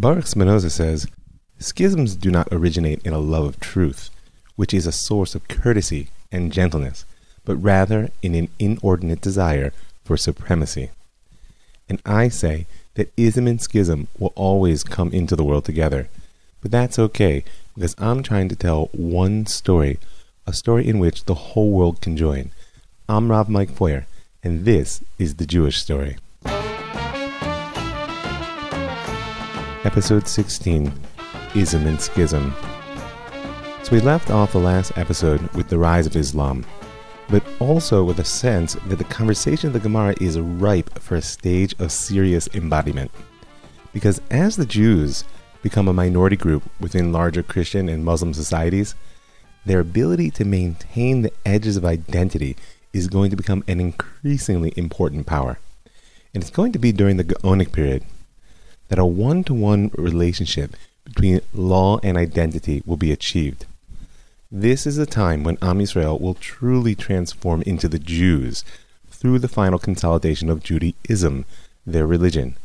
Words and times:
Baruch 0.00 0.28
Spinoza 0.28 0.70
says, 0.70 1.08
Schisms 1.58 2.14
do 2.14 2.30
not 2.30 2.46
originate 2.52 3.04
in 3.04 3.12
a 3.12 3.18
love 3.18 3.44
of 3.46 3.58
truth, 3.58 4.10
which 4.54 4.72
is 4.72 4.86
a 4.86 4.92
source 4.92 5.34
of 5.34 5.48
courtesy 5.48 6.10
and 6.30 6.52
gentleness, 6.52 7.04
but 7.44 7.56
rather 7.56 8.10
in 8.22 8.36
an 8.36 8.48
inordinate 8.60 9.20
desire 9.20 9.72
for 10.04 10.16
supremacy. 10.16 10.90
And 11.88 12.00
I 12.06 12.28
say 12.28 12.66
that 12.94 13.12
ism 13.16 13.48
and 13.48 13.60
schism 13.60 14.06
will 14.20 14.32
always 14.36 14.84
come 14.84 15.10
into 15.10 15.34
the 15.34 15.42
world 15.42 15.64
together. 15.64 16.08
But 16.60 16.70
that's 16.70 17.00
okay, 17.00 17.42
because 17.74 17.96
I'm 17.98 18.22
trying 18.22 18.48
to 18.50 18.56
tell 18.56 18.90
one 18.92 19.46
story, 19.46 19.98
a 20.46 20.52
story 20.52 20.86
in 20.86 21.00
which 21.00 21.24
the 21.24 21.34
whole 21.34 21.72
world 21.72 22.00
can 22.00 22.16
join. 22.16 22.52
I'm 23.08 23.32
Rav 23.32 23.48
Mike 23.48 23.72
Feuer, 23.72 24.06
and 24.44 24.64
this 24.64 25.02
is 25.18 25.34
the 25.34 25.46
Jewish 25.46 25.78
story. 25.78 26.18
Episode 29.84 30.26
16 30.26 30.92
Ism 31.54 31.86
and 31.86 32.00
Schism. 32.00 32.52
So 33.84 33.92
we 33.92 34.00
left 34.00 34.28
off 34.28 34.50
the 34.50 34.58
last 34.58 34.98
episode 34.98 35.40
with 35.54 35.68
the 35.68 35.78
rise 35.78 36.04
of 36.04 36.16
Islam, 36.16 36.66
but 37.28 37.44
also 37.60 38.02
with 38.02 38.18
a 38.18 38.24
sense 38.24 38.74
that 38.74 38.96
the 38.96 39.04
conversation 39.04 39.68
of 39.68 39.74
the 39.74 39.78
Gemara 39.78 40.16
is 40.20 40.40
ripe 40.40 40.98
for 40.98 41.14
a 41.14 41.22
stage 41.22 41.76
of 41.78 41.92
serious 41.92 42.48
embodiment. 42.54 43.12
Because 43.92 44.20
as 44.32 44.56
the 44.56 44.66
Jews 44.66 45.22
become 45.62 45.86
a 45.86 45.92
minority 45.92 46.36
group 46.36 46.64
within 46.80 47.12
larger 47.12 47.44
Christian 47.44 47.88
and 47.88 48.04
Muslim 48.04 48.34
societies, 48.34 48.96
their 49.64 49.78
ability 49.78 50.32
to 50.32 50.44
maintain 50.44 51.22
the 51.22 51.32
edges 51.46 51.76
of 51.76 51.84
identity 51.84 52.56
is 52.92 53.06
going 53.06 53.30
to 53.30 53.36
become 53.36 53.62
an 53.68 53.78
increasingly 53.78 54.72
important 54.76 55.24
power. 55.24 55.60
And 56.34 56.42
it's 56.42 56.50
going 56.50 56.72
to 56.72 56.80
be 56.80 56.90
during 56.90 57.16
the 57.16 57.24
Gaonic 57.24 57.70
period 57.70 58.02
that 58.88 58.98
a 58.98 59.04
one 59.04 59.44
to 59.44 59.54
one 59.54 59.90
relationship 59.96 60.76
between 61.04 61.40
law 61.54 61.98
and 62.02 62.16
identity 62.16 62.82
will 62.84 62.96
be 62.96 63.12
achieved. 63.12 63.66
This 64.50 64.86
is 64.86 64.98
a 64.98 65.06
time 65.06 65.44
when 65.44 65.58
Am 65.60 65.78
Yisrael 65.78 66.20
will 66.20 66.34
truly 66.34 66.94
transform 66.94 67.62
into 67.62 67.88
the 67.88 67.98
Jews 67.98 68.64
through 69.10 69.38
the 69.40 69.48
final 69.48 69.78
consolidation 69.78 70.48
of 70.48 70.62
Judaism, 70.62 71.44
their 71.86 72.06
religion. 72.06 72.56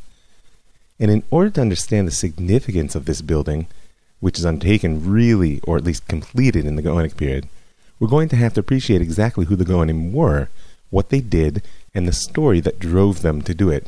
And 1.00 1.12
in 1.12 1.24
order 1.32 1.50
to 1.52 1.62
understand 1.62 2.08
the 2.08 2.12
significance 2.12 2.96
of 2.96 3.06
this 3.06 3.22
building, 3.22 3.68
which 4.20 4.40
is 4.40 4.46
undertaken 4.46 5.12
really, 5.12 5.60
or 5.64 5.76
at 5.76 5.84
least 5.84 6.08
completed 6.08 6.66
in 6.66 6.76
the 6.76 6.82
Gaonic 6.82 7.18
period, 7.18 7.50
we're 8.00 8.08
going 8.08 8.30
to 8.30 8.36
have 8.38 8.54
to 8.54 8.60
appreciate 8.60 9.02
exactly 9.02 9.46
who 9.46 9.56
the 9.56 9.66
Gaonim 9.66 10.12
were, 10.14 10.50
what 10.90 11.10
they 11.10 11.20
did, 11.20 11.62
and 11.94 12.08
the 12.08 12.14
story 12.14 12.60
that 12.62 12.80
drove 12.80 13.22
them 13.22 13.42
to 13.42 13.54
do 13.54 13.70
it. 13.70 13.88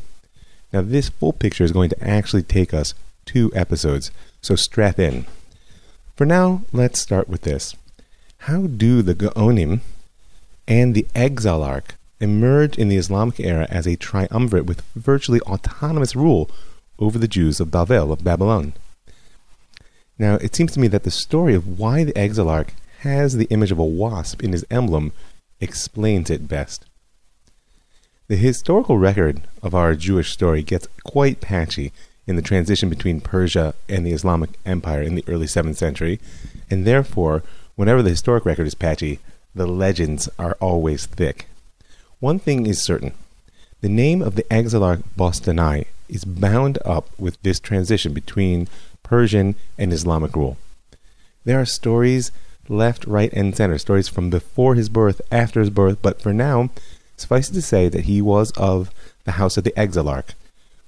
Now, 0.76 0.82
this 0.82 1.08
full 1.08 1.32
picture 1.32 1.64
is 1.64 1.72
going 1.72 1.90
to 1.92 2.04
actually 2.06 2.44
take 2.44 2.74
us 2.74 2.94
two 3.24 3.50
episodes, 3.56 4.12
so 4.42 4.58
strap 4.58 5.00
in. 5.00 5.26
For 6.18 6.26
now, 6.26 6.64
let's 6.74 7.00
start 7.00 7.30
with 7.30 7.44
this. 7.44 7.78
How 8.40 8.68
do 8.68 9.02
the 9.02 9.16
Gaonim 9.16 9.80
and 10.68 10.94
the 10.94 11.08
Exilarch 11.16 11.92
emerge 12.20 12.78
in 12.78 12.90
the 12.90 12.98
Islamic 12.98 13.40
era 13.40 13.68
as 13.70 13.88
a 13.88 13.96
triumvirate 13.96 14.66
with 14.66 14.84
virtually 14.96 15.40
autonomous 15.44 16.14
rule 16.14 16.52
over 17.00 17.18
the 17.18 17.30
Jews 17.30 17.62
of 17.62 17.72
Babel, 17.72 18.12
of 18.12 18.26
Babylon? 18.26 18.74
Now, 20.20 20.36
it 20.36 20.58
seems 20.58 20.74
to 20.74 20.82
me 20.82 20.90
that 20.90 21.04
the 21.04 21.10
story 21.10 21.56
of 21.56 21.80
why 21.80 22.04
the 22.04 22.20
Exilarch 22.20 22.72
has 23.00 23.38
the 23.38 23.46
image 23.46 23.72
of 23.72 23.80
a 23.80 23.86
wasp 23.86 24.44
in 24.44 24.52
his 24.52 24.66
emblem 24.70 25.14
explains 25.62 26.30
it 26.30 26.50
best. 26.50 26.84
The 28.28 28.38
historical 28.38 28.98
record 28.98 29.42
of 29.62 29.76
our 29.76 29.94
Jewish 29.94 30.32
story 30.32 30.64
gets 30.64 30.88
quite 31.04 31.42
patchy 31.42 31.92
in 32.26 32.36
the 32.36 32.42
transition 32.42 32.90
between 32.90 33.22
Persia 33.22 33.76
and 33.88 34.04
the 34.04 34.14
Islamic 34.14 34.50
Empire 34.66 35.04
in 35.04 35.14
the 35.14 35.24
early 35.28 35.46
7th 35.46 35.76
century, 35.76 36.20
and 36.72 36.86
therefore, 36.86 37.44
whenever 37.76 38.02
the 38.02 38.10
historic 38.10 38.44
record 38.44 38.66
is 38.66 38.74
patchy, 38.74 39.20
the 39.54 39.68
legends 39.68 40.28
are 40.40 40.58
always 40.60 41.06
thick. 41.06 41.48
One 42.20 42.40
thing 42.40 42.66
is 42.66 42.84
certain 42.84 43.14
the 43.82 43.90
name 43.90 44.24
of 44.24 44.34
the 44.34 44.44
exilarch 44.50 45.04
Bostanai 45.16 45.86
is 46.10 46.26
bound 46.26 46.80
up 46.84 47.08
with 47.20 47.40
this 47.44 47.60
transition 47.60 48.12
between 48.12 48.68
Persian 49.04 49.54
and 49.78 49.94
Islamic 49.94 50.36
rule. 50.36 50.58
There 51.44 51.62
are 51.62 51.66
stories 51.66 52.32
left, 52.68 53.06
right, 53.06 53.32
and 53.34 53.56
center, 53.56 53.78
stories 53.78 54.08
from 54.08 54.32
before 54.32 54.74
his 54.74 54.90
birth, 54.90 55.22
after 55.32 55.60
his 55.60 55.70
birth, 55.70 56.00
but 56.02 56.20
for 56.20 56.34
now, 56.34 56.72
Suffice 57.18 57.50
it 57.50 57.54
to 57.54 57.62
say 57.62 57.90
that 57.90 58.06
he 58.06 58.22
was 58.22 58.52
of 58.52 58.92
the 59.24 59.34
house 59.34 59.58
of 59.58 59.64
the 59.64 59.78
Exilarch, 59.80 60.34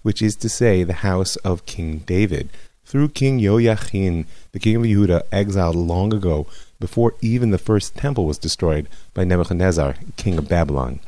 which 0.01 0.21
is 0.21 0.35
to 0.37 0.49
say 0.49 0.83
the 0.83 0.93
house 0.93 1.35
of 1.37 1.65
King 1.65 1.99
David, 1.99 2.49
through 2.85 3.09
King 3.09 3.39
Yoyachin, 3.39 4.25
the 4.53 4.59
king 4.59 4.77
of 4.77 4.83
Yehuda, 4.83 5.23
exiled 5.31 5.75
long 5.75 6.13
ago, 6.13 6.47
before 6.79 7.15
even 7.21 7.51
the 7.51 7.57
first 7.57 7.97
temple 7.97 8.25
was 8.25 8.37
destroyed 8.37 8.87
by 9.13 9.25
Nebuchadnezzar, 9.25 9.95
king 10.15 10.37
of 10.37 10.47
Babylon. 10.47 10.99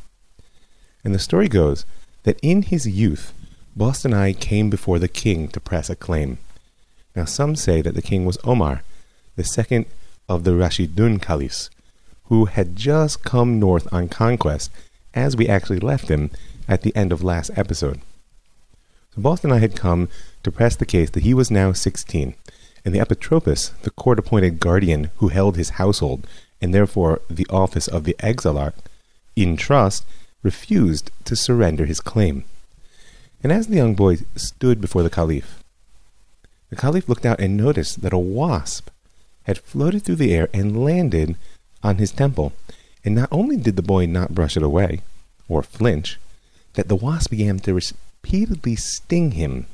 And 1.04 1.16
the 1.16 1.20
story 1.20 1.48
goes 1.48 1.86
that 2.24 2.40
in 2.42 2.64
his 2.64 2.86
youth, 2.86 3.34
Bostanai 3.78 4.38
came 4.38 4.70
before 4.70 5.00
the 5.00 5.08
king 5.08 5.48
to 5.50 5.60
press 5.62 5.90
a 5.90 5.96
claim. 5.96 6.38
Now 7.16 7.26
some 7.26 7.56
say 7.56 7.82
that 7.82 7.96
the 7.96 8.02
king 8.02 8.26
was 8.26 8.38
Omar, 8.44 8.84
the 9.36 9.44
second 9.46 9.86
of 10.28 10.44
the 10.44 10.52
Rashidun 10.52 11.22
caliphs, 11.22 11.70
who 12.26 12.46
had 12.46 12.76
just 12.76 13.24
come 13.24 13.60
north 13.60 13.88
on 13.94 14.10
conquest 14.10 14.70
as 15.20 15.36
we 15.36 15.48
actually 15.48 15.80
left 15.80 16.10
him 16.10 16.32
at 16.68 16.82
the 16.82 16.96
end 16.96 17.12
of 17.12 17.24
last 17.24 17.52
episode. 17.56 18.00
So 19.14 19.22
Bostanai 19.22 19.60
had 19.60 19.76
come 19.76 20.10
to 20.44 20.52
press 20.52 20.76
the 20.76 20.86
case 20.86 21.10
that 21.12 21.24
he 21.24 21.34
was 21.34 21.52
now 21.52 21.74
16, 21.74 22.36
and 22.86 22.96
the 22.96 23.00
Epitropus, 23.00 23.72
the 23.82 23.92
court 23.92 24.18
appointed 24.18 24.60
guardian 24.60 25.12
who 25.18 25.28
held 25.28 25.58
his 25.58 25.72
household, 25.82 26.26
and 26.62 26.74
therefore 26.74 27.22
the 27.30 27.48
office 27.50 27.88
of 27.88 28.06
the 28.06 28.16
exilarch, 28.20 28.76
in 29.36 29.58
trust, 29.58 30.06
refused 30.42 31.12
to 31.26 31.36
surrender 31.36 31.86
his 31.86 32.00
claim. 32.00 32.46
And 33.44 33.52
as 33.52 33.68
the 33.68 33.76
young 33.76 33.96
boy 33.96 34.18
stood 34.36 34.80
before 34.80 35.04
the 35.04 35.10
Caliph, 35.10 35.64
the 36.70 36.76
Caliph 36.76 37.10
looked 37.10 37.26
out 37.26 37.40
and 37.40 37.58
noticed 37.58 38.02
that 38.02 38.14
a 38.14 38.18
wasp 38.18 38.90
had 39.44 39.58
floated 39.58 40.04
through 40.04 40.16
the 40.16 40.34
air 40.34 40.50
and 40.54 40.84
landed 40.84 41.36
on 41.84 41.98
his 41.98 42.12
temple, 42.12 42.54
and 43.04 43.16
not 43.16 43.30
only 43.32 43.58
did 43.58 43.76
the 43.76 43.82
boy 43.82 44.06
not 44.06 44.36
brush 44.36 44.58
it 44.58 44.64
away, 44.64 45.02
or 45.48 45.64
flinch, 45.64 46.20
that 46.74 46.88
the 46.88 46.96
wasp 46.96 47.32
began 47.32 47.60
to 47.60 47.74
repeatedly 47.74 48.76
sting 48.76 49.32
him. 49.32 49.66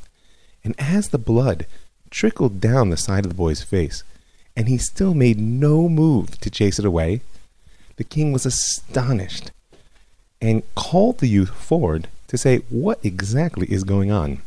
And 0.63 0.75
as 0.80 1.09
the 1.09 1.18
blood 1.18 1.66
trickled 2.09 2.62
down 2.62 2.90
the 2.90 2.97
side 2.97 3.25
of 3.25 3.30
the 3.30 3.38
boy's 3.38 3.63
face, 3.63 4.03
and 4.56 4.68
he 4.68 4.78
still 4.78 5.13
made 5.13 5.40
no 5.40 5.90
move 5.90 6.40
to 6.40 6.50
chase 6.50 6.80
it 6.80 6.86
away, 6.86 7.22
the 7.97 8.03
king 8.03 8.31
was 8.31 8.46
astonished 8.46 9.52
and 10.42 10.63
called 10.75 11.19
the 11.19 11.28
youth 11.28 11.50
forward 11.50 12.07
to 12.28 12.38
say 12.38 12.57
what 12.69 13.03
exactly 13.03 13.68
is 13.72 13.84
going 13.84 14.12
on. 14.12 14.42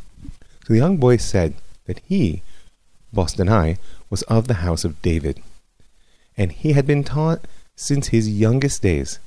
So 0.67 0.75
the 0.75 0.79
young 0.79 0.97
boy 0.97 1.17
said 1.17 1.55
that 1.87 2.01
he, 2.07 2.43
Bostanai, 3.15 3.79
was 4.11 4.23
of 4.23 4.49
the 4.49 4.55
house 4.55 4.85
of 4.85 5.01
David, 5.03 5.43
and 6.37 6.53
he 6.53 6.73
had 6.73 6.87
been 6.87 7.05
taught 7.05 7.47
since 7.79 8.09
his 8.09 8.29
youngest 8.29 8.83
days 8.83 9.21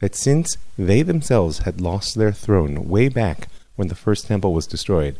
that 0.00 0.14
since 0.14 0.56
they 0.78 1.02
themselves 1.02 1.60
had 1.60 1.78
lost 1.78 2.14
their 2.14 2.32
throne 2.32 2.88
way 2.88 3.06
back 3.06 3.48
when 3.76 3.88
the 3.88 3.94
first 3.94 4.26
temple 4.26 4.54
was 4.54 4.66
destroyed, 4.66 5.18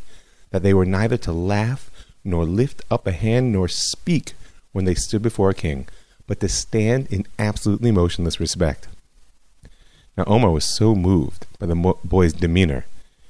that 0.51 0.63
they 0.63 0.73
were 0.73 0.87
neither 0.87 1.19
to 1.19 1.31
laugh 1.31 1.91
nor 2.25 2.47
lift 2.47 2.81
up 2.91 3.07
a 3.07 3.13
hand 3.13 3.53
nor 3.53 3.69
speak 3.69 4.33
when 4.73 4.87
they 4.87 4.95
stood 4.95 5.21
before 5.21 5.51
a 5.51 5.55
king, 5.55 5.87
but 6.27 6.41
to 6.41 6.49
stand 6.49 7.07
in 7.09 7.27
absolutely 7.39 7.91
motionless 7.91 8.41
respect. 8.41 8.89
Now 10.17 10.25
Omar 10.27 10.51
was 10.51 10.65
so 10.65 10.95
moved 10.95 11.47
by 11.59 11.67
the 11.67 11.95
boy's 12.05 12.33
demeanor 12.33 12.87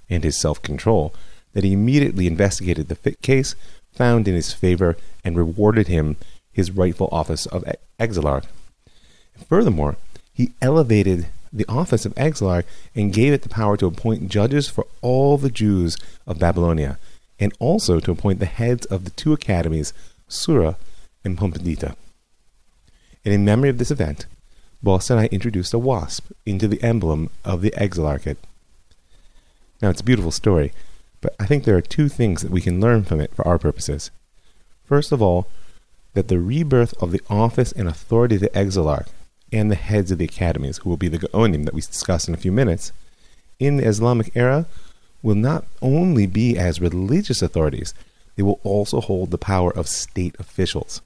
and 0.09 0.23
his 0.23 0.41
self 0.41 0.63
control 0.63 1.13
that 1.53 1.65
he 1.65 1.73
immediately 1.73 2.29
investigated 2.29 2.87
the 2.87 2.95
fit 2.95 3.21
case, 3.23 3.57
found 3.93 4.29
in 4.29 4.35
his 4.37 4.53
favor, 4.53 4.97
and 5.25 5.37
rewarded 5.37 5.89
him 5.89 6.17
his 6.53 6.71
rightful 6.71 7.09
office 7.11 7.47
of 7.47 7.65
exilarch 7.99 8.45
Furthermore, 9.47 9.97
he 10.33 10.53
elevated 10.61 11.27
the 11.53 11.67
office 11.69 12.05
of 12.05 12.15
exilarch 12.15 12.67
and 12.95 13.13
gave 13.13 13.33
it 13.33 13.43
the 13.43 13.49
power 13.49 13.77
to 13.77 13.87
appoint 13.87 14.29
judges 14.29 14.69
for 14.69 14.87
all 15.01 15.39
the 15.39 15.51
Jews 15.51 15.97
of 16.27 16.39
Babylonia, 16.39 16.99
and 17.41 17.53
also 17.59 18.01
to 18.01 18.11
appoint 18.11 18.41
the 18.41 18.47
heads 18.47 18.87
of 18.87 19.05
the 19.05 19.11
two 19.11 19.33
academies, 19.33 19.93
Sura 20.29 20.77
and 21.25 21.39
Pumbedita. 21.39 21.95
And 23.25 23.35
in 23.35 23.45
memory 23.45 23.69
of 23.69 23.79
this 23.79 23.91
event, 23.91 24.27
Bostanai 24.85 25.31
introduced 25.31 25.75
a 25.75 25.79
wasp 25.79 26.31
into 26.47 26.69
the 26.69 26.83
emblem 26.83 27.31
of 27.45 27.63
the 27.63 27.73
exilarchate. 27.77 28.37
Now, 29.83 29.91
it's 29.91 30.01
a 30.01 30.05
beautiful 30.05 30.31
story, 30.31 30.73
but 31.21 31.35
I 31.41 31.47
think 31.47 31.65
there 31.65 31.77
are 31.77 31.81
two 31.81 32.09
things 32.09 32.43
that 32.43 32.51
we 32.51 32.61
can 32.61 32.81
learn 32.81 33.05
from 33.05 33.21
it 33.21 33.35
for 33.35 33.47
our 33.47 33.59
purposes. 33.59 34.11
First 34.85 35.13
of 35.13 35.21
all, 35.21 35.49
that 36.15 36.29
the 36.29 36.39
rebirth 36.39 36.95
of 37.03 37.13
the 37.13 37.21
office 37.29 37.73
and 37.73 37.89
authority 37.89 38.37
of 38.37 38.41
the 38.41 38.57
exilarch 38.57 39.09
and 39.53 39.71
the 39.71 39.77
heads 39.77 40.11
of 40.11 40.19
the 40.19 40.25
academies, 40.25 40.79
who 40.79 40.91
will 40.91 40.97
be 40.97 41.09
the 41.09 41.19
Gaonim 41.19 41.65
that 41.65 41.75
we 41.75 41.81
discuss 41.81 42.29
in 42.29 42.35
a 42.35 42.39
few 42.39 42.53
minutes, 42.53 42.93
in 43.59 43.77
the 43.77 43.87
Islamic 43.87 44.31
era 44.35 44.67
will 45.23 45.35
not 45.35 45.65
only 45.83 46.27
be 46.27 46.57
as 46.57 46.81
religious 46.81 47.43
authorities, 47.43 47.95
they 48.37 48.43
will 48.43 48.61
also 48.63 49.01
hold 49.01 49.31
the 49.31 49.39
power 49.39 49.77
of 49.77 49.89
state 49.89 50.37
officials. 50.39 51.03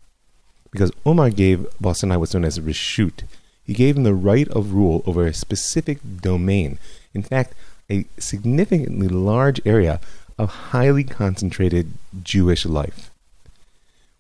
Because 0.70 0.92
Omar 1.04 1.30
gave 1.30 1.66
Bostanai 1.82 2.18
what's 2.18 2.34
known 2.34 2.44
as 2.44 2.58
reshut. 2.58 3.22
He 3.64 3.74
gave 3.74 3.96
him 3.96 4.02
the 4.02 4.14
right 4.14 4.48
of 4.48 4.72
rule 4.72 5.02
over 5.06 5.26
a 5.26 5.34
specific 5.34 5.98
domain. 6.20 6.78
In 7.14 7.22
fact, 7.22 7.54
a 7.90 8.06
significantly 8.18 9.08
large 9.08 9.60
area 9.64 10.00
of 10.38 10.50
highly 10.50 11.04
concentrated 11.04 11.92
Jewish 12.22 12.64
life. 12.66 13.10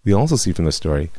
We 0.04 0.12
also 0.12 0.36
see 0.36 0.52
from 0.52 0.66
the 0.66 0.72
story 0.72 1.10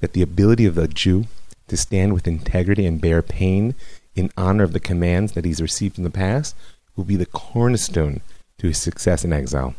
that 0.00 0.12
the 0.12 0.22
ability 0.22 0.66
of 0.66 0.74
the 0.74 0.88
Jew 0.88 1.26
to 1.68 1.76
stand 1.76 2.12
with 2.12 2.26
integrity 2.26 2.86
and 2.86 3.00
bear 3.00 3.22
pain 3.22 3.74
in 4.14 4.30
honor 4.36 4.64
of 4.64 4.72
the 4.72 4.80
commands 4.80 5.32
that 5.32 5.44
he's 5.44 5.60
received 5.62 5.98
in 5.98 6.04
the 6.04 6.10
past 6.10 6.54
will 6.96 7.04
be 7.04 7.16
the 7.16 7.26
cornerstone 7.26 8.20
to 8.58 8.68
his 8.68 8.78
success 8.78 9.24
in 9.24 9.32
exile. 9.32 9.74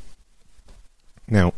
Now, 1.27 1.53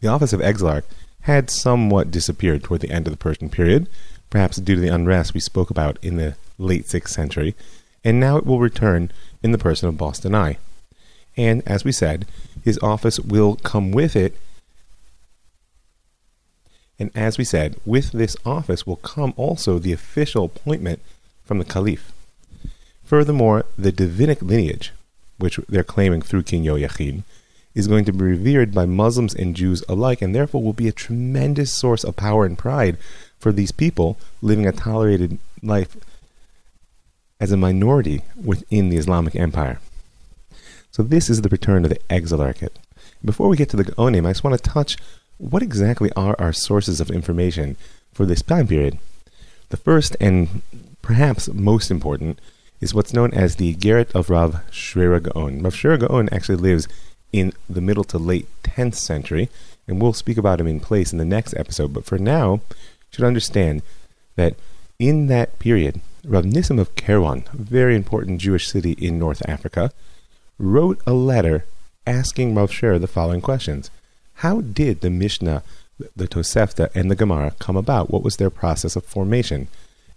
the 0.00 0.08
office 0.08 0.32
of 0.32 0.40
exilarch 0.40 0.84
had 1.22 1.50
somewhat 1.50 2.10
disappeared 2.10 2.62
toward 2.62 2.80
the 2.80 2.90
end 2.90 3.06
of 3.06 3.12
the 3.12 3.18
Persian 3.18 3.50
period, 3.50 3.88
perhaps 4.30 4.56
due 4.56 4.76
to 4.76 4.80
the 4.80 4.88
unrest 4.88 5.34
we 5.34 5.40
spoke 5.40 5.70
about 5.70 5.98
in 6.02 6.16
the 6.16 6.36
late 6.56 6.86
6th 6.86 7.08
century, 7.08 7.54
and 8.04 8.18
now 8.18 8.36
it 8.36 8.46
will 8.46 8.60
return 8.60 9.10
in 9.42 9.52
the 9.52 9.58
person 9.58 9.88
of 9.88 9.96
Bostanai. 9.96 10.56
And 11.36 11.62
as 11.66 11.84
we 11.84 11.92
said, 11.92 12.26
his 12.62 12.78
office 12.78 13.18
will 13.20 13.56
come 13.56 13.92
with 13.92 14.16
it. 14.16 14.36
And 17.00 17.10
as 17.14 17.38
we 17.38 17.44
said, 17.44 17.80
with 17.86 18.12
this 18.12 18.36
office 18.44 18.86
will 18.86 18.96
come 18.96 19.32
also 19.38 19.78
the 19.78 19.92
official 19.92 20.44
appointment 20.44 21.00
from 21.46 21.58
the 21.58 21.64
Caliph. 21.64 22.12
Furthermore, 23.02 23.64
the 23.78 23.90
Davidic 23.90 24.42
lineage, 24.42 24.92
which 25.38 25.58
they're 25.66 25.82
claiming 25.82 26.20
through 26.20 26.42
King 26.42 26.62
Yoyachin, 26.62 27.24
is 27.74 27.88
going 27.88 28.04
to 28.04 28.12
be 28.12 28.22
revered 28.22 28.74
by 28.74 28.84
Muslims 28.84 29.34
and 29.34 29.56
Jews 29.56 29.82
alike, 29.88 30.20
and 30.20 30.34
therefore 30.34 30.62
will 30.62 30.74
be 30.74 30.88
a 30.88 30.92
tremendous 30.92 31.72
source 31.72 32.04
of 32.04 32.16
power 32.16 32.44
and 32.44 32.58
pride 32.58 32.98
for 33.38 33.50
these 33.50 33.72
people 33.72 34.18
living 34.42 34.66
a 34.66 34.72
tolerated 34.72 35.38
life 35.62 35.96
as 37.40 37.50
a 37.50 37.56
minority 37.56 38.22
within 38.36 38.90
the 38.90 38.98
Islamic 38.98 39.34
Empire. 39.34 39.80
So 40.90 41.02
this 41.02 41.30
is 41.30 41.40
the 41.40 41.48
return 41.48 41.84
of 41.84 41.90
the 41.90 42.00
exilarchate. 42.10 42.76
Before 43.24 43.48
we 43.48 43.56
get 43.56 43.70
to 43.70 43.76
the 43.76 43.84
Gaonim, 43.84 44.26
I 44.26 44.30
just 44.30 44.44
want 44.44 44.62
to 44.62 44.70
touch 44.70 44.98
what 45.40 45.62
exactly 45.62 46.12
are 46.12 46.36
our 46.38 46.52
sources 46.52 47.00
of 47.00 47.10
information 47.10 47.76
for 48.12 48.26
this 48.26 48.42
time 48.42 48.68
period. 48.68 48.98
The 49.70 49.78
first 49.78 50.16
and 50.20 50.62
perhaps 51.00 51.48
most 51.48 51.90
important 51.90 52.38
is 52.80 52.92
what's 52.92 53.14
known 53.14 53.32
as 53.32 53.56
the 53.56 53.74
Iggeret 53.74 54.12
of 54.12 54.28
Rav 54.28 54.60
Sherira 54.70 55.22
Gaon. 55.22 55.62
Rav 55.62 55.74
Sherira 55.74 56.06
Gaon 56.06 56.28
actually 56.30 56.56
lives 56.56 56.88
in 57.32 57.52
the 57.68 57.80
middle 57.80 58.04
to 58.04 58.18
late 58.18 58.48
10th 58.64 58.94
century, 58.94 59.48
and 59.88 60.00
we'll 60.00 60.12
speak 60.12 60.36
about 60.36 60.60
him 60.60 60.66
in 60.66 60.80
place 60.80 61.10
in 61.12 61.18
the 61.18 61.24
next 61.24 61.54
episode. 61.56 61.94
But 61.94 62.04
for 62.04 62.18
now, 62.18 62.60
you 62.70 63.12
should 63.12 63.24
understand 63.24 63.82
that 64.36 64.56
in 64.98 65.26
that 65.28 65.58
period, 65.58 66.00
Rav 66.24 66.44
Nissim 66.44 66.78
of 66.78 66.94
Kairouan, 66.96 67.52
a 67.52 67.56
very 67.56 67.96
important 67.96 68.40
Jewish 68.40 68.68
city 68.68 68.92
in 68.92 69.18
North 69.18 69.42
Africa, 69.48 69.90
wrote 70.58 71.00
a 71.06 71.14
letter 71.14 71.64
asking 72.06 72.54
Rav 72.54 72.70
Sher 72.70 72.98
the 72.98 73.06
following 73.06 73.40
questions. 73.40 73.90
How 74.40 74.62
did 74.62 75.02
the 75.02 75.10
Mishnah, 75.10 75.62
the 76.16 76.26
Tosefta, 76.26 76.88
and 76.94 77.10
the 77.10 77.14
Gemara 77.14 77.52
come 77.58 77.76
about? 77.76 78.10
What 78.10 78.22
was 78.22 78.38
their 78.38 78.48
process 78.48 78.96
of 78.96 79.04
formation? 79.04 79.68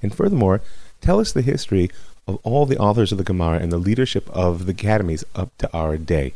And 0.01 0.15
furthermore, 0.15 0.61
tell 1.01 1.19
us 1.19 1.33
the 1.33 1.41
history 1.41 1.91
of 2.25 2.39
all 2.43 2.65
the 2.65 2.77
authors 2.77 3.11
of 3.11 3.17
the 3.17 3.25
Gemara 3.25 3.59
and 3.59 3.69
the 3.69 3.77
leadership 3.77 4.29
of 4.29 4.65
the 4.65 4.71
academies 4.71 5.25
up 5.35 5.49
to 5.57 5.69
our 5.73 5.97
day. 5.97 6.33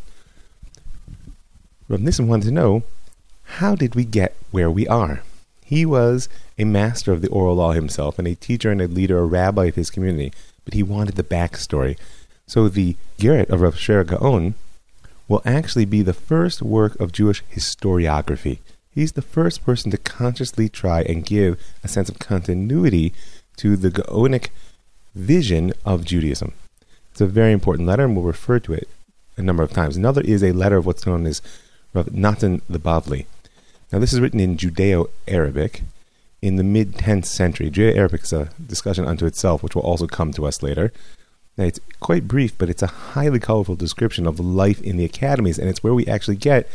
Rav 1.88 2.02
Nissim 2.02 2.28
wanted 2.28 2.48
to 2.48 2.52
know, 2.52 2.84
how 3.62 3.74
did 3.74 3.96
we 3.96 4.04
get 4.04 4.36
where 4.52 4.70
we 4.70 4.86
are? 4.90 5.24
He 5.64 5.86
was 5.86 6.28
a 6.58 6.66
master 6.66 7.14
of 7.14 7.22
the 7.22 7.30
oral 7.30 7.56
law 7.56 7.72
himself 7.72 8.20
and 8.20 8.28
a 8.28 8.36
teacher 8.36 8.70
and 8.70 8.82
a 8.82 8.90
leader, 8.90 9.20
a 9.20 9.26
rabbi 9.26 9.68
of 9.68 9.76
his 9.76 9.90
community, 9.90 10.34
but 10.66 10.74
he 10.74 10.84
wanted 10.84 11.16
the 11.16 11.24
backstory. 11.24 11.98
So 12.48 12.68
the 12.68 12.98
Iggeret 13.18 13.50
of 13.50 13.62
Rav 13.62 13.78
Sher 13.78 14.04
Gaon 14.04 14.56
will 15.28 15.42
actually 15.46 15.86
be 15.86 16.02
the 16.02 16.14
first 16.14 16.62
work 16.62 17.00
of 17.00 17.12
Jewish 17.12 17.44
historiography. 17.54 18.60
He's 18.90 19.12
the 19.12 19.22
first 19.22 19.64
person 19.66 19.92
to 19.92 19.98
consciously 19.98 20.70
try 20.70 21.02
and 21.02 21.26
give 21.26 21.62
a 21.84 21.88
sense 21.88 22.10
of 22.10 22.20
continuity 22.20 23.14
to 23.58 23.76
the 23.76 23.92
Gaonic 23.92 24.50
vision 25.14 25.74
of 25.86 26.06
Judaism. 26.06 26.54
It's 27.12 27.22
a 27.22 27.28
very 27.28 27.52
important 27.52 27.88
letter, 27.88 28.06
and 28.06 28.16
we'll 28.16 28.26
refer 28.26 28.60
to 28.60 28.74
it 28.74 28.90
a 29.36 29.42
number 29.42 29.64
of 29.64 29.72
times. 29.72 29.98
Another 29.98 30.22
is 30.22 30.44
a 30.44 30.52
letter 30.52 30.78
of 30.78 30.86
what's 30.86 31.06
known 31.06 31.26
as 31.26 31.42
Rav 31.94 32.12
Natan 32.12 32.62
the 32.70 32.80
Bavli. 32.80 33.26
Now, 33.92 34.00
this 34.00 34.14
is 34.14 34.20
written 34.20 34.40
in 34.40 34.58
Judeo 34.58 35.10
Arabic 35.28 35.84
in 36.42 36.58
the 36.58 36.64
mid 36.64 36.94
10th 36.94 37.26
century. 37.26 37.70
Judeo 37.70 37.96
Arabic 37.96 38.24
is 38.24 38.34
a 38.34 38.50
discussion 38.66 39.06
unto 39.06 39.26
itself, 39.26 39.64
which 39.64 39.76
will 39.76 39.84
also 39.84 40.08
come 40.08 40.32
to 40.34 40.46
us 40.46 40.62
later. 40.62 40.92
Now, 41.58 41.66
it's 41.66 41.80
quite 42.00 42.28
brief, 42.28 42.58
but 42.58 42.70
it's 42.70 42.84
a 42.84 42.88
highly 42.88 43.40
colorful 43.40 43.76
description 43.76 44.28
of 44.28 44.40
life 44.40 44.82
in 44.82 44.98
the 44.98 45.06
academies, 45.06 45.58
and 45.58 45.68
it's 45.68 45.84
where 45.84 45.94
we 45.94 46.06
actually 46.06 46.36
get 46.36 46.70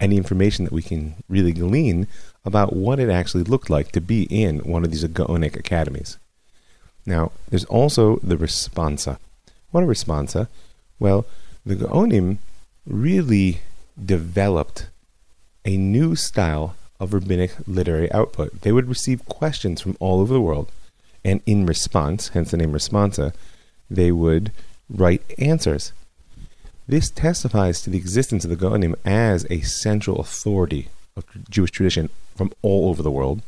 any 0.00 0.16
information 0.16 0.64
that 0.64 0.72
we 0.72 0.82
can 0.82 1.14
really 1.28 1.52
glean 1.52 2.08
about 2.44 2.74
what 2.74 2.98
it 2.98 3.10
actually 3.10 3.44
looked 3.44 3.70
like 3.70 3.92
to 3.92 4.00
be 4.00 4.24
in 4.24 4.58
one 4.60 4.84
of 4.84 4.90
these 4.90 5.04
Gaonic 5.04 5.54
academies. 5.54 6.18
Now, 7.04 7.32
there's 7.50 7.64
also 7.66 8.16
the 8.22 8.36
responsa. 8.36 9.18
What 9.70 9.84
a 9.84 9.86
responsa? 9.86 10.48
Well, 10.98 11.26
the 11.64 11.76
Gaonim 11.76 12.38
really 12.86 13.60
developed 14.02 14.88
a 15.64 15.76
new 15.76 16.16
style 16.16 16.74
of 16.98 17.12
rabbinic 17.12 17.54
literary 17.66 18.10
output. 18.12 18.62
They 18.62 18.72
would 18.72 18.88
receive 18.88 19.26
questions 19.26 19.80
from 19.80 19.96
all 20.00 20.20
over 20.20 20.32
the 20.32 20.40
world, 20.40 20.72
and 21.24 21.42
in 21.46 21.66
response, 21.66 22.28
hence 22.28 22.50
the 22.50 22.56
name 22.56 22.72
responsa, 22.72 23.34
they 23.90 24.12
would 24.12 24.52
write 24.88 25.22
answers. 25.38 25.92
This 26.88 27.10
testifies 27.10 27.80
to 27.82 27.90
the 27.90 27.98
existence 27.98 28.44
of 28.44 28.50
the 28.50 28.56
Gaonim 28.56 28.94
as 29.04 29.46
a 29.50 29.60
central 29.60 30.20
authority 30.20 30.88
of 31.16 31.24
Jewish 31.48 31.70
tradition 31.70 32.10
from 32.34 32.52
all 32.62 32.88
over 32.88 33.02
the 33.02 33.10
world. 33.10 33.42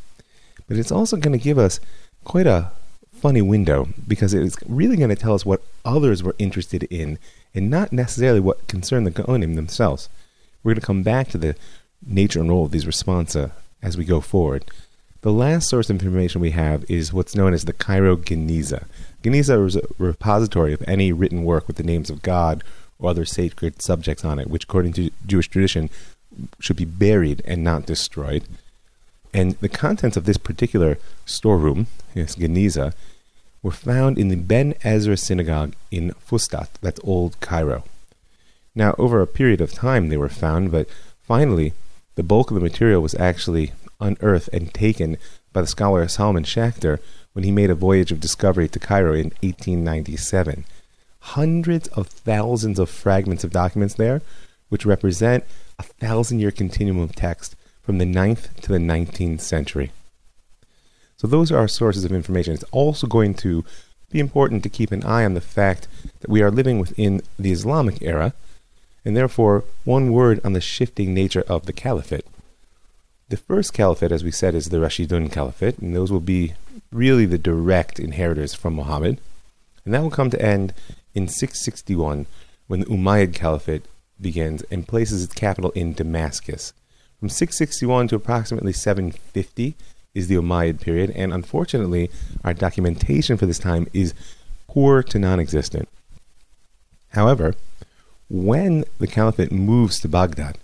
But 0.68 0.78
it's 0.78 0.92
also 0.92 1.16
going 1.16 1.36
to 1.36 1.42
give 1.42 1.58
us 1.58 1.80
quite 2.24 2.46
a 2.46 2.70
funny 3.12 3.42
window 3.42 3.88
because 4.06 4.34
it's 4.34 4.56
really 4.66 4.96
going 4.96 5.10
to 5.10 5.16
tell 5.16 5.34
us 5.34 5.46
what 5.46 5.62
others 5.84 6.22
were 6.22 6.36
interested 6.38 6.84
in 6.84 7.18
and 7.54 7.70
not 7.70 7.92
necessarily 7.92 8.40
what 8.40 8.68
concerned 8.68 9.06
the 9.06 9.10
Gaonim 9.10 9.54
themselves. 9.54 10.08
We're 10.62 10.74
going 10.74 10.80
to 10.80 10.86
come 10.86 11.02
back 11.02 11.28
to 11.28 11.38
the 11.38 11.56
nature 12.06 12.40
and 12.40 12.48
role 12.48 12.66
of 12.66 12.70
these 12.70 12.84
responsa 12.84 13.52
as 13.82 13.96
we 13.96 14.04
go 14.04 14.20
forward. 14.20 14.64
The 15.22 15.32
last 15.32 15.68
source 15.68 15.88
of 15.88 15.96
information 15.96 16.40
we 16.40 16.50
have 16.50 16.84
is 16.90 17.12
what's 17.12 17.34
known 17.34 17.54
as 17.54 17.64
the 17.64 17.72
Cairo 17.72 18.16
Geniza. 18.16 18.84
Geniza 19.24 19.66
is 19.66 19.76
a 19.76 19.82
repository 19.98 20.74
of 20.74 20.82
any 20.86 21.10
written 21.10 21.44
work 21.44 21.66
with 21.66 21.76
the 21.76 21.82
names 21.82 22.10
of 22.10 22.22
God 22.22 22.62
or 22.98 23.08
other 23.08 23.24
sacred 23.24 23.80
subjects 23.80 24.24
on 24.24 24.38
it, 24.38 24.48
which, 24.48 24.64
according 24.64 24.92
to 24.94 25.10
Jewish 25.26 25.48
tradition, 25.48 25.88
should 26.60 26.76
be 26.76 26.84
buried 26.84 27.40
and 27.46 27.64
not 27.64 27.86
destroyed. 27.86 28.44
And 29.32 29.52
the 29.60 29.68
contents 29.68 30.18
of 30.18 30.26
this 30.26 30.36
particular 30.36 30.98
storeroom, 31.24 31.86
this 32.12 32.36
Geniza, 32.36 32.92
were 33.62 33.70
found 33.70 34.18
in 34.18 34.28
the 34.28 34.36
Ben 34.36 34.74
Ezra 34.84 35.16
synagogue 35.16 35.74
in 35.90 36.12
Fustat, 36.20 36.68
that's 36.82 37.00
old 37.02 37.40
Cairo. 37.40 37.82
Now, 38.74 38.94
over 38.98 39.22
a 39.22 39.26
period 39.26 39.62
of 39.62 39.72
time 39.72 40.08
they 40.08 40.18
were 40.18 40.28
found, 40.28 40.70
but 40.70 40.86
finally 41.22 41.72
the 42.14 42.22
bulk 42.22 42.50
of 42.50 42.56
the 42.56 42.60
material 42.60 43.00
was 43.00 43.14
actually 43.14 43.72
unearthed 44.00 44.50
and 44.52 44.72
taken 44.74 45.16
by 45.52 45.62
the 45.62 45.66
scholar 45.66 46.06
Solomon 46.08 46.44
Schechter 46.44 46.98
when 47.34 47.44
he 47.44 47.50
made 47.50 47.68
a 47.68 47.74
voyage 47.74 48.10
of 48.10 48.20
discovery 48.20 48.68
to 48.68 48.78
Cairo 48.78 49.12
in 49.12 49.32
1897. 49.42 50.64
Hundreds 51.18 51.88
of 51.88 52.06
thousands 52.06 52.78
of 52.78 52.88
fragments 52.88 53.44
of 53.44 53.50
documents 53.50 53.94
there, 53.94 54.22
which 54.70 54.86
represent 54.86 55.44
a 55.78 55.82
thousand 55.82 56.38
year 56.38 56.50
continuum 56.50 56.98
of 56.98 57.14
text 57.14 57.56
from 57.82 57.98
the 57.98 58.04
9th 58.04 58.54
to 58.62 58.72
the 58.72 58.78
19th 58.78 59.40
century. 59.40 59.92
So, 61.16 61.26
those 61.26 61.52
are 61.52 61.58
our 61.58 61.68
sources 61.68 62.04
of 62.04 62.12
information. 62.12 62.54
It's 62.54 62.64
also 62.64 63.06
going 63.06 63.34
to 63.34 63.64
be 64.10 64.20
important 64.20 64.62
to 64.62 64.68
keep 64.68 64.92
an 64.92 65.04
eye 65.04 65.24
on 65.24 65.34
the 65.34 65.40
fact 65.40 65.88
that 66.20 66.30
we 66.30 66.42
are 66.42 66.50
living 66.50 66.78
within 66.78 67.20
the 67.38 67.52
Islamic 67.52 68.00
era, 68.00 68.32
and 69.04 69.16
therefore, 69.16 69.64
one 69.84 70.12
word 70.12 70.40
on 70.44 70.52
the 70.52 70.60
shifting 70.60 71.12
nature 71.12 71.44
of 71.48 71.66
the 71.66 71.72
caliphate. 71.72 72.26
The 73.34 73.40
first 73.40 73.72
caliphate, 73.72 74.12
as 74.12 74.22
we 74.22 74.30
said, 74.30 74.54
is 74.54 74.68
the 74.68 74.76
Rashidun 74.76 75.32
Caliphate, 75.32 75.78
and 75.78 75.92
those 75.92 76.12
will 76.12 76.20
be 76.20 76.54
really 76.92 77.26
the 77.26 77.36
direct 77.36 77.98
inheritors 77.98 78.54
from 78.54 78.76
Muhammad. 78.76 79.20
And 79.84 79.92
that 79.92 80.02
will 80.02 80.10
come 80.12 80.30
to 80.30 80.40
end 80.40 80.72
in 81.16 81.26
661 81.26 82.26
when 82.68 82.78
the 82.78 82.86
Umayyad 82.86 83.34
Caliphate 83.34 83.86
begins 84.20 84.62
and 84.70 84.86
places 84.86 85.24
its 85.24 85.34
capital 85.34 85.72
in 85.72 85.94
Damascus. 85.94 86.74
From 87.18 87.28
661 87.28 88.06
to 88.06 88.14
approximately 88.14 88.72
750 88.72 89.74
is 90.14 90.28
the 90.28 90.36
Umayyad 90.36 90.80
period, 90.80 91.10
and 91.10 91.34
unfortunately, 91.34 92.12
our 92.44 92.54
documentation 92.54 93.36
for 93.36 93.46
this 93.46 93.58
time 93.58 93.88
is 93.92 94.14
poor 94.68 95.02
to 95.02 95.18
non 95.18 95.40
existent. 95.40 95.88
However, 97.08 97.56
when 98.30 98.84
the 98.98 99.08
caliphate 99.08 99.50
moves 99.50 99.98
to 99.98 100.08
Baghdad, 100.08 100.56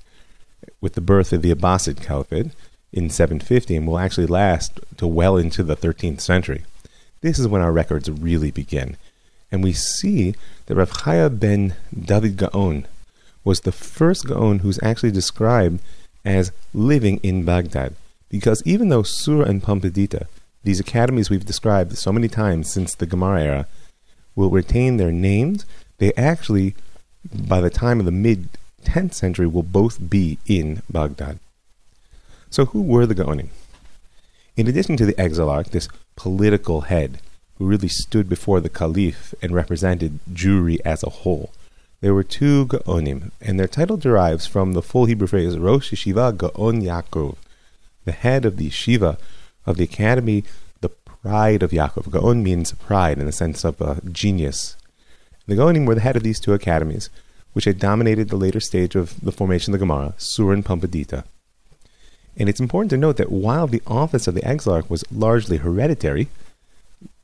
with 0.80 0.94
the 0.94 1.00
birth 1.00 1.32
of 1.32 1.42
the 1.42 1.54
Abbasid 1.54 2.02
Caliphate 2.02 2.52
in 2.92 3.10
750 3.10 3.76
and 3.76 3.86
will 3.86 3.98
actually 3.98 4.26
last 4.26 4.80
to 4.96 5.06
well 5.06 5.36
into 5.36 5.62
the 5.62 5.76
13th 5.76 6.20
century. 6.20 6.64
This 7.20 7.38
is 7.38 7.46
when 7.46 7.62
our 7.62 7.72
records 7.72 8.10
really 8.10 8.50
begin. 8.50 8.96
And 9.52 9.62
we 9.62 9.72
see 9.72 10.34
that 10.66 10.76
Rav 10.76 10.90
Chaya 10.90 11.38
ben 11.38 11.74
David 11.98 12.36
Gaon 12.36 12.86
was 13.44 13.60
the 13.60 13.72
first 13.72 14.26
Gaon 14.26 14.60
who's 14.60 14.82
actually 14.82 15.10
described 15.10 15.80
as 16.24 16.52
living 16.72 17.18
in 17.22 17.44
Baghdad. 17.44 17.94
Because 18.28 18.62
even 18.64 18.88
though 18.88 19.02
Sura 19.02 19.46
and 19.46 19.62
Pumbedita, 19.62 20.26
these 20.62 20.80
academies 20.80 21.30
we've 21.30 21.44
described 21.44 21.96
so 21.96 22.12
many 22.12 22.28
times 22.28 22.72
since 22.72 22.94
the 22.94 23.06
Gemara 23.06 23.42
era, 23.42 23.66
will 24.36 24.50
retain 24.50 24.96
their 24.96 25.10
names, 25.10 25.66
they 25.98 26.12
actually, 26.14 26.74
by 27.32 27.60
the 27.60 27.70
time 27.70 27.98
of 27.98 28.06
the 28.06 28.12
mid 28.12 28.48
10th 28.84 29.14
century, 29.14 29.46
will 29.46 29.62
both 29.62 30.10
be 30.10 30.38
in 30.46 30.82
Baghdad. 30.90 31.38
So, 32.50 32.66
who 32.66 32.82
were 32.82 33.06
the 33.06 33.14
Gaonim? 33.14 33.48
In 34.56 34.66
addition 34.66 34.96
to 34.96 35.06
the 35.06 35.14
exilarch, 35.14 35.70
this 35.70 35.88
political 36.16 36.82
head 36.82 37.20
who 37.56 37.66
really 37.66 37.88
stood 37.88 38.28
before 38.28 38.60
the 38.60 38.68
caliph 38.68 39.34
and 39.40 39.52
represented 39.52 40.18
Jewry 40.32 40.78
as 40.84 41.02
a 41.02 41.10
whole, 41.10 41.50
there 42.00 42.14
were 42.14 42.24
two 42.24 42.66
Gaonim, 42.66 43.30
and 43.40 43.60
their 43.60 43.68
title 43.68 43.98
derives 43.98 44.46
from 44.46 44.72
the 44.72 44.82
full 44.82 45.04
Hebrew 45.04 45.26
phrase 45.26 45.58
Rosh 45.58 45.92
Yeshiva 45.92 46.36
Gaon 46.36 46.80
Yaakov, 46.82 47.36
the 48.06 48.12
head 48.12 48.44
of 48.44 48.56
the 48.56 48.68
yeshiva 48.68 49.18
of 49.66 49.76
the 49.76 49.84
academy, 49.84 50.42
the 50.80 50.88
pride 50.88 51.62
of 51.62 51.70
Yaakov. 51.70 52.10
Gaon 52.10 52.42
means 52.42 52.72
pride 52.72 53.18
in 53.18 53.26
the 53.26 53.32
sense 53.32 53.64
of 53.64 53.80
a 53.80 54.00
genius. 54.10 54.76
The 55.46 55.56
Gaonim 55.56 55.86
were 55.86 55.94
the 55.94 56.00
head 56.00 56.16
of 56.16 56.22
these 56.22 56.40
two 56.40 56.54
academies, 56.54 57.10
which 57.52 57.64
had 57.64 57.78
dominated 57.78 58.28
the 58.28 58.36
later 58.36 58.60
stage 58.60 58.94
of 58.94 59.20
the 59.20 59.32
formation 59.32 59.72
of 59.72 59.80
the 59.80 59.84
Gemara, 59.84 60.14
Sura 60.18 60.54
and 60.54 60.64
Pumbedita. 60.64 61.24
And 62.36 62.48
it's 62.48 62.60
important 62.60 62.90
to 62.90 62.96
note 62.96 63.16
that 63.16 63.32
while 63.32 63.66
the 63.66 63.82
office 63.86 64.26
of 64.26 64.34
the 64.34 64.42
exilarch 64.42 64.88
was 64.88 65.04
largely 65.10 65.58
hereditary, 65.58 66.28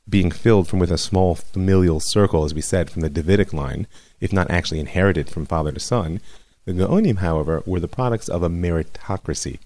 being 0.09 0.31
filled 0.31 0.67
from 0.67 0.79
within 0.79 0.95
a 0.95 0.97
small 0.97 1.35
familial 1.35 1.99
circle, 1.99 2.43
as 2.43 2.53
we 2.53 2.61
said, 2.61 2.89
from 2.89 3.01
the 3.01 3.09
Davidic 3.09 3.53
line, 3.53 3.87
if 4.21 4.31
not 4.31 4.49
actually 4.49 4.79
inherited 4.79 5.29
from 5.29 5.45
father 5.45 5.71
to 5.71 5.79
son, 5.79 6.21
the 6.65 6.73
Gaonim, 6.73 7.17
however, 7.17 7.63
were 7.65 7.79
the 7.79 7.87
products 7.87 8.27
of 8.27 8.43
a 8.43 8.49
meritocracy. 8.49 9.59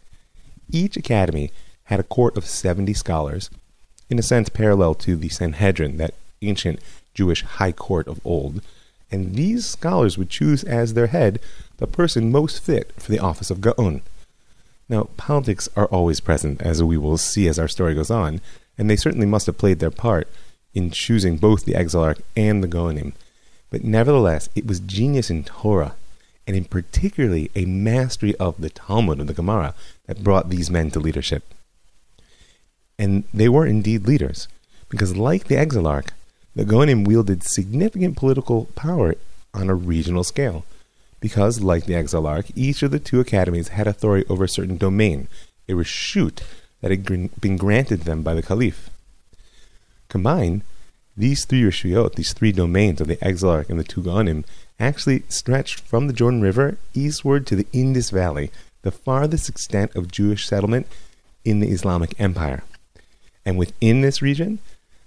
Each 0.71 0.95
academy 0.95 1.51
had 1.85 1.99
a 1.99 2.03
court 2.03 2.37
of 2.37 2.45
70 2.45 2.93
scholars, 2.93 3.49
in 4.09 4.19
a 4.19 4.23
sense 4.23 4.49
parallel 4.49 4.93
to 4.95 5.15
the 5.15 5.29
Sanhedrin, 5.29 5.97
that 5.97 6.13
ancient 6.41 6.79
Jewish 7.13 7.43
high 7.43 7.71
court 7.71 8.07
of 8.07 8.19
old, 8.23 8.61
and 9.11 9.35
these 9.35 9.67
scholars 9.67 10.17
would 10.17 10.29
choose 10.29 10.63
as 10.63 10.93
their 10.93 11.07
head 11.07 11.39
the 11.77 11.87
person 11.87 12.31
most 12.31 12.63
fit 12.63 12.93
for 12.97 13.11
the 13.11 13.19
office 13.19 13.49
of 13.49 13.61
Gaon. 13.61 14.01
Now, 14.87 15.09
politics 15.17 15.69
are 15.75 15.87
always 15.87 16.19
present, 16.19 16.61
as 16.61 16.83
we 16.83 16.97
will 16.97 17.17
see 17.17 17.47
as 17.47 17.57
our 17.57 17.67
story 17.67 17.95
goes 17.95 18.11
on, 18.11 18.41
and 18.77 18.89
they 18.89 18.95
certainly 18.95 19.25
must 19.25 19.45
have 19.45 19.57
played 19.57 19.79
their 19.79 19.91
part 19.91 20.27
in 20.73 20.91
choosing 20.91 21.37
both 21.37 21.65
the 21.65 21.73
exilarch 21.73 22.21
and 22.35 22.63
the 22.63 22.67
Gaonim. 22.67 23.13
But 23.69 23.83
nevertheless, 23.83 24.49
it 24.53 24.67
was 24.67 24.79
genius 24.79 25.29
in 25.29 25.43
Torah, 25.43 25.95
and 26.45 26.55
in 26.55 26.65
particularly 26.65 27.51
a 27.55 27.65
mastery 27.65 28.35
of 28.35 28.59
the 28.59 28.69
Talmud 28.69 29.19
and 29.19 29.29
the 29.29 29.33
Gemara, 29.33 29.73
that 30.07 30.23
brought 30.23 30.49
these 30.49 30.69
men 30.69 30.91
to 30.91 30.99
leadership. 30.99 31.53
And 32.99 33.23
they 33.33 33.47
were 33.47 33.65
indeed 33.65 34.05
leaders, 34.05 34.47
because 34.89 35.15
like 35.15 35.45
the 35.45 35.55
exilarch, 35.55 36.09
the 36.55 36.65
Gaonim 36.65 37.07
wielded 37.07 37.43
significant 37.43 38.17
political 38.17 38.65
power 38.75 39.15
on 39.53 39.69
a 39.69 39.75
regional 39.75 40.23
scale. 40.23 40.65
Because, 41.19 41.61
like 41.61 41.85
the 41.85 41.93
exilarch, 41.93 42.51
each 42.55 42.81
of 42.81 42.91
the 42.91 42.99
two 42.99 43.19
academies 43.19 43.69
had 43.69 43.87
authority 43.87 44.27
over 44.27 44.45
a 44.45 44.49
certain 44.49 44.77
domain, 44.77 45.27
a 45.69 45.73
reshut 45.73 46.41
that 46.81 46.91
had 46.91 47.05
been 47.39 47.57
granted 47.57 48.01
them 48.01 48.23
by 48.23 48.33
the 48.33 48.41
caliph. 48.41 48.89
Combined, 50.09 50.63
these 51.15 51.45
three 51.45 51.61
reshuyot, 51.61 52.15
these 52.15 52.33
three 52.33 52.51
domains 52.51 52.99
of 52.99 53.07
the 53.07 53.17
exilarch 53.17 53.69
and 53.69 53.79
the 53.79 53.83
two 53.83 54.01
Gaonim, 54.01 54.43
actually 54.79 55.23
stretched 55.29 55.79
from 55.79 56.07
the 56.07 56.13
Jordan 56.13 56.41
River 56.41 56.77
eastward 56.93 57.45
to 57.47 57.55
the 57.55 57.67
Indus 57.71 58.09
Valley, 58.09 58.49
the 58.81 58.91
farthest 58.91 59.47
extent 59.47 59.95
of 59.95 60.11
Jewish 60.11 60.47
settlement 60.47 60.87
in 61.45 61.59
the 61.59 61.69
Islamic 61.69 62.19
Empire. 62.19 62.63
And 63.45 63.57
within 63.57 64.01
this 64.01 64.21
region, 64.21 64.59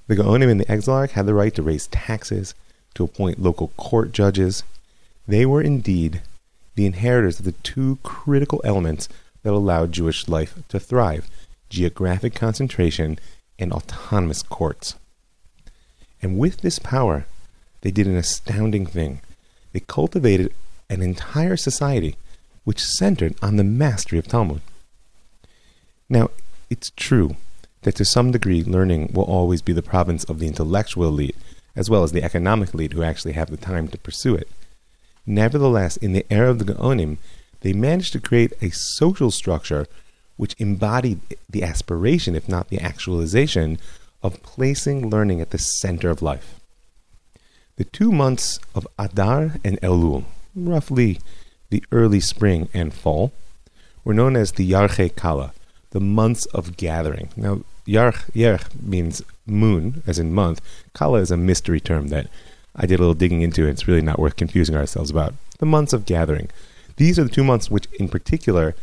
the 0.06 0.16
Gaonim 0.16 0.50
and 0.50 0.60
the 0.60 0.66
Exilarch 0.66 1.12
had 1.12 1.26
the 1.26 1.34
right 1.34 1.54
to 1.54 1.62
raise 1.62 1.86
taxes, 1.88 2.54
to 2.94 3.04
appoint 3.04 3.42
local 3.42 3.68
court 3.76 4.12
judges. 4.12 4.62
They 5.26 5.46
were 5.46 5.62
indeed 5.62 6.22
the 6.74 6.86
inheritors 6.86 7.38
of 7.38 7.44
the 7.44 7.52
two 7.52 7.98
critical 8.02 8.60
elements 8.64 9.08
that 9.42 9.52
allowed 9.52 9.92
Jewish 9.92 10.28
life 10.28 10.58
to 10.68 10.80
thrive 10.80 11.28
geographic 11.68 12.34
concentration 12.34 13.18
and 13.58 13.72
autonomous 13.72 14.42
courts. 14.42 14.94
And 16.22 16.38
with 16.38 16.58
this 16.58 16.78
power, 16.78 17.26
they 17.80 17.90
did 17.90 18.06
an 18.06 18.16
astounding 18.16 18.86
thing. 18.86 19.20
They 19.72 19.80
cultivated 19.80 20.52
an 20.88 21.02
entire 21.02 21.56
society 21.56 22.16
which 22.64 22.82
centered 22.82 23.34
on 23.42 23.56
the 23.56 23.64
mastery 23.64 24.18
of 24.18 24.26
Talmud. 24.26 24.60
Now, 26.08 26.30
it's 26.70 26.92
true 26.96 27.36
that 27.84 27.94
to 27.94 28.04
some 28.04 28.32
degree 28.32 28.62
learning 28.62 29.10
will 29.14 29.24
always 29.24 29.62
be 29.62 29.72
the 29.72 29.82
province 29.82 30.24
of 30.24 30.38
the 30.38 30.46
intellectual 30.46 31.06
elite, 31.06 31.36
as 31.76 31.88
well 31.88 32.02
as 32.02 32.12
the 32.12 32.22
economic 32.22 32.74
elite 32.74 32.92
who 32.92 33.02
actually 33.02 33.32
have 33.32 33.50
the 33.50 33.56
time 33.56 33.88
to 33.88 33.98
pursue 33.98 34.34
it. 34.34 34.48
Nevertheless, 35.26 35.96
in 35.96 36.12
the 36.12 36.26
era 36.30 36.50
of 36.50 36.58
the 36.58 36.72
Gaonim, 36.72 37.16
they 37.60 37.72
managed 37.72 38.12
to 38.12 38.20
create 38.20 38.52
a 38.60 38.70
social 38.70 39.30
structure 39.30 39.86
which 40.36 40.56
embodied 40.58 41.20
the 41.48 41.62
aspiration, 41.62 42.34
if 42.34 42.48
not 42.48 42.68
the 42.68 42.80
actualization, 42.80 43.78
of 44.22 44.42
placing 44.42 45.08
learning 45.08 45.40
at 45.40 45.50
the 45.50 45.58
center 45.58 46.10
of 46.10 46.22
life. 46.22 46.60
The 47.76 47.84
two 47.84 48.12
months 48.12 48.58
of 48.74 48.86
Adar 48.98 49.56
and 49.64 49.80
Elul, 49.80 50.24
roughly 50.54 51.20
the 51.70 51.84
early 51.92 52.20
spring 52.20 52.68
and 52.72 52.92
fall, 52.92 53.32
were 54.04 54.14
known 54.14 54.36
as 54.36 54.52
the 54.52 54.70
Yarche 54.70 55.14
Kala, 55.16 55.52
the 55.90 56.00
months 56.00 56.46
of 56.46 56.76
gathering. 56.76 57.30
Now, 57.36 57.62
Yarch, 57.86 58.30
Yarch 58.32 58.64
means 58.82 59.22
moon, 59.46 60.02
as 60.06 60.18
in 60.18 60.32
month. 60.32 60.60
Kala 60.94 61.20
is 61.20 61.30
a 61.30 61.36
mystery 61.36 61.80
term 61.80 62.08
that 62.08 62.28
I 62.74 62.86
did 62.86 62.98
a 62.98 63.02
little 63.02 63.14
digging 63.14 63.42
into, 63.42 63.62
and 63.62 63.70
it's 63.70 63.88
really 63.88 64.02
not 64.02 64.18
worth 64.18 64.36
confusing 64.36 64.74
ourselves 64.74 65.10
about. 65.10 65.34
The 65.58 65.66
months 65.66 65.92
of 65.92 66.06
gathering. 66.06 66.50
These 66.96 67.18
are 67.18 67.24
the 67.24 67.30
two 67.30 67.44
months 67.44 67.70
which, 67.70 67.86
in 67.98 68.08
particular, 68.08 68.74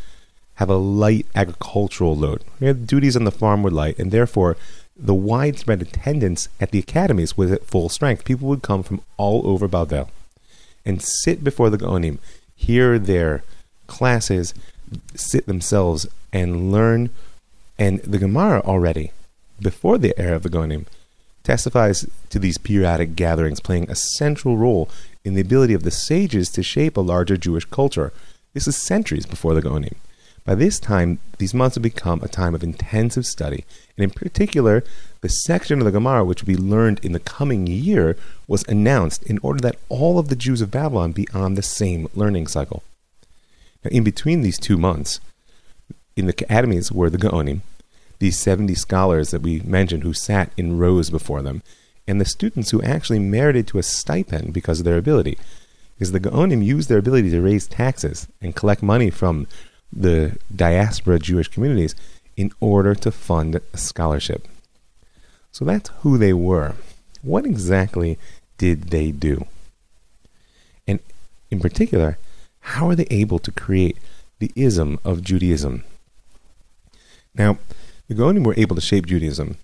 have 0.55 0.69
a 0.69 0.75
light 0.75 1.25
agricultural 1.33 2.15
load. 2.15 2.43
The 2.59 2.73
duties 2.73 3.15
on 3.15 3.23
the 3.23 3.31
farm 3.31 3.63
were 3.63 3.71
light, 3.71 3.97
and 3.97 4.11
therefore 4.11 4.57
the 4.95 5.15
widespread 5.15 5.81
attendance 5.81 6.47
at 6.59 6.71
the 6.71 6.79
academies 6.79 7.35
was 7.35 7.51
at 7.51 7.65
full 7.65 7.89
strength. 7.89 8.25
People 8.25 8.47
would 8.49 8.61
come 8.61 8.83
from 8.83 9.01
all 9.17 9.47
over 9.47 9.67
Babel 9.67 10.09
and 10.85 11.01
sit 11.01 11.43
before 11.43 11.69
the 11.69 11.77
Gaonim, 11.77 12.19
hear 12.55 12.99
their 12.99 13.43
classes, 13.87 14.53
sit 15.15 15.47
themselves, 15.47 16.05
and 16.31 16.71
learn 16.71 17.09
and 17.81 17.97
the 18.03 18.19
Gemara 18.19 18.61
already, 18.61 19.11
before 19.59 19.97
the 19.97 20.13
era 20.15 20.35
of 20.35 20.43
the 20.43 20.51
Gaonim, 20.51 20.85
testifies 21.41 22.05
to 22.29 22.37
these 22.37 22.59
periodic 22.59 23.15
gatherings 23.15 23.59
playing 23.59 23.89
a 23.89 23.95
central 23.95 24.55
role 24.55 24.87
in 25.25 25.33
the 25.33 25.41
ability 25.41 25.73
of 25.73 25.81
the 25.81 25.89
sages 25.89 26.49
to 26.49 26.61
shape 26.61 26.95
a 26.95 27.01
larger 27.01 27.37
Jewish 27.37 27.65
culture. 27.65 28.13
This 28.53 28.67
is 28.67 28.77
centuries 28.77 29.25
before 29.25 29.55
the 29.55 29.63
Gaonim. 29.63 29.95
By 30.45 30.53
this 30.53 30.79
time, 30.79 31.17
these 31.39 31.55
months 31.55 31.73
have 31.75 31.81
become 31.81 32.21
a 32.21 32.27
time 32.27 32.53
of 32.53 32.61
intensive 32.61 33.25
study, 33.25 33.65
and 33.97 34.03
in 34.03 34.11
particular, 34.11 34.83
the 35.21 35.29
section 35.29 35.79
of 35.79 35.85
the 35.85 35.91
Gemara 35.91 36.23
which 36.23 36.43
will 36.43 36.53
be 36.55 36.61
learned 36.61 36.99
in 37.03 37.13
the 37.13 37.19
coming 37.19 37.65
year 37.65 38.15
was 38.47 38.63
announced 38.67 39.23
in 39.23 39.39
order 39.41 39.59
that 39.61 39.79
all 39.89 40.19
of 40.19 40.27
the 40.27 40.35
Jews 40.35 40.61
of 40.61 40.69
Babylon 40.69 41.13
be 41.13 41.27
on 41.33 41.55
the 41.55 41.63
same 41.63 42.07
learning 42.13 42.45
cycle. 42.45 42.83
Now, 43.83 43.89
in 43.89 44.03
between 44.03 44.41
these 44.41 44.59
two 44.59 44.77
months, 44.77 45.19
in 46.15 46.27
the 46.27 46.33
academies 46.33 46.91
were 46.91 47.09
the 47.09 47.17
Gaonim, 47.17 47.61
these 48.21 48.39
70 48.39 48.75
scholars 48.75 49.31
that 49.31 49.41
we 49.41 49.59
mentioned 49.61 50.03
who 50.03 50.13
sat 50.13 50.51
in 50.55 50.77
rows 50.77 51.09
before 51.09 51.41
them, 51.41 51.63
and 52.07 52.21
the 52.21 52.25
students 52.25 52.69
who 52.69 52.81
actually 52.83 53.19
merited 53.19 53.67
to 53.67 53.79
a 53.79 53.83
stipend 53.83 54.53
because 54.53 54.79
of 54.79 54.85
their 54.85 54.97
ability. 54.97 55.37
Because 55.95 56.11
the 56.11 56.19
Gaonim 56.19 56.63
used 56.63 56.87
their 56.87 56.99
ability 56.99 57.31
to 57.31 57.41
raise 57.41 57.67
taxes 57.67 58.27
and 58.39 58.55
collect 58.55 58.83
money 58.83 59.09
from 59.09 59.47
the 59.91 60.37
diaspora 60.55 61.19
Jewish 61.19 61.47
communities 61.47 61.95
in 62.37 62.51
order 62.59 62.93
to 62.95 63.11
fund 63.11 63.55
a 63.55 63.77
scholarship. 63.77 64.47
So 65.51 65.65
that's 65.65 65.89
who 66.01 66.17
they 66.17 66.33
were. 66.33 66.75
What 67.23 67.45
exactly 67.45 68.19
did 68.57 68.89
they 68.89 69.11
do? 69.11 69.45
And 70.87 70.99
in 71.49 71.59
particular, 71.59 72.17
how 72.59 72.87
are 72.87 72.95
they 72.95 73.07
able 73.09 73.39
to 73.39 73.51
create 73.51 73.97
the 74.37 74.51
ism 74.55 74.99
of 75.03 75.23
Judaism? 75.23 75.83
Now, 77.33 77.57
the 78.11 78.21
Gaonim 78.21 78.45
were 78.45 78.55
able 78.57 78.75
to 78.75 78.81
shape 78.81 79.05
Judaism 79.05 79.55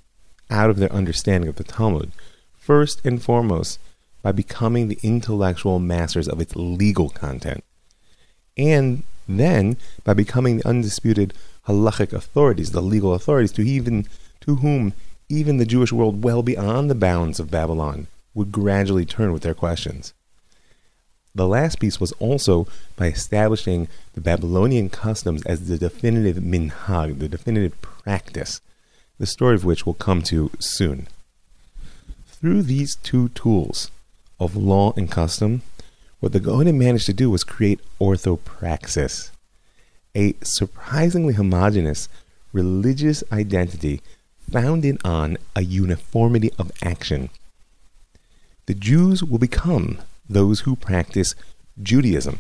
out 0.50 0.70
of 0.70 0.78
their 0.78 0.92
understanding 0.94 1.50
of 1.50 1.58
the 1.58 1.66
Talmud, 1.66 2.14
first 2.58 3.06
and 3.06 3.22
foremost 3.22 3.78
by 4.22 4.32
becoming 4.32 4.88
the 4.88 4.98
intellectual 5.04 5.80
masters 5.80 6.30
of 6.30 6.40
its 6.40 6.56
legal 6.56 7.10
content. 7.10 7.62
And 8.56 9.04
then 9.28 9.76
by 10.06 10.14
becoming 10.14 10.58
the 10.58 10.68
undisputed 10.68 11.34
halachic 11.68 12.14
authorities, 12.14 12.72
the 12.72 12.82
legal 12.82 13.14
authorities, 13.14 13.52
to 13.52 13.64
even 13.64 14.08
to 14.40 14.56
whom 14.56 14.94
even 15.28 15.58
the 15.58 15.66
Jewish 15.66 15.92
world 15.92 16.24
well 16.24 16.42
beyond 16.42 16.90
the 16.90 16.96
bounds 16.96 17.42
of 17.42 17.52
Babylon 17.52 18.08
would 18.34 18.54
gradually 18.54 19.06
turn 19.06 19.34
with 19.34 19.44
their 19.44 19.54
questions. 19.54 20.14
The 21.36 21.50
last 21.50 21.82
piece 21.82 22.00
was 22.00 22.14
also 22.14 22.66
by 22.96 23.08
establishing 23.08 23.90
the 24.14 24.22
Babylonian 24.22 24.90
customs 24.90 25.44
as 25.44 25.68
the 25.68 25.78
definitive 25.78 26.38
minhag, 26.38 27.20
the 27.20 27.28
definitive 27.28 27.80
practice, 28.08 28.62
the 29.20 29.26
story 29.26 29.54
of 29.54 29.66
which 29.66 29.86
we'll 29.86 29.94
come 29.94 30.22
to 30.22 30.50
soon. 30.60 31.10
Through 32.26 32.62
these 32.62 32.96
two 32.96 33.28
tools 33.30 33.92
of 34.40 34.56
law 34.56 34.94
and 34.96 35.12
custom, 35.12 35.62
what 36.22 36.32
the 36.32 36.40
Gaonim 36.40 36.78
managed 36.78 37.08
to 37.08 37.14
do 37.22 37.30
was 37.30 37.44
create 37.44 37.82
orthopraxis, 38.00 39.32
a 40.16 40.36
surprisingly 40.42 41.34
homogeneous 41.34 42.08
religious 42.54 43.26
identity 43.30 44.00
founded 44.40 44.98
on 45.04 45.38
a 45.54 45.62
uniformity 45.62 46.52
of 46.58 46.72
action. 46.82 47.30
The 48.68 48.74
Jews 48.74 49.22
will 49.22 49.38
become 49.38 50.00
those 50.30 50.62
who 50.62 50.78
practice 50.78 51.36
Judaism. 51.84 52.40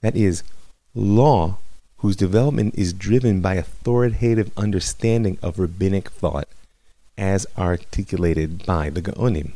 That 0.00 0.14
is, 0.14 0.44
law 0.94 1.58
whose 1.98 2.16
development 2.16 2.74
is 2.76 2.92
driven 2.92 3.40
by 3.40 3.54
authoritative 3.54 4.50
understanding 4.56 5.38
of 5.42 5.58
rabbinic 5.58 6.10
thought 6.10 6.48
as 7.16 7.46
articulated 7.56 8.64
by 8.64 8.88
the 8.88 9.02
Gaonim. 9.02 9.52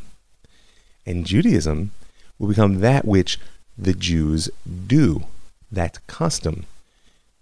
And 1.07 1.25
Judaism 1.25 1.93
will 2.39 2.49
become 2.49 2.81
that 2.81 3.05
which 3.05 3.39
the 3.79 3.95
Jews 3.95 4.51
do, 4.87 5.25
that 5.71 6.05
custom. 6.07 6.67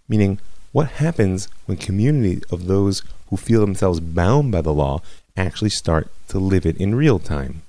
Meaning, 0.07 0.39
what 0.71 0.87
happens 0.87 1.47
when 1.65 1.77
community 1.77 2.41
of 2.51 2.67
those 2.67 3.01
who 3.29 3.37
feel 3.37 3.61
themselves 3.61 3.99
bound 3.99 4.51
by 4.51 4.61
the 4.61 4.73
law 4.73 5.01
actually 5.35 5.69
start 5.71 6.11
to 6.27 6.37
live 6.37 6.65
it 6.65 6.77
in 6.77 6.95
real 6.95 7.17
time? 7.17 7.63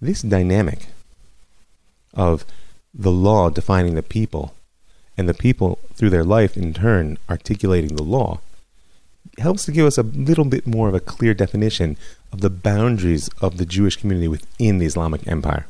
This 0.00 0.22
dynamic 0.22 0.86
of 2.12 2.44
the 2.92 3.12
law 3.12 3.50
defining 3.50 3.94
the 3.94 4.02
people 4.02 4.54
and 5.18 5.28
the 5.28 5.34
people 5.34 5.78
through 5.94 6.10
their 6.10 6.24
life 6.24 6.56
in 6.56 6.72
turn 6.72 7.18
articulating 7.28 7.96
the 7.96 8.02
law 8.02 8.40
helps 9.38 9.64
to 9.64 9.72
give 9.72 9.86
us 9.86 9.98
a 9.98 10.02
little 10.02 10.44
bit 10.44 10.66
more 10.66 10.88
of 10.88 10.94
a 10.94 11.00
clear 11.00 11.34
definition 11.34 11.96
of 12.32 12.40
the 12.40 12.50
boundaries 12.50 13.28
of 13.40 13.58
the 13.58 13.66
Jewish 13.66 13.96
community 13.96 14.28
within 14.28 14.78
the 14.78 14.86
Islamic 14.86 15.26
Empire. 15.26 15.66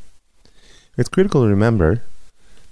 It's 0.97 1.09
critical 1.09 1.43
to 1.43 1.49
remember 1.49 2.03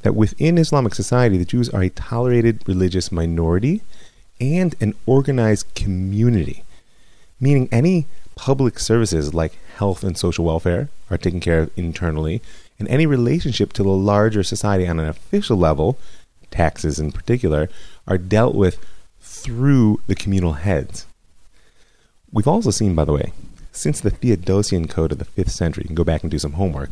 that 0.03 0.15
within 0.15 0.59
Islamic 0.59 0.95
society, 0.95 1.39
the 1.39 1.45
Jews 1.45 1.69
are 1.71 1.83
a 1.83 1.91
tolerated 1.91 2.63
religious 2.67 3.11
minority 3.11 3.83
and 4.41 4.75
an 4.81 4.95
organized 5.07 5.75
community, 5.75 6.63
meaning 7.41 7.69
any 7.73 8.07
public 8.35 8.79
services 8.79 9.33
like 9.33 9.59
health 9.77 10.05
and 10.05 10.17
social 10.17 10.45
welfare 10.45 10.89
are 11.11 11.19
taken 11.19 11.41
care 11.41 11.61
of 11.61 11.71
internally, 11.77 12.43
and 12.79 12.87
any 12.89 13.07
relationship 13.07 13.73
to 13.73 13.83
the 13.83 13.89
larger 13.89 14.43
society 14.43 14.87
on 14.87 15.01
an 15.01 15.09
official 15.09 15.57
level, 15.57 15.99
taxes 16.57 16.99
in 16.99 17.13
particular, 17.13 17.69
are 18.07 18.19
dealt 18.19 18.55
with 18.55 18.77
through 19.21 20.01
the 20.07 20.15
communal 20.15 20.55
heads. 20.55 21.07
We've 22.33 22.49
also 22.49 22.71
seen, 22.71 22.95
by 22.95 23.05
the 23.05 23.13
way, 23.13 23.33
since 23.73 24.01
the 24.01 24.11
Theodosian 24.11 24.89
Code 24.89 25.13
of 25.13 25.19
the 25.19 25.25
5th 25.37 25.51
century, 25.51 25.83
you 25.85 25.89
can 25.89 26.03
go 26.03 26.05
back 26.05 26.23
and 26.23 26.31
do 26.31 26.39
some 26.39 26.55
homework, 26.55 26.91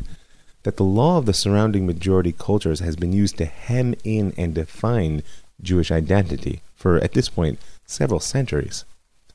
that 0.65 0.77
the 0.77 0.85
law 0.85 1.19
of 1.19 1.27
the 1.27 1.35
surrounding 1.35 1.87
majority 1.87 2.33
cultures 2.33 2.81
has 2.81 2.97
been 2.97 3.13
used 3.13 3.37
to 3.39 3.47
hem 3.47 3.95
in 4.05 4.35
and 4.37 4.55
define 4.55 5.23
Jewish 5.63 5.91
identity 5.91 6.61
for, 6.75 6.99
at 6.99 7.13
this 7.13 7.29
point, 7.29 7.59
several 7.87 8.21
centuries. 8.21 8.85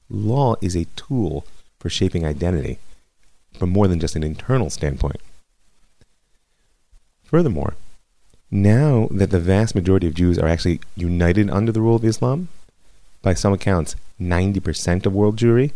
Law 0.09 0.55
is 0.61 0.75
a 0.75 0.87
tool 0.95 1.45
for 1.79 1.89
shaping 1.89 2.25
identity 2.25 2.77
from 3.57 3.69
more 3.69 3.87
than 3.87 3.99
just 3.99 4.15
an 4.15 4.23
internal 4.23 4.69
standpoint. 4.69 5.21
Furthermore, 7.23 7.75
now 8.51 9.07
that 9.11 9.29
the 9.29 9.39
vast 9.39 9.75
majority 9.75 10.07
of 10.07 10.13
Jews 10.13 10.39
are 10.39 10.47
actually 10.47 10.81
united 10.95 11.49
under 11.49 11.71
the 11.71 11.81
rule 11.81 11.95
of 11.95 12.05
Islam, 12.05 12.47
by 13.21 13.33
some 13.33 13.53
accounts 13.53 13.95
90% 14.19 15.05
of 15.05 15.13
world 15.13 15.37
Jewry, 15.37 15.71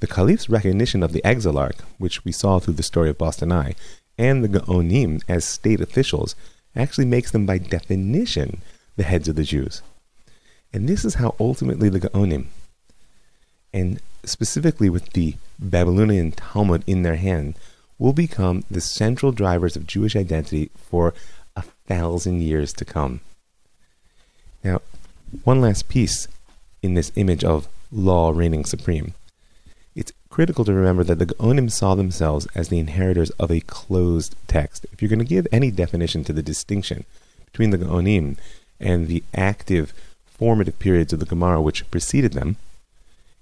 the 0.00 0.06
Caliph's 0.06 0.48
recognition 0.48 1.02
of 1.02 1.12
the 1.12 1.22
exilarch, 1.22 1.78
which 1.98 2.24
we 2.24 2.32
saw 2.32 2.58
through 2.58 2.74
the 2.74 2.82
story 2.82 3.10
of 3.10 3.18
Bostanai, 3.18 3.74
and 4.16 4.42
the 4.42 4.48
Gaonim 4.48 5.22
as 5.28 5.44
state 5.44 5.80
officials 5.80 6.34
actually 6.74 7.06
makes 7.06 7.30
them 7.30 7.46
by 7.46 7.58
definition 7.58 8.62
the 8.96 9.02
heads 9.02 9.28
of 9.28 9.36
the 9.36 9.44
Jews. 9.44 9.82
And 10.72 10.88
this 10.88 11.04
is 11.04 11.14
how 11.14 11.34
ultimately 11.38 11.88
the 11.88 12.00
Gaonim, 12.00 12.46
and 13.72 14.00
specifically 14.24 14.88
with 14.88 15.10
the 15.12 15.34
Babylonian 15.58 16.32
Talmud 16.32 16.84
in 16.86 17.02
their 17.02 17.16
hand, 17.16 17.56
will 17.98 18.12
become 18.12 18.64
the 18.70 18.80
central 18.80 19.32
drivers 19.32 19.76
of 19.76 19.86
Jewish 19.86 20.16
identity 20.16 20.70
for 20.76 21.12
thousand 21.90 22.40
years 22.40 22.72
to 22.74 22.84
come. 22.84 23.20
Now, 24.62 24.80
one 25.42 25.60
last 25.60 25.88
piece 25.88 26.28
in 26.82 26.94
this 26.94 27.10
image 27.16 27.42
of 27.42 27.66
law 27.90 28.30
reigning 28.30 28.64
supreme. 28.64 29.14
It's 29.96 30.12
critical 30.28 30.64
to 30.66 30.72
remember 30.72 31.02
that 31.02 31.18
the 31.18 31.26
Gaonim 31.26 31.68
saw 31.68 31.96
themselves 31.96 32.46
as 32.54 32.68
the 32.68 32.78
inheritors 32.78 33.30
of 33.30 33.50
a 33.50 33.60
closed 33.60 34.36
text. 34.46 34.86
If 34.92 35.02
you're 35.02 35.08
going 35.08 35.18
to 35.18 35.24
give 35.24 35.48
any 35.50 35.72
definition 35.72 36.22
to 36.24 36.32
the 36.32 36.44
distinction 36.44 37.04
between 37.46 37.70
the 37.70 37.78
Gaonim 37.78 38.36
and 38.78 39.08
the 39.08 39.24
active, 39.34 39.92
formative 40.26 40.78
periods 40.78 41.12
of 41.12 41.18
the 41.18 41.26
Gemara 41.26 41.60
which 41.60 41.90
preceded 41.90 42.34
them, 42.34 42.56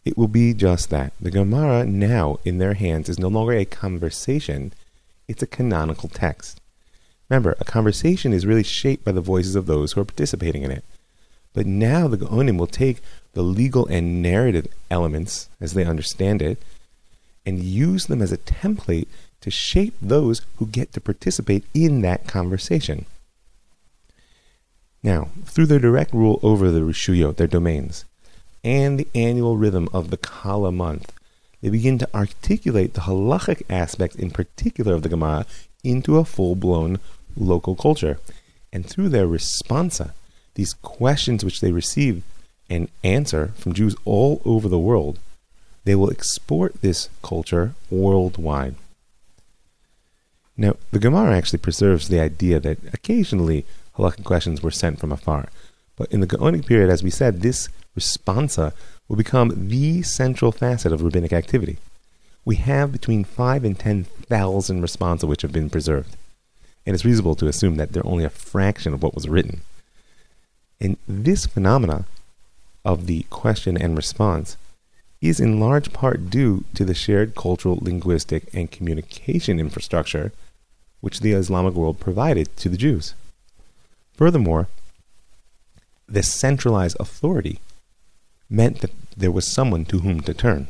it 0.06 0.16
will 0.16 0.26
be 0.26 0.54
just 0.54 0.88
that. 0.88 1.12
The 1.20 1.30
Gemara 1.30 1.84
now 1.84 2.38
in 2.46 2.56
their 2.56 2.74
hands 2.74 3.10
is 3.10 3.18
no 3.18 3.28
longer 3.28 3.52
a 3.52 3.66
conversation, 3.66 4.72
it's 5.28 5.42
a 5.42 5.46
canonical 5.46 6.08
text. 6.08 6.62
Remember, 7.28 7.56
a 7.60 7.64
conversation 7.64 8.32
is 8.32 8.46
really 8.46 8.62
shaped 8.62 9.04
by 9.04 9.12
the 9.12 9.20
voices 9.20 9.54
of 9.54 9.66
those 9.66 9.92
who 9.92 10.00
are 10.00 10.06
participating 10.06 10.62
in 10.62 10.70
it. 10.70 10.84
But 11.52 11.66
now 11.66 12.08
the 12.08 12.16
Gaonim 12.16 12.58
will 12.58 12.66
take 12.66 13.02
the 13.34 13.42
legal 13.42 13.86
and 13.86 14.22
narrative 14.22 14.66
elements 14.90 15.48
as 15.60 15.74
they 15.74 15.84
understand 15.84 16.40
it 16.40 16.62
and 17.44 17.62
use 17.62 18.06
them 18.06 18.22
as 18.22 18.32
a 18.32 18.38
template 18.38 19.08
to 19.40 19.50
shape 19.50 19.94
those 20.00 20.42
who 20.56 20.66
get 20.66 20.92
to 20.92 21.00
participate 21.00 21.64
in 21.74 22.00
that 22.00 22.26
conversation. 22.26 23.06
Now, 25.02 25.28
through 25.44 25.66
their 25.66 25.78
direct 25.78 26.12
rule 26.12 26.40
over 26.42 26.70
the 26.70 26.80
Reshuyot, 26.80 27.36
their 27.36 27.46
domains, 27.46 28.04
and 28.64 28.98
the 28.98 29.08
annual 29.14 29.56
rhythm 29.56 29.88
of 29.92 30.10
the 30.10 30.16
Kala 30.16 30.72
month, 30.72 31.12
they 31.60 31.70
begin 31.70 31.98
to 31.98 32.14
articulate 32.14 32.94
the 32.94 33.02
halachic 33.02 33.62
aspects 33.70 34.16
in 34.16 34.30
particular 34.30 34.94
of 34.94 35.02
the 35.02 35.08
Gemara 35.08 35.46
into 35.84 36.16
a 36.18 36.24
full 36.24 36.54
blown 36.54 36.98
local 37.38 37.74
culture. 37.74 38.18
And 38.72 38.84
through 38.84 39.08
their 39.08 39.26
responsa, 39.26 40.12
these 40.54 40.74
questions 40.74 41.44
which 41.44 41.60
they 41.60 41.72
receive 41.72 42.22
and 42.68 42.88
answer 43.02 43.52
from 43.56 43.72
Jews 43.72 43.96
all 44.04 44.42
over 44.44 44.68
the 44.68 44.78
world, 44.78 45.18
they 45.84 45.94
will 45.94 46.10
export 46.10 46.80
this 46.82 47.08
culture 47.22 47.74
worldwide. 47.90 48.74
Now, 50.56 50.74
the 50.90 50.98
Gemara 50.98 51.36
actually 51.36 51.60
preserves 51.60 52.08
the 52.08 52.20
idea 52.20 52.58
that 52.60 52.78
occasionally 52.92 53.64
halakhic 53.96 54.24
questions 54.24 54.62
were 54.62 54.70
sent 54.70 54.98
from 54.98 55.12
afar. 55.12 55.48
But 55.96 56.12
in 56.12 56.20
the 56.20 56.26
Gaonic 56.26 56.66
period, 56.66 56.90
as 56.90 57.02
we 57.02 57.10
said, 57.10 57.40
this 57.40 57.68
responsa 57.96 58.72
will 59.08 59.16
become 59.16 59.68
the 59.68 60.02
central 60.02 60.52
facet 60.52 60.92
of 60.92 61.02
rabbinic 61.02 61.32
activity. 61.32 61.78
We 62.44 62.56
have 62.56 62.92
between 62.92 63.24
5 63.24 63.64
and 63.64 63.78
10,000 63.78 64.82
responsa 64.82 65.24
which 65.24 65.42
have 65.42 65.52
been 65.52 65.70
preserved. 65.70 66.16
And 66.86 66.94
it's 66.94 67.04
reasonable 67.04 67.34
to 67.36 67.48
assume 67.48 67.76
that 67.76 67.92
they're 67.92 68.06
only 68.06 68.24
a 68.24 68.30
fraction 68.30 68.94
of 68.94 69.02
what 69.02 69.14
was 69.14 69.28
written. 69.28 69.60
And 70.80 70.96
this 71.06 71.46
phenomena 71.46 72.06
of 72.84 73.06
the 73.06 73.24
question 73.30 73.76
and 73.76 73.96
response 73.96 74.56
is 75.20 75.40
in 75.40 75.60
large 75.60 75.92
part 75.92 76.30
due 76.30 76.64
to 76.74 76.84
the 76.84 76.94
shared 76.94 77.34
cultural, 77.34 77.78
linguistic, 77.82 78.48
and 78.54 78.70
communication 78.70 79.58
infrastructure 79.58 80.32
which 81.00 81.20
the 81.20 81.32
Islamic 81.32 81.74
world 81.74 82.00
provided 82.00 82.56
to 82.56 82.68
the 82.68 82.76
Jews. 82.76 83.14
Furthermore, 84.14 84.68
this 86.08 86.32
centralized 86.32 86.96
authority 86.98 87.60
meant 88.48 88.80
that 88.80 88.90
there 89.16 89.30
was 89.30 89.52
someone 89.52 89.84
to 89.86 89.98
whom 89.98 90.20
to 90.22 90.34
turn. 90.34 90.68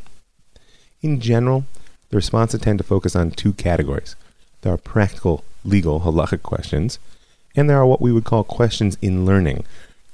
In 1.01 1.21
general, 1.21 1.65
the 2.11 2.17
responses 2.17 2.61
tend 2.61 2.79
to 2.79 2.85
focus 2.85 3.15
on 3.15 3.31
two 3.31 3.53
categories. 3.53 4.17
There 4.63 4.73
are 4.73 4.79
practical, 4.79 5.45
legal, 5.65 6.01
halachic 6.01 6.43
questions, 6.43 6.99
and 7.55 7.69
there 7.69 7.79
are 7.79 7.87
what 7.87 8.01
we 8.01 8.13
would 8.13 8.25
call 8.25 8.45
questions 8.45 8.97
in 9.03 9.25
learning, 9.27 9.65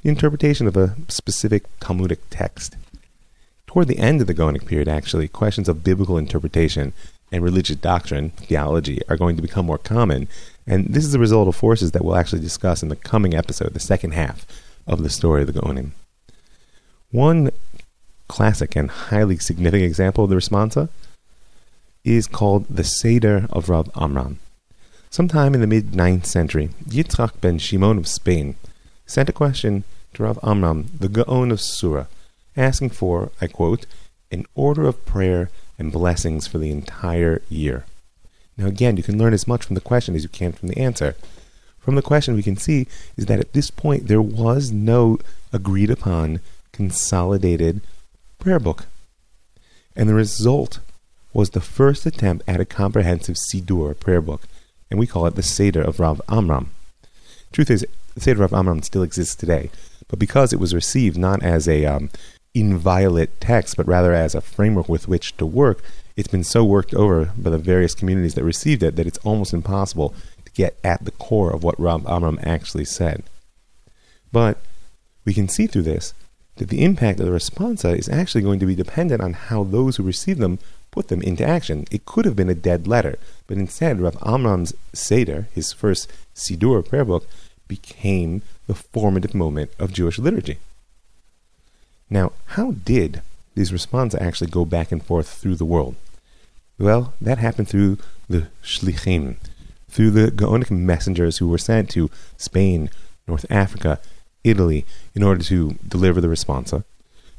the 0.02 0.08
interpretation 0.08 0.66
of 0.66 0.76
a 0.76 0.96
specific 1.08 1.64
Talmudic 1.80 2.20
text. 2.30 2.76
Toward 3.66 3.88
the 3.88 3.98
end 3.98 4.20
of 4.20 4.26
the 4.26 4.34
Gaonic 4.34 4.66
period, 4.66 4.88
actually, 4.88 5.28
questions 5.28 5.68
of 5.68 5.82
biblical 5.82 6.16
interpretation 6.16 6.92
and 7.32 7.42
religious 7.42 7.76
doctrine, 7.76 8.30
theology, 8.30 9.00
are 9.08 9.16
going 9.16 9.34
to 9.36 9.42
become 9.42 9.66
more 9.66 9.78
common 9.78 10.28
And 10.66 10.86
this 10.86 11.04
is 11.04 11.12
the 11.12 11.18
result 11.18 11.48
of 11.48 11.56
forces 11.56 11.92
that 11.92 12.04
we'll 12.04 12.16
actually 12.16 12.40
discuss 12.40 12.82
in 12.82 12.88
the 12.88 12.96
coming 12.96 13.34
episode, 13.34 13.74
the 13.74 13.80
second 13.80 14.12
half 14.12 14.46
of 14.86 15.02
the 15.02 15.10
story 15.10 15.42
of 15.42 15.52
the 15.52 15.60
Gaonim. 15.60 15.90
One 17.10 17.50
classic 18.28 18.74
and 18.74 18.90
highly 18.90 19.36
significant 19.36 19.86
example 19.86 20.24
of 20.24 20.30
the 20.30 20.36
responsa 20.36 20.88
is 22.04 22.26
called 22.26 22.66
the 22.68 22.84
Seder 22.84 23.46
of 23.50 23.68
Rav 23.68 23.90
Amram. 23.94 24.38
Sometime 25.14 25.54
in 25.54 25.60
the 25.60 25.68
mid 25.68 25.92
9th 25.92 26.26
century, 26.26 26.70
Yitzchak 26.88 27.40
ben 27.40 27.56
Shimon 27.58 27.98
of 27.98 28.08
Spain 28.08 28.56
sent 29.06 29.28
a 29.28 29.32
question 29.32 29.84
to 30.12 30.24
Rav 30.24 30.40
Amram, 30.42 30.90
the 30.98 31.08
Gaon 31.08 31.52
of 31.52 31.60
Sura, 31.60 32.08
asking 32.56 32.90
for, 32.90 33.30
I 33.40 33.46
quote, 33.46 33.86
an 34.32 34.44
order 34.56 34.88
of 34.88 35.06
prayer 35.06 35.50
and 35.78 35.92
blessings 35.92 36.48
for 36.48 36.58
the 36.58 36.72
entire 36.72 37.42
year. 37.48 37.84
Now, 38.56 38.66
again, 38.66 38.96
you 38.96 39.04
can 39.04 39.16
learn 39.16 39.32
as 39.32 39.46
much 39.46 39.64
from 39.64 39.74
the 39.74 39.80
question 39.80 40.16
as 40.16 40.24
you 40.24 40.28
can 40.28 40.50
from 40.50 40.66
the 40.66 40.78
answer. 40.78 41.14
From 41.78 41.94
the 41.94 42.02
question, 42.02 42.34
we 42.34 42.42
can 42.42 42.56
see 42.56 42.88
is 43.16 43.26
that 43.26 43.38
at 43.38 43.52
this 43.52 43.70
point 43.70 44.08
there 44.08 44.20
was 44.20 44.72
no 44.72 45.20
agreed 45.52 45.90
upon 45.90 46.40
consolidated 46.72 47.82
prayer 48.40 48.58
book. 48.58 48.86
And 49.94 50.08
the 50.08 50.14
result 50.14 50.80
was 51.32 51.50
the 51.50 51.60
first 51.60 52.04
attempt 52.04 52.42
at 52.48 52.58
a 52.58 52.64
comprehensive 52.64 53.36
Siddur 53.36 53.96
prayer 54.00 54.20
book, 54.20 54.48
and 54.90 54.98
we 54.98 55.06
call 55.06 55.26
it 55.26 55.34
the 55.34 55.42
Seder 55.42 55.82
of 55.82 56.00
Rav 56.00 56.20
Amram. 56.28 56.70
Truth 57.52 57.70
is, 57.70 57.86
the 58.14 58.20
Seder 58.20 58.44
of 58.44 58.52
Amram 58.52 58.82
still 58.82 59.02
exists 59.02 59.34
today, 59.34 59.70
but 60.08 60.18
because 60.18 60.52
it 60.52 60.60
was 60.60 60.74
received 60.74 61.16
not 61.16 61.42
as 61.42 61.68
a 61.68 61.84
um, 61.84 62.10
inviolate 62.54 63.40
text, 63.40 63.76
but 63.76 63.86
rather 63.86 64.12
as 64.12 64.34
a 64.34 64.40
framework 64.40 64.88
with 64.88 65.08
which 65.08 65.36
to 65.36 65.46
work, 65.46 65.82
it's 66.16 66.28
been 66.28 66.44
so 66.44 66.64
worked 66.64 66.94
over 66.94 67.32
by 67.36 67.50
the 67.50 67.58
various 67.58 67.94
communities 67.94 68.34
that 68.34 68.44
received 68.44 68.82
it 68.82 68.96
that 68.96 69.06
it's 69.06 69.18
almost 69.18 69.52
impossible 69.52 70.14
to 70.44 70.52
get 70.52 70.78
at 70.84 71.04
the 71.04 71.10
core 71.10 71.52
of 71.52 71.64
what 71.64 71.78
Rav 71.78 72.06
Amram 72.06 72.38
actually 72.42 72.84
said. 72.84 73.24
But 74.30 74.58
we 75.24 75.34
can 75.34 75.48
see 75.48 75.66
through 75.66 75.82
this 75.82 76.14
that 76.56 76.68
the 76.68 76.84
impact 76.84 77.18
of 77.18 77.26
the 77.26 77.32
responsa 77.32 77.98
is 77.98 78.08
actually 78.08 78.42
going 78.42 78.60
to 78.60 78.66
be 78.66 78.76
dependent 78.76 79.20
on 79.20 79.32
how 79.32 79.64
those 79.64 79.96
who 79.96 80.04
receive 80.04 80.38
them 80.38 80.60
put 80.94 81.08
them 81.08 81.22
into 81.22 81.44
action. 81.44 81.86
It 81.90 82.06
could 82.06 82.24
have 82.24 82.36
been 82.36 82.48
a 82.48 82.54
dead 82.54 82.86
letter, 82.86 83.18
but 83.48 83.58
instead 83.58 84.00
Rav 84.00 84.16
Amram's 84.22 84.72
Seder, 84.92 85.48
his 85.52 85.72
first 85.72 86.08
Siddur 86.36 86.88
prayer 86.88 87.04
book, 87.04 87.26
became 87.66 88.42
the 88.68 88.74
formative 88.74 89.34
moment 89.34 89.72
of 89.76 89.92
Jewish 89.92 90.20
liturgy. 90.20 90.58
Now, 92.08 92.30
how 92.54 92.72
did 92.72 93.22
these 93.56 93.72
responses 93.72 94.20
actually 94.20 94.50
go 94.50 94.64
back 94.64 94.92
and 94.92 95.04
forth 95.04 95.28
through 95.28 95.56
the 95.56 95.64
world? 95.64 95.96
Well, 96.78 97.12
that 97.20 97.38
happened 97.38 97.68
through 97.68 97.98
the 98.28 98.46
shlichim, 98.62 99.36
through 99.88 100.12
the 100.12 100.30
Gaonic 100.30 100.70
messengers 100.70 101.38
who 101.38 101.48
were 101.48 101.58
sent 101.58 101.90
to 101.90 102.10
Spain, 102.36 102.88
North 103.26 103.46
Africa, 103.50 103.98
Italy, 104.44 104.86
in 105.12 105.24
order 105.24 105.42
to 105.42 105.76
deliver 105.88 106.20
the 106.20 106.28
responsa, 106.28 106.84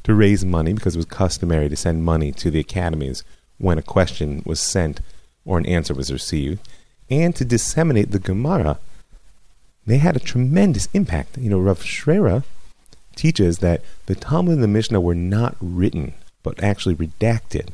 to 0.03 0.13
raise 0.13 0.43
money 0.43 0.73
because 0.73 0.95
it 0.95 0.99
was 0.99 1.05
customary 1.05 1.69
to 1.69 1.77
send 1.77 2.03
money 2.03 2.33
to 2.33 2.51
the 2.51 2.59
academies 2.59 3.23
when 3.57 3.77
a 3.77 3.83
question 3.83 4.43
was 4.45 4.59
sent 4.59 5.01
or 5.45 5.57
an 5.57 5.65
answer 5.65 5.93
was 5.93 6.11
received, 6.11 6.67
and 7.09 7.35
to 7.35 7.45
disseminate 7.45 8.11
the 8.11 8.19
Gemara. 8.19 8.79
They 9.85 9.97
had 9.97 10.15
a 10.15 10.19
tremendous 10.19 10.89
impact. 10.93 11.37
You 11.37 11.51
know, 11.51 11.59
Rav 11.59 11.79
Sherira 11.81 12.43
teaches 13.15 13.59
that 13.59 13.81
the 14.07 14.15
Talmud 14.15 14.55
and 14.55 14.63
the 14.63 14.67
Mishnah 14.67 14.99
were 14.99 15.15
not 15.15 15.55
written, 15.61 16.13
but 16.41 16.61
actually 16.63 16.95
redacted. 16.95 17.69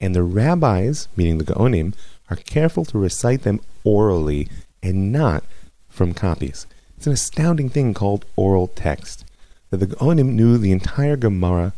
And 0.00 0.14
the 0.14 0.22
rabbis, 0.22 1.08
meaning 1.16 1.38
the 1.38 1.44
Gaonim, 1.44 1.94
are 2.30 2.36
careful 2.36 2.84
to 2.86 2.98
recite 2.98 3.42
them 3.42 3.60
orally 3.84 4.48
and 4.82 5.12
not 5.12 5.44
from 5.88 6.14
copies. 6.14 6.66
It's 6.96 7.06
an 7.06 7.12
astounding 7.12 7.70
thing 7.70 7.94
called 7.94 8.24
oral 8.36 8.66
text. 8.66 9.24
That 9.70 9.78
the 9.78 9.86
Gaonim 9.86 10.32
knew 10.32 10.58
the 10.58 10.72
entire 10.72 11.16
Gemara 11.16 11.72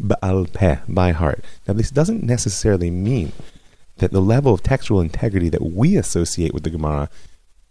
ba'al 0.00 0.52
peh, 0.52 0.78
by 0.88 1.12
heart. 1.12 1.44
Now, 1.66 1.74
this 1.74 1.90
doesn't 1.90 2.22
necessarily 2.22 2.90
mean 2.90 3.32
that 3.98 4.12
the 4.12 4.20
level 4.20 4.54
of 4.54 4.62
textual 4.62 5.00
integrity 5.00 5.48
that 5.50 5.62
we 5.62 5.96
associate 5.96 6.54
with 6.54 6.62
the 6.62 6.70
Gemara 6.70 7.10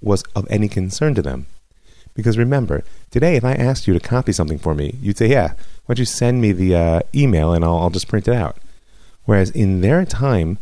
was 0.02 0.24
of 0.36 0.48
any 0.50 0.68
concern 0.68 1.16
to 1.16 1.22
them. 1.22 1.48
Because 2.16 2.38
remember, 2.38 2.84
today 3.12 3.36
if 3.36 3.44
I 3.44 3.54
asked 3.54 3.88
you 3.88 3.94
to 3.94 4.00
copy 4.00 4.32
something 4.32 4.60
for 4.60 4.76
me, 4.76 4.96
you'd 5.02 5.18
say, 5.18 5.28
yeah, 5.28 5.54
why 5.86 5.96
don't 5.96 6.00
you 6.00 6.06
send 6.06 6.42
me 6.42 6.52
the 6.52 6.76
uh, 6.76 7.00
email 7.16 7.54
and 7.54 7.64
I'll, 7.64 7.78
I'll 7.78 7.90
just 7.90 8.08
print 8.08 8.28
it 8.28 8.34
out. 8.34 8.58
Whereas 9.26 9.52
in 9.52 9.82
their 9.82 10.06
time, 10.06 10.58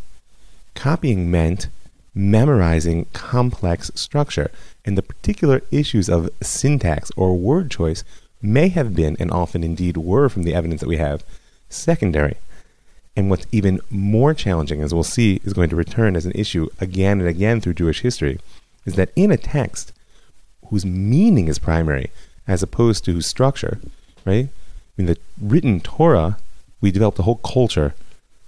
copying 0.74 1.30
meant 1.30 1.68
memorizing 2.14 3.06
complex 3.12 3.90
structure, 3.94 4.50
and 4.84 4.98
the 4.98 5.02
particular 5.02 5.62
issues 5.70 6.08
of 6.08 6.30
syntax 6.42 7.12
or 7.16 7.36
word 7.36 7.70
choice 7.70 8.02
may 8.42 8.68
have 8.68 8.94
been, 8.94 9.16
and 9.20 9.30
often 9.30 9.62
indeed 9.62 9.96
were 9.96 10.28
from 10.28 10.42
the 10.42 10.54
evidence 10.54 10.80
that 10.80 10.88
we 10.88 10.96
have, 10.96 11.22
secondary. 11.68 12.36
And 13.16 13.30
what's 13.30 13.46
even 13.50 13.80
more 13.90 14.32
challenging, 14.34 14.80
as 14.80 14.94
we'll 14.94 15.02
see, 15.02 15.40
is 15.44 15.52
going 15.52 15.70
to 15.70 15.76
return 15.76 16.14
as 16.14 16.24
an 16.24 16.32
issue 16.34 16.68
again 16.80 17.20
and 17.20 17.28
again 17.28 17.60
through 17.60 17.74
Jewish 17.74 18.00
history, 18.00 18.38
is 18.84 18.94
that 18.94 19.10
in 19.16 19.30
a 19.30 19.36
text, 19.36 19.92
whose 20.68 20.86
meaning 20.86 21.48
is 21.48 21.58
primary 21.58 22.10
as 22.46 22.62
opposed 22.62 23.04
to 23.04 23.12
whose 23.12 23.26
structure, 23.26 23.78
right? 24.24 24.48
I 24.48 24.50
mean, 24.96 25.06
the 25.06 25.18
written 25.40 25.80
Torah, 25.80 26.38
we 26.80 26.90
developed 26.90 27.18
a 27.18 27.22
whole 27.22 27.36
culture 27.36 27.94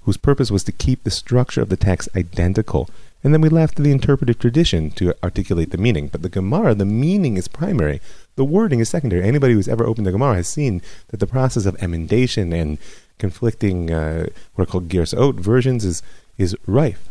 whose 0.03 0.17
purpose 0.17 0.51
was 0.51 0.65
to 0.65 0.73
keep 0.73 1.05
the 1.05 1.11
structure 1.11 1.61
of 1.61 1.69
the 1.69 1.77
text 1.77 2.09
identical. 2.17 2.89
And 3.23 3.35
then 3.35 3.43
we 3.43 3.51
left 3.51 3.77
the 3.77 3.91
interpretive 3.91 4.39
tradition 4.39 4.91
to 4.93 5.15
articulate 5.23 5.71
the 5.71 5.79
meaning. 5.79 6.09
But 6.09 6.23
the 6.23 6.31
Gemara, 6.31 6.75
the 6.75 6.87
meaning 6.87 7.37
is 7.37 7.49
primary. 7.49 8.01
The 8.37 8.45
wording 8.45 8.81
is 8.81 8.89
secondary. 8.89 9.23
Anybody 9.25 9.53
who's 9.53 9.69
ever 9.69 9.85
opened 9.85 10.07
the 10.07 10.13
Gemara 10.13 10.37
has 10.37 10.49
seen 10.49 10.81
that 11.09 11.21
the 11.21 11.27
process 11.27 11.67
of 11.67 11.81
emendation 11.83 12.53
and 12.53 12.79
conflicting, 13.21 13.91
uh, 13.91 14.27
what 14.55 14.69
are 14.69 14.71
called 14.71 14.89
Girsot 14.89 15.37
versions, 15.37 15.85
is, 15.85 16.03
is 16.39 16.57
rife. 16.67 17.09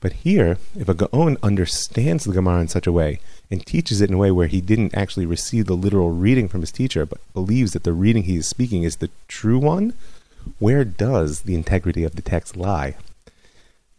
But 0.00 0.14
here, 0.24 0.56
if 0.78 0.88
a 0.88 0.94
Gaon 0.94 1.36
understands 1.42 2.24
the 2.24 2.32
Gemara 2.32 2.62
in 2.62 2.68
such 2.68 2.86
a 2.86 2.92
way 2.92 3.20
and 3.50 3.64
teaches 3.64 4.00
it 4.00 4.08
in 4.08 4.14
a 4.14 4.18
way 4.18 4.30
where 4.30 4.46
he 4.46 4.62
didn't 4.62 4.94
actually 4.94 5.26
receive 5.26 5.66
the 5.66 5.76
literal 5.76 6.10
reading 6.10 6.48
from 6.48 6.62
his 6.62 6.72
teacher, 6.72 7.04
but 7.04 7.20
believes 7.34 7.72
that 7.72 7.84
the 7.84 7.92
reading 7.92 8.22
he 8.22 8.36
is 8.36 8.48
speaking 8.48 8.82
is 8.82 8.96
the 8.96 9.10
true 9.28 9.58
one, 9.58 9.92
where 10.58 10.84
does 10.84 11.42
the 11.42 11.54
integrity 11.54 12.02
of 12.02 12.16
the 12.16 12.22
text 12.22 12.56
lie? 12.56 12.96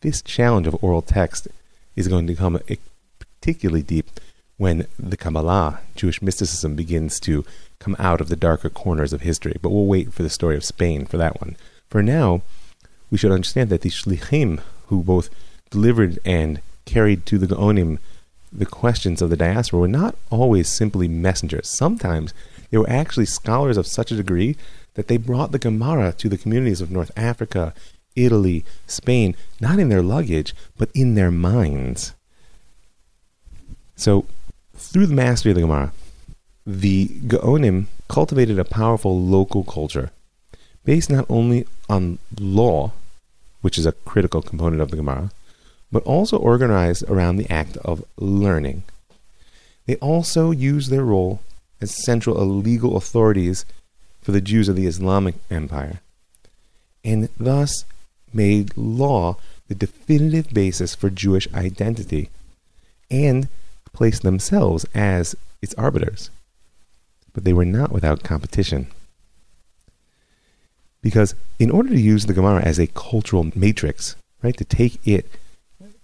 This 0.02 0.24
challenge 0.24 0.66
of 0.66 0.84
oral 0.84 1.04
text 1.04 1.48
is 1.96 2.08
going 2.08 2.26
to 2.26 2.36
come 2.36 2.60
particularly 3.20 3.84
deep 3.84 4.10
when 4.62 4.86
the 5.00 5.18
Kabbalah, 5.18 5.80
Jewish 5.96 6.22
mysticism, 6.22 6.76
begins 6.76 7.20
to 7.22 7.44
come 7.80 7.96
out 7.98 8.22
of 8.22 8.30
the 8.30 8.36
darker 8.36 8.70
corners 8.70 9.12
of 9.12 9.22
history. 9.22 9.58
But 9.60 9.72
we'll 9.72 9.88
wait 9.88 10.14
for 10.14 10.22
the 10.22 10.30
story 10.30 10.56
of 10.56 10.64
Spain 10.64 11.08
for 11.08 11.18
that 11.18 11.42
one. 11.42 11.58
For 11.90 12.04
now, 12.04 12.44
we 13.10 13.18
should 13.18 13.32
understand 13.32 13.72
that 13.72 13.82
the 13.82 13.90
shlichim, 13.90 14.62
who 14.86 15.02
both 15.02 15.32
delivered 15.72 16.20
and 16.24 16.62
carried 16.86 17.26
to 17.26 17.40
the 17.40 17.48
Gaonim 17.48 17.98
the 18.54 18.68
questions 18.68 19.20
of 19.20 19.32
the 19.32 19.36
diaspora 19.36 19.80
were 19.80 19.88
not 19.88 20.16
always 20.30 20.70
simply 20.70 21.08
messengers. 21.08 21.68
Sometimes 21.68 22.32
they 22.70 22.78
were 22.78 22.88
actually 22.88 23.26
scholars 23.26 23.78
of 23.78 23.88
such 23.88 24.12
a 24.12 24.16
degree 24.16 24.58
that 24.94 25.08
they 25.08 25.18
brought 25.18 25.52
the 25.52 25.58
Gemara 25.58 26.14
to 26.20 26.30
the 26.30 26.38
communities 26.38 26.82
of 26.82 26.92
North 26.92 27.10
Africa, 27.18 27.74
Italy, 28.16 28.64
Spain, 28.86 29.36
not 29.60 29.80
in 29.80 29.90
their 29.90 30.04
luggage, 30.04 30.54
but 30.78 30.92
in 30.94 31.16
their 31.16 31.32
minds. 31.32 32.14
So, 33.96 34.26
through 34.82 35.06
the 35.06 35.14
mastery 35.14 35.52
of 35.52 35.56
the 35.56 35.62
Gemara, 35.62 35.94
the 36.66 37.08
Gaonim 37.08 37.86
cultivated 38.08 38.60
a 38.60 38.66
powerful 38.66 39.20
local 39.20 39.64
culture 39.64 40.12
based 40.84 41.10
not 41.10 41.26
only 41.30 41.68
on 41.88 42.18
law, 42.40 42.92
which 43.62 43.78
is 43.78 43.86
a 43.86 43.92
critical 43.92 44.42
component 44.42 44.82
of 44.82 44.90
the 44.90 44.98
Gemara, 44.98 45.32
but 45.92 46.04
also 46.04 46.38
organized 46.38 47.04
around 47.10 47.38
the 47.38 47.50
act 47.50 47.78
of 47.78 48.04
learning. 48.18 48.84
They 49.86 49.96
also 49.98 50.52
used 50.52 50.90
their 50.90 51.04
role 51.04 51.42
as 51.80 52.04
central 52.04 52.44
legal 52.46 52.98
authorities 52.98 53.66
for 54.22 54.32
the 54.32 54.42
Jews 54.42 54.68
of 54.68 54.76
the 54.76 54.88
Islamic 54.88 55.36
Empire, 55.50 56.02
and 57.04 57.30
thus 57.40 57.86
made 58.34 58.76
law 58.78 59.38
the 59.68 59.76
definitive 59.76 60.54
basis 60.54 60.96
for 60.96 61.10
Jewish 61.10 61.48
identity, 61.54 62.30
and 63.10 63.48
placed 63.94 64.24
themselves 64.24 64.86
as 64.94 65.36
its 65.62 65.74
arbiters. 65.76 66.30
But 67.34 67.44
they 67.44 67.54
were 67.54 67.66
not 67.66 67.92
without 67.92 68.24
competition. 68.24 68.88
Because 71.02 71.36
in 71.60 71.72
order 71.72 71.90
to 71.90 72.00
use 72.00 72.26
the 72.26 72.34
Gemara 72.34 72.62
as 72.62 72.80
a 72.80 72.88
cultural 72.88 73.50
matrix, 73.56 74.16
right, 74.44 74.56
to 74.58 74.66
take 74.66 75.06
it 75.08 75.30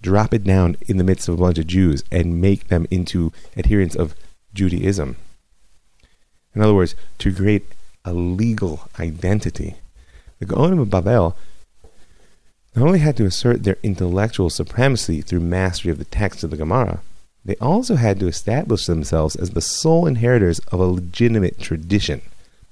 drop 0.01 0.33
it 0.33 0.43
down 0.43 0.77
in 0.87 0.97
the 0.97 1.03
midst 1.03 1.27
of 1.27 1.35
a 1.35 1.41
bunch 1.41 1.57
of 1.57 1.67
Jews 1.67 2.03
and 2.11 2.39
make 2.39 2.67
them 2.67 2.87
into 2.91 3.31
adherents 3.55 3.95
of 3.95 4.15
Judaism. 4.53 5.17
In 6.53 6.61
other 6.61 6.73
words, 6.73 6.95
to 7.19 7.33
create 7.33 7.65
a 8.05 8.13
legal 8.13 8.89
identity. 8.99 9.75
The 10.39 10.45
Gaonim 10.45 10.81
of 10.81 10.89
Babel 10.89 11.35
not 12.75 12.85
only 12.85 12.99
had 12.99 13.17
to 13.17 13.25
assert 13.25 13.63
their 13.63 13.77
intellectual 13.83 14.49
supremacy 14.49 15.21
through 15.21 15.39
mastery 15.39 15.91
of 15.91 15.97
the 15.97 16.05
text 16.05 16.43
of 16.43 16.51
the 16.51 16.57
Gemara, 16.57 17.01
they 17.47 17.55
also 17.55 17.95
had 17.95 18.19
to 18.19 18.27
establish 18.27 18.85
themselves 18.85 19.37
as 19.37 19.51
the 19.51 19.61
sole 19.61 20.05
inheritors 20.05 20.59
of 20.67 20.81
a 20.81 20.85
legitimate 20.85 21.57
tradition, 21.59 22.21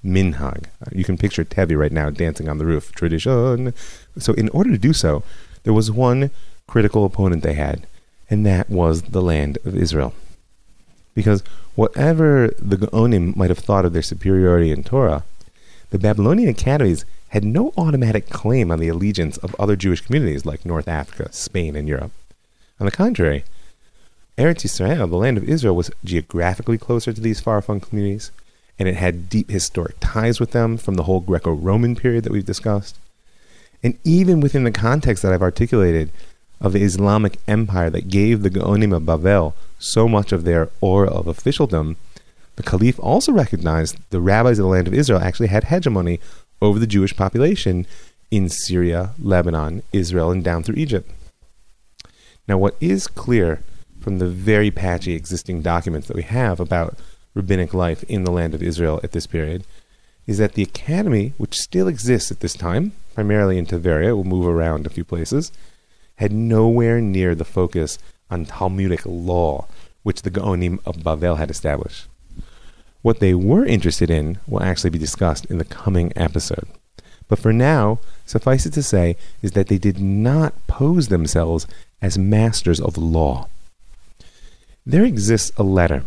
minhag. 0.04 0.66
You 0.92 1.06
can 1.06 1.18
picture 1.18 1.46
Tevye 1.46 1.78
right 1.78 1.94
now 1.94 2.10
dancing 2.10 2.50
on 2.50 2.58
the 2.58 2.66
roof, 2.66 2.92
tradition. 2.92 3.74
So, 4.18 4.34
in 4.34 4.50
order 4.50 4.70
to 4.72 4.78
do 4.78 4.92
so, 4.92 5.24
there 5.64 5.72
was 5.72 5.92
one 5.92 6.30
critical 6.68 7.06
opponent 7.06 7.42
they 7.42 7.54
had, 7.54 7.88
and 8.30 8.46
that 8.46 8.70
was 8.70 9.04
the 9.04 9.22
land 9.22 9.58
of 9.64 9.78
Israel. 9.78 10.14
Because 11.14 11.42
whatever 11.76 12.54
the 12.60 12.76
Gaonim 12.76 13.34
might 13.34 13.50
have 13.50 13.60
thought 13.60 13.86
of 13.86 13.94
their 13.94 14.02
superiority 14.02 14.72
in 14.72 14.84
Torah, 14.84 15.24
the 15.92 16.00
Babylonian 16.00 16.50
academies 16.50 17.06
had 17.30 17.46
no 17.46 17.72
automatic 17.78 18.30
claim 18.30 18.72
on 18.72 18.80
the 18.80 18.90
allegiance 18.90 19.38
of 19.38 19.56
other 19.56 19.78
Jewish 19.78 20.02
communities 20.02 20.46
like 20.46 20.66
North 20.66 20.90
Africa, 20.90 21.32
Spain, 21.32 21.78
and 21.78 21.88
Europe. 21.88 22.12
On 22.78 22.86
the 22.86 22.92
contrary, 22.92 23.46
Eretz 24.38 24.66
Israel, 24.66 25.08
the 25.08 25.16
land 25.16 25.38
of 25.38 25.48
Israel, 25.48 25.76
was 25.76 25.92
geographically 26.04 26.78
closer 26.78 27.14
to 27.14 27.22
these 27.22 27.40
far-flung 27.40 27.80
communities, 27.80 28.32
and 28.78 28.90
it 28.90 28.96
had 28.96 29.30
deep 29.30 29.50
historic 29.50 29.96
ties 30.02 30.42
with 30.42 30.52
them 30.52 30.76
from 30.76 30.96
the 30.96 31.04
whole 31.04 31.22
Greco-Roman 31.22 31.96
period 31.96 32.26
that 32.26 32.34
we've 32.34 32.46
discussed. 32.46 32.98
And 33.82 33.98
even 34.04 34.42
within 34.42 34.66
the 34.66 34.72
context 34.72 35.24
that 35.24 35.32
I've 35.32 35.42
articulated 35.42 36.12
of 36.60 36.74
the 36.74 36.84
Islamic 36.84 37.40
empire 37.48 37.90
that 37.90 38.10
gave 38.10 38.42
the 38.42 38.50
Gaonim 38.50 38.94
of 38.94 39.04
Bavel 39.04 39.54
so 39.80 40.10
much 40.10 40.34
of 40.34 40.44
their 40.44 40.70
aura 40.82 41.10
of 41.10 41.28
officialdom, 41.28 41.96
the 42.58 42.64
Caliph 42.64 43.00
also 43.00 43.32
recognized 43.32 43.98
the 44.10 44.22
rabbis 44.22 44.60
of 44.60 44.64
the 44.64 44.70
land 44.70 44.88
of 44.88 44.94
Israel 44.94 45.20
actually 45.20 45.48
had 45.48 45.66
hegemony 45.66 46.20
over 46.62 46.80
the 46.80 46.88
Jewish 46.88 47.16
population 47.16 47.86
in 48.32 48.50
Syria, 48.50 49.12
Lebanon, 49.18 49.84
Israel, 49.94 50.32
and 50.32 50.44
down 50.44 50.64
through 50.64 50.76
Egypt. 50.76 51.10
Now, 52.48 52.58
what 52.58 52.76
is 52.82 53.08
clear 53.08 53.62
from 54.06 54.20
the 54.20 54.28
very 54.28 54.70
patchy 54.70 55.14
existing 55.16 55.64
documents 55.64 56.08
that 56.08 56.16
we 56.16 56.22
have 56.22 56.60
about 56.60 56.96
rabbinic 57.34 57.74
life 57.74 58.04
in 58.04 58.24
the 58.24 58.32
land 58.32 58.54
of 58.54 58.62
Israel 58.62 59.00
at 59.04 59.14
this 59.14 59.26
period 59.26 59.66
is 60.28 60.38
that 60.38 60.54
the 60.54 60.62
academy, 60.62 61.34
which 61.40 61.58
still 61.58 61.88
exists 61.88 62.30
at 62.30 62.40
this 62.40 62.54
time, 62.54 62.92
primarily 63.16 63.58
in 63.58 63.66
Tiberia, 63.66 64.16
will 64.16 64.24
move 64.24 64.46
around 64.46 64.86
a 64.86 64.92
few 64.92 65.04
places, 65.04 65.52
had 66.18 66.32
nowhere 66.32 67.02
near 67.02 67.34
the 67.34 67.44
focus 67.44 67.98
on 68.30 68.46
Talmudic 68.46 69.02
law, 69.08 69.66
which 70.04 70.22
the 70.22 70.30
Gaonim 70.30 70.78
of 70.86 70.98
Bavel 70.98 71.40
had 71.40 71.50
established. 71.50 72.06
What 73.02 73.20
they 73.20 73.34
were 73.34 73.66
interested 73.66 74.12
in 74.12 74.38
will 74.46 74.62
actually 74.62 74.92
be 74.92 75.00
discussed 75.00 75.46
in 75.46 75.58
the 75.58 75.66
coming 75.66 76.14
episode. 76.16 76.68
But 77.28 77.40
for 77.40 77.52
now, 77.52 77.98
suffice 78.24 78.68
it 78.68 78.74
to 78.74 78.84
say 78.84 79.18
is 79.42 79.54
that 79.54 79.68
they 79.68 79.80
did 79.80 80.00
not 80.00 80.54
pose 80.68 81.08
themselves 81.08 81.66
as 82.04 82.20
masters 82.20 82.80
of 82.80 83.00
law. 83.00 83.48
There 84.88 85.04
exists 85.04 85.52
a 85.58 85.64
letter 85.64 86.04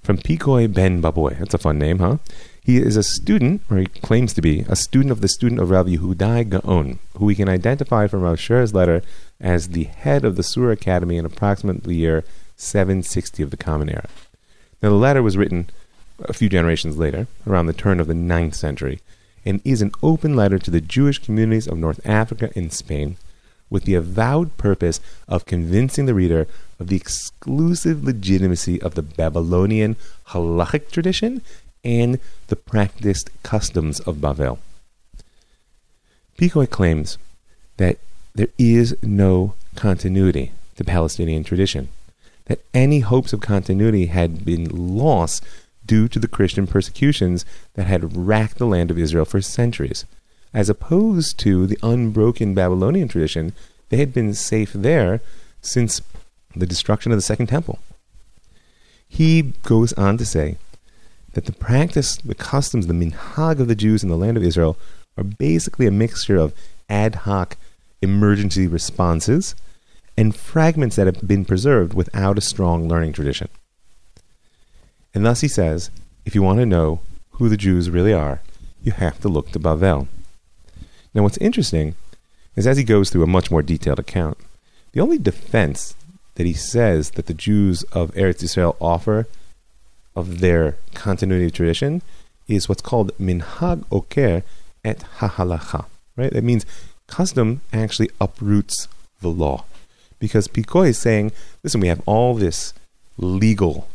from 0.00 0.18
Pirkoi 0.18 0.72
ben 0.72 1.02
Baboy. 1.02 1.40
That's 1.40 1.54
a 1.54 1.58
fun 1.58 1.76
name, 1.76 1.98
huh? 1.98 2.18
He 2.62 2.76
is 2.76 2.96
a 2.96 3.02
student, 3.02 3.62
or 3.68 3.78
he 3.78 3.86
claims 3.86 4.32
to 4.34 4.40
be, 4.40 4.64
a 4.68 4.76
student 4.76 5.10
of 5.10 5.20
the 5.20 5.28
student 5.28 5.60
of 5.60 5.70
Rav 5.70 5.86
Yehudai 5.86 6.48
Gaon, 6.48 7.00
who 7.16 7.24
we 7.24 7.34
can 7.34 7.48
identify 7.48 8.06
from 8.06 8.20
Rav 8.22 8.38
Sher's 8.38 8.72
letter 8.72 9.02
as 9.40 9.70
the 9.70 9.84
head 9.84 10.24
of 10.24 10.36
the 10.36 10.44
Sura 10.44 10.74
Academy 10.74 11.16
in 11.16 11.26
approximately 11.26 11.94
the 11.94 11.98
year 11.98 12.24
760 12.56 13.42
of 13.42 13.50
the 13.50 13.56
Common 13.56 13.88
Era. 13.88 14.08
Now, 14.80 14.90
the 14.90 14.94
letter 14.94 15.22
was 15.22 15.36
written 15.36 15.68
a 16.20 16.32
few 16.32 16.48
generations 16.48 16.96
later, 16.96 17.26
around 17.44 17.66
the 17.66 17.72
turn 17.72 17.98
of 17.98 18.06
the 18.06 18.14
ninth 18.14 18.54
century, 18.54 19.00
and 19.44 19.60
is 19.64 19.82
an 19.82 19.90
open 20.00 20.36
letter 20.36 20.60
to 20.60 20.70
the 20.70 20.80
Jewish 20.80 21.18
communities 21.18 21.66
of 21.66 21.76
North 21.76 22.00
Africa 22.06 22.50
and 22.54 22.72
Spain, 22.72 23.16
with 23.70 23.84
the 23.84 23.94
avowed 23.94 24.56
purpose 24.56 25.00
of 25.28 25.46
convincing 25.46 26.06
the 26.06 26.14
reader 26.14 26.46
of 26.78 26.88
the 26.88 26.96
exclusive 26.96 28.04
legitimacy 28.04 28.80
of 28.80 28.94
the 28.94 29.02
Babylonian 29.02 29.96
halachic 30.28 30.90
tradition 30.90 31.42
and 31.84 32.18
the 32.48 32.56
practiced 32.56 33.30
customs 33.42 34.00
of 34.00 34.16
Bavel. 34.16 34.58
Pirkoi 36.38 36.68
claims 36.68 37.18
that 37.76 37.98
there 38.34 38.48
is 38.58 38.96
no 39.02 39.54
continuity 39.74 40.52
to 40.76 40.84
Palestinian 40.84 41.44
tradition, 41.44 41.88
that 42.46 42.60
any 42.74 43.00
hopes 43.00 43.32
of 43.32 43.40
continuity 43.40 44.06
had 44.06 44.44
been 44.44 44.64
lost 44.96 45.42
due 45.86 46.08
to 46.08 46.18
the 46.18 46.28
Christian 46.28 46.66
persecutions 46.66 47.44
that 47.74 47.86
had 47.86 48.16
racked 48.16 48.58
the 48.58 48.66
land 48.66 48.90
of 48.90 48.98
Israel 48.98 49.24
for 49.24 49.40
centuries. 49.40 50.04
As 50.56 50.70
opposed 50.70 51.38
to 51.40 51.66
the 51.66 51.78
unbroken 51.82 52.54
Babylonian 52.54 53.08
tradition, 53.08 53.52
they 53.90 53.98
had 53.98 54.14
been 54.14 54.32
safe 54.32 54.72
there 54.72 55.20
since 55.60 56.00
the 56.54 56.64
destruction 56.64 57.12
of 57.12 57.18
the 57.18 57.22
Second 57.22 57.48
Temple. 57.48 57.78
He 59.06 59.52
goes 59.64 59.92
on 59.92 60.16
to 60.16 60.24
say 60.24 60.56
that 61.34 61.44
the 61.44 61.52
practice, 61.52 62.16
the 62.16 62.34
customs, 62.34 62.86
the 62.86 62.94
minhag 62.94 63.60
of 63.60 63.68
the 63.68 63.74
Jews 63.74 64.02
in 64.02 64.08
the 64.08 64.16
land 64.16 64.38
of 64.38 64.42
Israel 64.42 64.78
are 65.18 65.24
basically 65.24 65.86
a 65.86 65.90
mixture 65.90 66.38
of 66.38 66.54
ad 66.88 67.26
hoc 67.26 67.58
emergency 68.00 68.66
responses 68.66 69.54
and 70.16 70.34
fragments 70.34 70.96
that 70.96 71.06
have 71.06 71.28
been 71.28 71.44
preserved 71.44 71.92
without 71.92 72.38
a 72.38 72.40
strong 72.40 72.88
learning 72.88 73.12
tradition. 73.12 73.50
And 75.12 75.26
thus 75.26 75.42
he 75.42 75.48
says, 75.48 75.90
if 76.24 76.34
you 76.34 76.42
want 76.42 76.60
to 76.60 76.66
know 76.66 77.00
who 77.32 77.50
the 77.50 77.58
Jews 77.58 77.90
really 77.90 78.14
are, 78.14 78.40
you 78.82 78.92
have 78.92 79.20
to 79.20 79.28
look 79.28 79.50
to 79.50 79.60
Bavel. 79.60 80.08
Now, 81.16 81.22
what's 81.22 81.38
interesting 81.38 81.94
is 82.56 82.66
as 82.66 82.76
he 82.76 82.84
goes 82.84 83.08
through 83.08 83.22
a 83.22 83.26
much 83.26 83.50
more 83.50 83.62
detailed 83.62 83.98
account, 83.98 84.36
the 84.92 85.00
only 85.00 85.18
defense 85.18 85.94
that 86.34 86.44
he 86.44 86.52
says 86.52 87.12
that 87.12 87.24
the 87.24 87.32
Jews 87.32 87.84
of 87.84 88.12
Eretz 88.12 88.42
Israel 88.42 88.76
offer 88.82 89.26
of 90.14 90.40
their 90.40 90.76
continuity 90.92 91.46
of 91.46 91.54
tradition 91.54 92.02
is 92.48 92.68
what's 92.68 92.82
called 92.82 93.16
minhag 93.18 93.84
oker 93.90 94.42
et 94.84 94.98
hahalacha. 95.18 95.86
Right? 96.16 96.30
That 96.30 96.44
means 96.44 96.66
custom 97.06 97.62
actually 97.72 98.10
uproots 98.20 98.86
the 99.22 99.28
law. 99.28 99.64
Because 100.18 100.48
Pirkoi 100.48 100.88
is 100.88 100.98
saying, 100.98 101.32
listen, 101.62 101.80
we 101.80 101.88
have 101.88 102.02
all 102.04 102.34
this 102.34 102.74
legal 103.16 103.88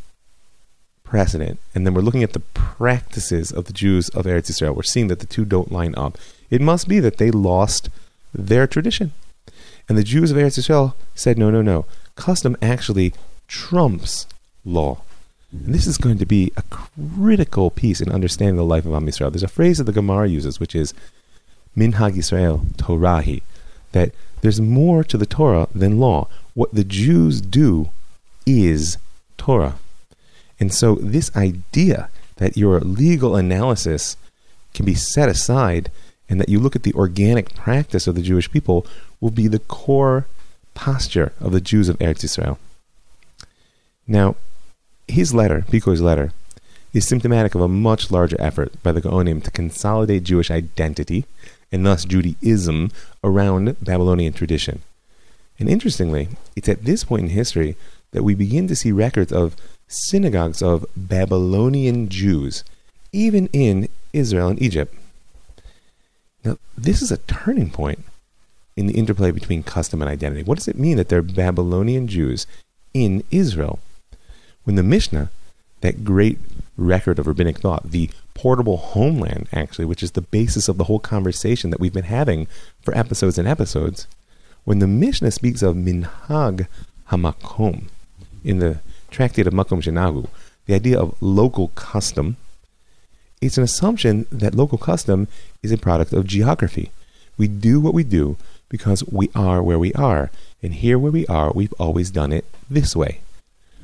precedent, 1.11 1.59
and 1.75 1.85
then 1.85 1.93
we're 1.93 1.99
looking 1.99 2.23
at 2.23 2.31
the 2.31 2.39
practices 2.39 3.51
of 3.51 3.65
the 3.65 3.73
Jews 3.73 4.07
of 4.09 4.23
Eretz 4.23 4.49
Israel. 4.49 4.73
We're 4.73 4.83
seeing 4.83 5.09
that 5.09 5.19
the 5.19 5.25
two 5.25 5.43
don't 5.43 5.69
line 5.69 5.93
up. 5.97 6.17
It 6.49 6.61
must 6.61 6.87
be 6.87 7.01
that 7.01 7.17
they 7.17 7.31
lost 7.31 7.89
their 8.33 8.65
tradition. 8.65 9.11
And 9.89 9.97
the 9.97 10.05
Jews 10.05 10.31
of 10.31 10.37
Eretz 10.37 10.57
Israel 10.57 10.95
said, 11.13 11.37
no, 11.37 11.51
no, 11.51 11.61
no. 11.61 11.85
Custom 12.15 12.55
actually 12.61 13.13
trumps 13.49 14.25
law. 14.63 15.01
And 15.51 15.75
this 15.75 15.85
is 15.85 15.97
going 15.97 16.17
to 16.17 16.25
be 16.25 16.53
a 16.55 16.63
critical 16.69 17.69
piece 17.69 17.99
in 17.99 18.09
understanding 18.09 18.55
the 18.55 18.63
life 18.63 18.85
of 18.85 18.93
Am 18.93 19.05
Yisrael. 19.05 19.33
There's 19.33 19.43
a 19.43 19.49
phrase 19.49 19.79
that 19.79 19.83
the 19.83 19.91
Gemara 19.91 20.29
uses, 20.29 20.61
which 20.61 20.73
is 20.73 20.93
Minhag 21.75 22.13
Yisrael 22.13 22.67
Torahi, 22.77 23.41
that 23.91 24.13
there's 24.39 24.61
more 24.61 25.03
to 25.03 25.17
the 25.17 25.25
Torah 25.25 25.67
than 25.75 25.99
law. 25.99 26.29
What 26.53 26.73
the 26.73 26.85
Jews 26.85 27.41
do 27.41 27.89
is 28.45 28.97
Torah. 29.37 29.75
And 30.61 30.71
so, 30.71 30.93
this 30.95 31.35
idea 31.35 32.09
that 32.35 32.55
your 32.55 32.79
legal 32.81 33.35
analysis 33.35 34.15
can 34.75 34.85
be 34.85 34.93
set 34.93 35.27
aside 35.27 35.89
and 36.29 36.39
that 36.39 36.49
you 36.49 36.59
look 36.59 36.75
at 36.75 36.83
the 36.83 36.93
organic 36.93 37.55
practice 37.55 38.05
of 38.05 38.13
the 38.13 38.21
Jewish 38.21 38.51
people 38.51 38.85
will 39.19 39.31
be 39.31 39.47
the 39.47 39.57
core 39.57 40.27
posture 40.75 41.33
of 41.39 41.51
the 41.51 41.61
Jews 41.61 41.89
of 41.89 41.97
Eretz 41.97 42.23
Israel. 42.23 42.59
Now, 44.07 44.35
his 45.07 45.33
letter, 45.33 45.65
Pirkoi's 45.67 45.99
letter, 45.99 46.31
is 46.93 47.07
symptomatic 47.07 47.55
of 47.55 47.61
a 47.61 47.67
much 47.67 48.11
larger 48.11 48.37
effort 48.39 48.71
by 48.83 48.91
the 48.91 49.01
Gaonim 49.01 49.43
to 49.43 49.51
consolidate 49.51 50.23
Jewish 50.23 50.51
identity 50.51 51.25
and 51.71 51.83
thus 51.83 52.05
Judaism 52.05 52.91
around 53.23 53.77
Babylonian 53.81 54.33
tradition. 54.33 54.83
And 55.57 55.67
interestingly, 55.67 56.29
it's 56.55 56.69
at 56.69 56.85
this 56.85 57.03
point 57.03 57.23
in 57.23 57.29
history 57.29 57.75
that 58.11 58.23
we 58.23 58.35
begin 58.35 58.67
to 58.67 58.75
see 58.75 58.91
records 58.91 59.31
of 59.31 59.55
synagogues 59.91 60.61
of 60.61 60.85
Babylonian 60.95 62.09
Jews, 62.09 62.63
even 63.11 63.47
in 63.53 63.89
Israel 64.13 64.47
and 64.47 64.61
Egypt. 64.61 64.95
Now, 66.43 66.57
this 66.77 67.01
is 67.01 67.11
a 67.11 67.17
turning 67.17 67.69
point 67.69 68.03
in 68.75 68.87
the 68.87 68.97
interplay 68.97 69.31
between 69.31 69.63
custom 69.63 70.01
and 70.01 70.09
identity. 70.09 70.43
What 70.43 70.57
does 70.57 70.67
it 70.67 70.79
mean 70.79 70.97
that 70.97 71.09
they're 71.09 71.21
Babylonian 71.21 72.07
Jews 72.07 72.47
in 72.93 73.23
Israel? 73.29 73.79
When 74.63 74.75
the 74.75 74.83
Mishnah, 74.83 75.29
that 75.81 76.03
great 76.03 76.39
record 76.77 77.19
of 77.19 77.27
rabbinic 77.27 77.59
thought, 77.59 77.91
the 77.91 78.09
portable 78.33 78.77
homeland, 78.77 79.49
actually, 79.51 79.85
which 79.85 80.01
is 80.01 80.11
the 80.11 80.21
basis 80.21 80.67
of 80.67 80.77
the 80.77 80.85
whole 80.85 80.99
conversation 80.99 81.69
that 81.69 81.79
we've 81.79 81.93
been 81.93 82.05
having 82.05 82.47
for 82.81 82.97
episodes 82.97 83.37
and 83.37 83.47
episodes, 83.47 84.07
when 84.63 84.79
the 84.79 84.87
Mishnah 84.87 85.31
speaks 85.31 85.61
of 85.61 85.75
minhag 85.75 86.67
hamakom 87.09 87.83
in 88.43 88.59
the 88.59 88.79
tractate 89.11 89.45
of 89.45 89.53
Makom 89.53 89.81
Shenahagu, 89.81 90.27
the 90.65 90.73
idea 90.73 90.99
of 90.99 91.15
local 91.21 91.67
custom, 91.69 92.37
it's 93.41 93.57
an 93.57 93.63
assumption 93.63 94.25
that 94.31 94.55
local 94.55 94.77
custom 94.77 95.27
is 95.61 95.71
a 95.71 95.77
product 95.77 96.13
of 96.13 96.25
geography. 96.25 96.91
We 97.37 97.47
do 97.47 97.79
what 97.79 97.93
we 97.93 98.03
do 98.03 98.37
because 98.69 99.03
we 99.05 99.29
are 99.35 99.61
where 99.61 99.79
we 99.79 99.93
are. 99.93 100.31
And 100.63 100.75
here 100.75 100.97
where 100.97 101.11
we 101.11 101.25
are, 101.27 101.51
we've 101.51 101.73
always 101.79 102.11
done 102.11 102.31
it 102.31 102.45
this 102.69 102.95
way. 102.95 103.19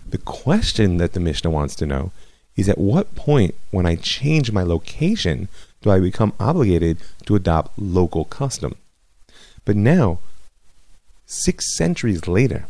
The 0.10 0.20
question 0.20 0.98
that 0.98 1.14
the 1.14 1.20
Mishnah 1.20 1.50
wants 1.50 1.76
to 1.76 1.86
know 1.86 2.12
is 2.56 2.70
at 2.70 2.78
what 2.78 3.16
point, 3.16 3.56
when 3.72 3.86
I 3.86 3.96
change 3.96 4.52
my 4.52 4.64
location, 4.64 5.48
do 5.82 5.90
I 5.90 6.00
become 6.00 6.34
obligated 6.40 6.98
to 7.26 7.36
adopt 7.36 7.78
local 7.78 8.26
custom? 8.26 8.76
But 9.66 9.76
now, 9.76 10.20
six 11.26 11.76
centuries 11.76 12.28
later, 12.28 12.66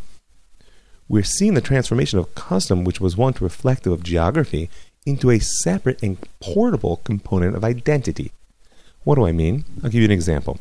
we're 1.10 1.24
seeing 1.24 1.54
the 1.54 1.62
transformation 1.62 2.20
of 2.20 2.36
custom, 2.36 2.84
which 2.84 3.00
was 3.00 3.16
once 3.18 3.42
reflective 3.42 3.94
of 3.94 4.04
geography, 4.04 4.70
into 5.06 5.30
a 5.30 5.40
separate 5.40 6.04
and 6.04 6.18
portable 6.42 6.98
component 7.04 7.56
of 7.56 7.64
identity. 7.64 8.32
What 9.04 9.16
do 9.16 9.26
I 9.26 9.32
mean? 9.32 9.64
I'll 9.84 9.90
give 9.90 10.02
you 10.02 10.06
an 10.06 10.12
example. 10.12 10.60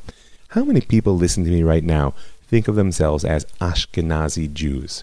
How 0.51 0.63
many 0.63 0.81
people 0.81 1.17
listening 1.17 1.47
to 1.47 1.53
me 1.53 1.65
right 1.65 1.83
now 1.83 2.15
think 2.47 2.69
of 2.69 2.77
themselves 2.77 3.25
as 3.25 3.45
Ashkenazi 3.61 4.53
Jews? 4.53 5.03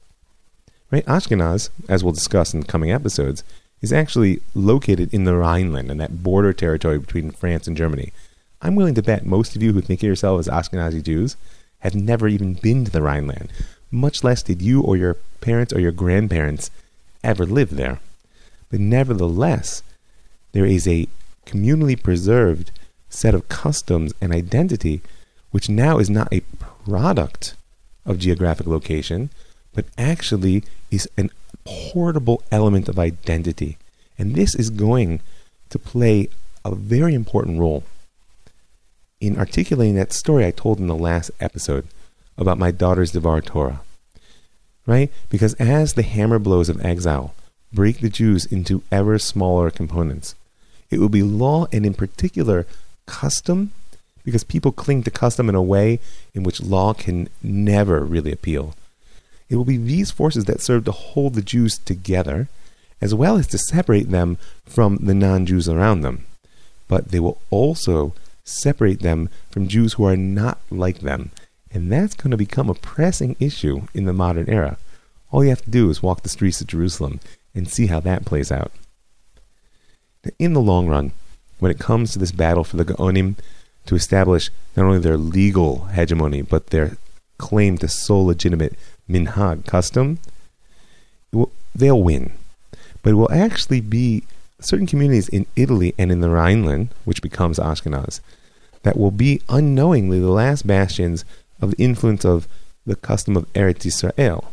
Right? 0.90 1.06
Ashkenaz, 1.06 1.70
as 1.90 2.04
we'll 2.04 2.14
discuss 2.14 2.54
in 2.54 2.64
coming 2.64 2.92
episodes, 2.92 3.44
is 3.82 3.92
actually 3.92 4.40
located 4.56 5.14
in 5.14 5.26
the 5.26 5.36
Rhineland 5.36 5.92
and 5.92 6.00
that 6.00 6.24
border 6.24 6.54
territory 6.54 7.00
between 7.00 7.32
France 7.32 7.68
and 7.68 7.76
Germany. 7.76 8.14
I'm 8.62 8.76
willing 8.76 8.96
to 8.96 9.02
bet 9.02 9.26
most 9.26 9.58
of 9.58 9.62
you 9.62 9.74
who 9.74 9.82
think 9.82 10.00
of 10.00 10.08
yourselves 10.08 10.48
as 10.48 10.54
Ashkenazi 10.70 11.04
Jews 11.04 11.36
have 11.80 11.94
never 11.94 12.30
even 12.30 12.54
been 12.54 12.86
to 12.86 12.92
the 12.92 13.02
Rhineland, 13.02 13.52
much 13.94 14.24
less 14.24 14.44
did 14.44 14.62
you 14.62 14.82
or 14.82 14.98
your 14.98 15.16
parents 15.40 15.72
or 15.72 15.80
your 15.80 15.92
grandparents 15.92 16.72
ever 17.24 17.46
live 17.46 17.76
there. 17.76 18.00
But 18.70 18.80
nevertheless, 18.80 19.84
there 20.52 20.66
is 20.66 20.88
a 20.88 21.08
communally 21.46 22.02
preserved 22.02 22.72
set 23.10 23.36
of 23.36 23.48
customs 23.48 24.14
and 24.20 24.34
identity 24.34 25.02
which 25.52 25.70
now 25.70 26.00
is 26.00 26.10
not 26.10 26.34
a 26.34 26.42
product 26.86 27.56
of 28.06 28.18
geographic 28.18 28.66
location, 28.66 29.30
but 29.74 29.86
actually 29.98 30.64
is 30.90 31.08
an 31.16 31.30
portable 31.64 32.44
element 32.52 32.90
of 32.90 32.98
identity. 32.98 33.78
And 34.18 34.36
this 34.36 34.56
is 34.56 34.72
going 34.72 35.20
to 35.70 35.78
play 35.78 36.30
a 36.66 36.74
very 36.74 37.14
important 37.14 37.60
role 37.60 37.84
in 39.22 39.38
articulating 39.38 39.96
that 39.96 40.12
story 40.12 40.46
I 40.46 40.52
told 40.52 40.80
in 40.80 40.88
the 40.88 40.96
last 40.96 41.30
episode 41.40 41.88
about 42.38 42.58
my 42.58 42.72
daughter's 42.72 43.12
Devar 43.12 43.42
Torah. 43.42 43.82
Right? 44.86 45.12
Because 45.30 45.54
as 45.56 45.94
the 45.94 46.04
hammer 46.04 46.40
blows 46.40 46.70
of 46.70 46.84
exile 46.86 47.34
break 47.72 48.00
the 48.00 48.10
Jews 48.10 48.46
into 48.46 48.84
ever 48.92 49.18
smaller 49.18 49.72
components, 49.72 50.36
it 50.92 51.00
will 51.00 51.10
be 51.10 51.24
law 51.24 51.66
and, 51.72 51.86
in 51.86 51.94
particular, 51.96 52.68
custom, 53.08 53.72
because 54.24 54.44
people 54.44 54.72
cling 54.72 55.04
to 55.04 55.12
custom 55.12 55.50
in 55.50 55.56
a 55.56 55.62
way 55.62 56.00
in 56.34 56.44
which 56.44 56.62
law 56.62 56.94
can 56.94 57.30
never 57.42 58.02
really 58.02 58.32
appeal. 58.32 58.76
It 59.50 59.56
will 59.56 59.66
be 59.66 59.78
these 59.78 60.12
forces 60.12 60.46
that 60.46 60.62
serve 60.62 60.86
to 60.86 60.92
hold 60.92 61.34
the 61.34 61.42
Jews 61.42 61.78
together, 61.80 62.48
as 63.02 63.14
well 63.14 63.38
as 63.38 63.48
to 63.48 63.58
separate 63.58 64.10
them 64.10 64.38
from 64.66 64.98
the 64.98 65.14
non 65.14 65.46
Jews 65.46 65.68
around 65.68 66.02
them. 66.02 66.26
But 66.88 67.10
they 67.10 67.20
will 67.20 67.42
also 67.50 68.14
separate 68.44 69.00
them 69.00 69.30
from 69.50 69.68
Jews 69.68 69.94
who 69.94 70.06
are 70.06 70.18
not 70.18 70.60
like 70.70 71.00
them. 71.00 71.32
And 71.74 71.92
that's 71.92 72.16
going 72.16 72.32
to 72.32 72.38
become 72.38 72.70
a 72.70 72.76
pressing 72.76 73.36
issue 73.40 73.88
in 73.94 74.06
the 74.06 74.14
modern 74.14 74.48
era. 74.50 74.78
All 75.32 75.44
you 75.44 75.50
have 75.50 75.64
to 75.64 75.72
do 75.72 75.90
is 75.90 76.04
walk 76.04 76.22
the 76.22 76.30
streets 76.30 76.62
of 76.62 76.68
Jerusalem 76.68 77.20
and 77.56 77.68
see 77.68 77.88
how 77.88 78.00
that 78.02 78.26
plays 78.26 78.52
out. 78.52 78.72
In 80.38 80.54
the 80.54 80.62
long 80.62 80.88
run, 80.88 81.12
when 81.60 81.72
it 81.72 81.80
comes 81.80 82.14
to 82.14 82.20
this 82.20 82.32
battle 82.32 82.64
for 82.64 82.78
the 82.78 82.86
Gaonim 82.86 83.36
to 83.88 83.96
establish 83.96 84.52
not 84.78 84.86
only 84.86 85.00
their 85.00 85.18
legal 85.18 85.86
hegemony, 85.86 86.42
but 86.42 86.68
their 86.68 86.98
claim 87.38 87.78
to 87.80 87.88
sole 87.88 88.28
legitimate 88.28 88.76
minhag 89.10 89.66
custom, 89.66 90.20
will, 91.32 91.52
they'll 91.74 92.02
win. 92.02 92.34
But 93.02 93.12
it 93.12 93.16
will 93.16 93.32
actually 93.32 93.82
be 93.82 94.24
certain 94.62 94.88
communities 94.88 95.28
in 95.28 95.46
Italy 95.56 95.94
and 95.98 96.12
in 96.12 96.22
the 96.22 96.30
Rhineland, 96.30 96.90
which 97.04 97.22
becomes 97.22 97.60
Ashkenaz, 97.60 98.22
that 98.84 98.98
will 98.98 99.12
be 99.12 99.42
unknowingly 99.50 100.20
the 100.20 100.32
last 100.32 100.66
bastions 100.66 101.26
of 101.64 101.72
the 101.72 101.84
influence 101.84 102.26
of 102.26 102.48
the 102.86 102.96
custom 102.96 103.38
of 103.38 103.52
Eretz 103.54 103.86
Israel. 103.86 104.52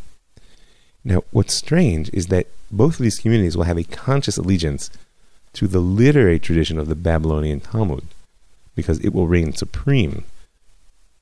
Now, 1.05 1.23
what's 1.33 1.55
strange 1.55 2.09
is 2.13 2.29
that 2.29 2.47
both 2.71 2.95
of 2.95 3.03
these 3.03 3.19
communities 3.19 3.57
will 3.57 3.65
have 3.65 3.79
a 3.79 3.85
conscious 3.85 4.37
allegiance 4.37 4.91
to 5.55 5.67
the 5.67 5.81
literary 5.81 6.39
tradition 6.39 6.79
of 6.79 6.89
the 6.89 6.95
Babylonian 6.95 7.61
Talmud, 7.61 8.05
because 8.77 9.01
it 9.01 9.13
will 9.13 9.27
reign 9.27 9.53
supreme 9.53 10.25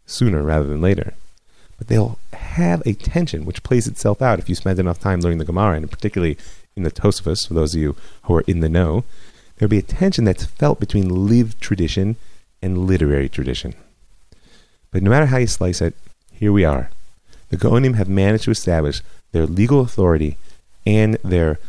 sooner 0.05 0.43
rather 0.43 0.67
than 0.67 0.83
later. 0.83 1.15
But 1.79 1.87
they'll 1.89 2.19
have 2.33 2.83
a 2.85 2.93
tension 2.93 3.47
which 3.47 3.63
plays 3.63 3.87
itself 3.87 4.21
out 4.21 4.39
if 4.39 4.49
you 4.49 4.55
spend 4.55 4.79
enough 4.79 4.99
time 4.99 5.21
learning 5.21 5.39
the 5.39 5.45
Gemara, 5.45 5.77
and 5.77 5.91
particularly 5.91 6.37
in 6.77 6.83
the 6.83 6.91
Tosafos, 6.91 7.47
for 7.47 7.55
those 7.55 7.75
of 7.75 7.81
you 7.81 7.97
who 8.25 8.35
are 8.35 8.45
in 8.47 8.61
the 8.61 8.69
know, 8.69 9.05
there'll 9.57 9.71
be 9.71 9.79
a 9.79 9.83
tension 9.83 10.25
that's 10.25 10.45
felt 10.45 10.81
between 10.81 11.27
lived 11.27 11.61
tradition 11.61 12.17
and 12.61 12.87
literary 12.87 13.29
tradition. 13.29 13.75
But 14.99 15.05
no 15.05 15.11
matter 15.11 15.27
how 15.27 15.37
you 15.37 15.47
slice 15.47 15.81
it, 15.81 15.95
here 16.33 16.51
we 16.51 16.65
are. 16.65 16.91
The 17.51 17.57
Gaonim 17.57 17.95
have 17.95 18.09
managed 18.09 18.43
to 18.47 18.51
establish 18.51 19.01
their 19.31 19.47
legal 19.47 19.79
authority 19.79 20.39
and 20.85 21.19
their 21.23 21.61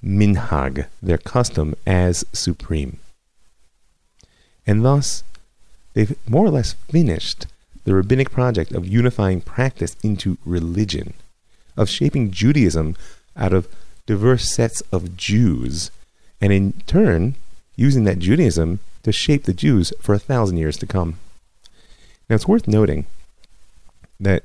minhag, 0.00 0.86
their 1.02 1.18
custom, 1.18 1.74
as 1.88 2.24
supreme. 2.32 3.00
And 4.64 4.84
thus, 4.84 5.24
they've 5.94 6.16
more 6.28 6.46
or 6.46 6.50
less 6.50 6.74
finished 6.88 7.48
the 7.82 7.96
rabbinic 7.96 8.30
project 8.30 8.70
of 8.70 8.86
unifying 8.86 9.40
practice 9.40 9.96
into 10.04 10.38
religion, 10.46 11.14
of 11.76 11.90
shaping 11.90 12.30
Judaism 12.30 12.94
out 13.36 13.52
of 13.52 13.66
diverse 14.06 14.54
sets 14.54 14.82
of 14.92 15.16
Jews, 15.16 15.90
and 16.40 16.52
in 16.52 16.74
turn, 16.86 17.34
using 17.74 18.04
that 18.04 18.20
Judaism 18.20 18.78
to 19.02 19.10
shape 19.10 19.46
the 19.46 19.52
Jews 19.52 19.92
for 20.00 20.14
a 20.14 20.20
thousand 20.20 20.58
years 20.58 20.76
to 20.76 20.86
come. 20.86 21.18
Now, 22.28 22.34
it's 22.34 22.48
worth 22.48 22.68
noting 22.68 23.06
that 24.20 24.44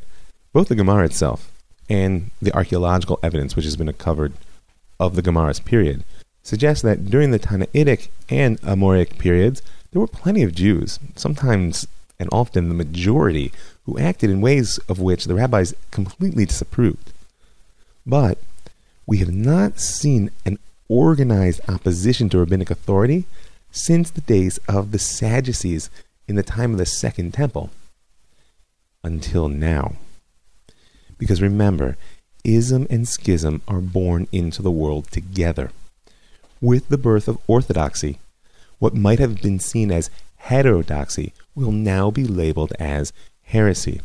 both 0.54 0.70
the 0.70 0.76
Gemara 0.76 1.06
itself 1.06 1.52
and 1.90 2.32
the 2.42 2.54
archaeological 2.54 3.20
evidence 3.22 3.56
which 3.56 3.66
has 3.66 3.76
been 3.76 3.90
uncovered 3.90 4.34
of 5.00 5.16
the 5.16 5.22
Gemara's 5.22 5.60
period 5.60 6.04
suggests 6.44 6.82
that 6.84 7.10
during 7.10 7.32
the 7.32 7.40
Tannaitic 7.40 8.10
and 8.30 8.60
Amoraic 8.62 9.18
periods, 9.18 9.62
there 9.92 10.00
were 10.00 10.08
plenty 10.08 10.44
of 10.44 10.56
Jews, 10.56 11.00
sometimes 11.16 11.88
and 12.20 12.30
often 12.32 12.70
the 12.70 12.76
majority, 12.76 13.52
who 13.86 14.00
acted 14.00 14.30
in 14.30 14.40
ways 14.40 14.78
of 14.88 15.00
which 15.00 15.26
the 15.26 15.36
rabbis 15.36 15.74
completely 15.92 16.46
disapproved. 16.46 17.12
But 18.06 18.38
we 19.06 19.18
have 19.18 19.34
not 19.34 19.80
seen 19.80 20.32
an 20.46 20.58
organized 20.88 21.60
opposition 21.68 22.30
to 22.30 22.40
rabbinic 22.40 22.70
authority 22.70 23.26
since 23.72 24.10
the 24.10 24.22
days 24.22 24.58
of 24.70 24.92
the 24.92 25.00
Sadducees 25.00 25.90
in 26.28 26.36
the 26.36 26.44
time 26.44 26.72
of 26.72 26.78
the 26.78 26.86
Second 26.86 27.34
Temple 27.34 27.70
until 29.04 29.50
now. 29.50 29.94
Because 31.18 31.42
remember, 31.42 31.98
ism 32.44 32.88
and 32.90 33.08
schism 33.08 33.62
are 33.68 33.82
born 33.82 34.28
into 34.32 34.62
the 34.62 34.72
world 34.72 35.12
together. 35.12 35.72
With 36.62 36.90
the 36.90 36.98
birth 36.98 37.28
of 37.28 37.38
orthodoxy, 37.48 38.20
what 38.80 38.96
might 38.96 39.20
have 39.20 39.42
been 39.42 39.60
seen 39.60 39.92
as 39.92 40.10
heterodoxy 40.38 41.34
will 41.56 41.72
now 41.72 42.12
be 42.12 42.24
labeled 42.24 42.74
as 42.80 43.14
heresy. 43.44 44.02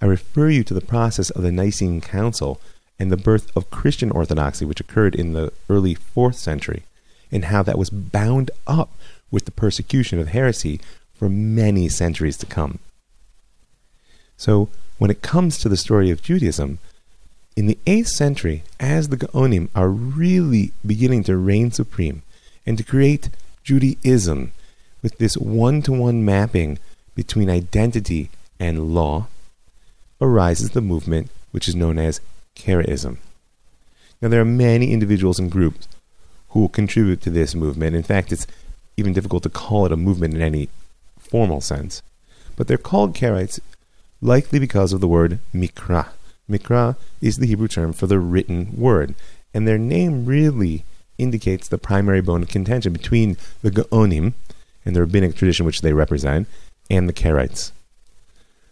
I 0.00 0.06
refer 0.06 0.48
you 0.48 0.64
to 0.64 0.74
the 0.74 0.80
process 0.80 1.30
of 1.30 1.42
the 1.42 1.52
Nicene 1.52 2.00
Council 2.00 2.60
and 2.98 3.10
the 3.10 3.16
birth 3.16 3.54
of 3.56 3.70
Christian 3.70 4.10
orthodoxy, 4.10 4.64
which 4.64 4.80
occurred 4.80 5.14
in 5.14 5.32
the 5.32 5.52
early 5.68 5.94
4th 5.94 6.36
century, 6.36 6.84
and 7.30 7.46
how 7.46 7.62
that 7.62 7.78
was 7.78 7.90
bound 7.90 8.50
up 8.66 8.90
with 9.30 9.44
the 9.44 9.50
persecution 9.50 10.18
of 10.18 10.28
heresy 10.28 10.80
for 11.22 11.28
many 11.28 11.88
centuries 11.88 12.36
to 12.36 12.46
come. 12.46 12.80
So, 14.36 14.68
when 14.98 15.08
it 15.08 15.22
comes 15.22 15.56
to 15.58 15.68
the 15.68 15.76
story 15.76 16.10
of 16.10 16.20
Judaism, 16.20 16.80
in 17.54 17.68
the 17.68 17.78
8th 17.86 18.08
century, 18.08 18.64
as 18.80 19.06
the 19.06 19.16
Gaonim 19.16 19.68
are 19.72 19.88
really 19.88 20.72
beginning 20.84 21.22
to 21.24 21.36
reign 21.36 21.70
supreme 21.70 22.22
and 22.66 22.76
to 22.76 22.82
create 22.82 23.28
Judaism 23.62 24.50
with 25.00 25.18
this 25.18 25.36
one 25.36 25.80
to 25.82 25.92
one 25.92 26.24
mapping 26.24 26.80
between 27.14 27.48
identity 27.48 28.28
and 28.58 28.92
law, 28.92 29.28
arises 30.20 30.70
the 30.70 30.80
movement 30.80 31.30
which 31.52 31.68
is 31.68 31.76
known 31.76 32.00
as 32.00 32.20
Karaism. 32.56 33.18
Now, 34.20 34.26
there 34.26 34.40
are 34.40 34.58
many 34.66 34.90
individuals 34.90 35.38
and 35.38 35.52
groups 35.52 35.86
who 36.48 36.62
will 36.62 36.68
contribute 36.68 37.20
to 37.20 37.30
this 37.30 37.54
movement. 37.54 37.94
In 37.94 38.02
fact, 38.02 38.32
it's 38.32 38.48
even 38.96 39.12
difficult 39.12 39.44
to 39.44 39.50
call 39.50 39.86
it 39.86 39.92
a 39.92 39.96
movement 39.96 40.34
in 40.34 40.42
any 40.42 40.68
formal 41.32 41.62
sense. 41.62 42.02
But 42.56 42.68
they're 42.68 42.76
called 42.76 43.14
Karaites 43.14 43.58
likely 44.20 44.58
because 44.58 44.92
of 44.92 45.00
the 45.00 45.08
word 45.08 45.38
mikra. 45.54 46.08
Mikra 46.48 46.96
is 47.22 47.38
the 47.38 47.46
Hebrew 47.46 47.68
term 47.68 47.94
for 47.94 48.06
the 48.06 48.18
written 48.18 48.76
word, 48.76 49.14
and 49.54 49.66
their 49.66 49.78
name 49.78 50.26
really 50.26 50.84
indicates 51.16 51.68
the 51.68 51.78
primary 51.78 52.20
bone 52.20 52.42
of 52.42 52.48
contention 52.48 52.92
between 52.92 53.38
the 53.62 53.70
Gaonim 53.70 54.34
and 54.84 54.94
the 54.94 55.00
rabbinic 55.00 55.34
tradition 55.34 55.64
which 55.64 55.80
they 55.80 55.94
represent 55.94 56.46
and 56.90 57.08
the 57.08 57.14
Karaites. 57.14 57.72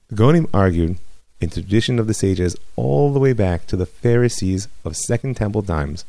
The 0.09 0.17
Gaonim 0.17 0.47
argued 0.53 0.99
in 1.41 1.49
the 1.49 1.63
tradition 1.63 1.99
of 1.99 2.09
the 2.09 2.15
sages 2.15 2.57
all 2.77 3.11
the 3.11 3.21
way 3.21 3.33
back 3.33 3.67
to 3.69 3.77
the 3.77 3.87
Pharisees 3.87 4.69
of 4.85 4.99
Second 4.99 5.39
Temple 5.39 5.63
times 5.63 6.05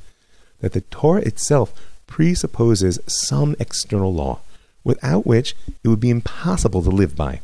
that 0.60 0.74
the 0.74 0.82
Torah 0.82 1.22
itself 1.22 1.74
presupposes 2.08 3.00
some 3.08 3.56
external 3.58 4.14
law, 4.14 4.42
without 4.84 5.26
which 5.26 5.56
it 5.84 5.88
would 5.88 6.00
be 6.00 6.10
impossible 6.10 6.82
to 6.84 6.90
live 6.90 7.16
by. 7.16 7.42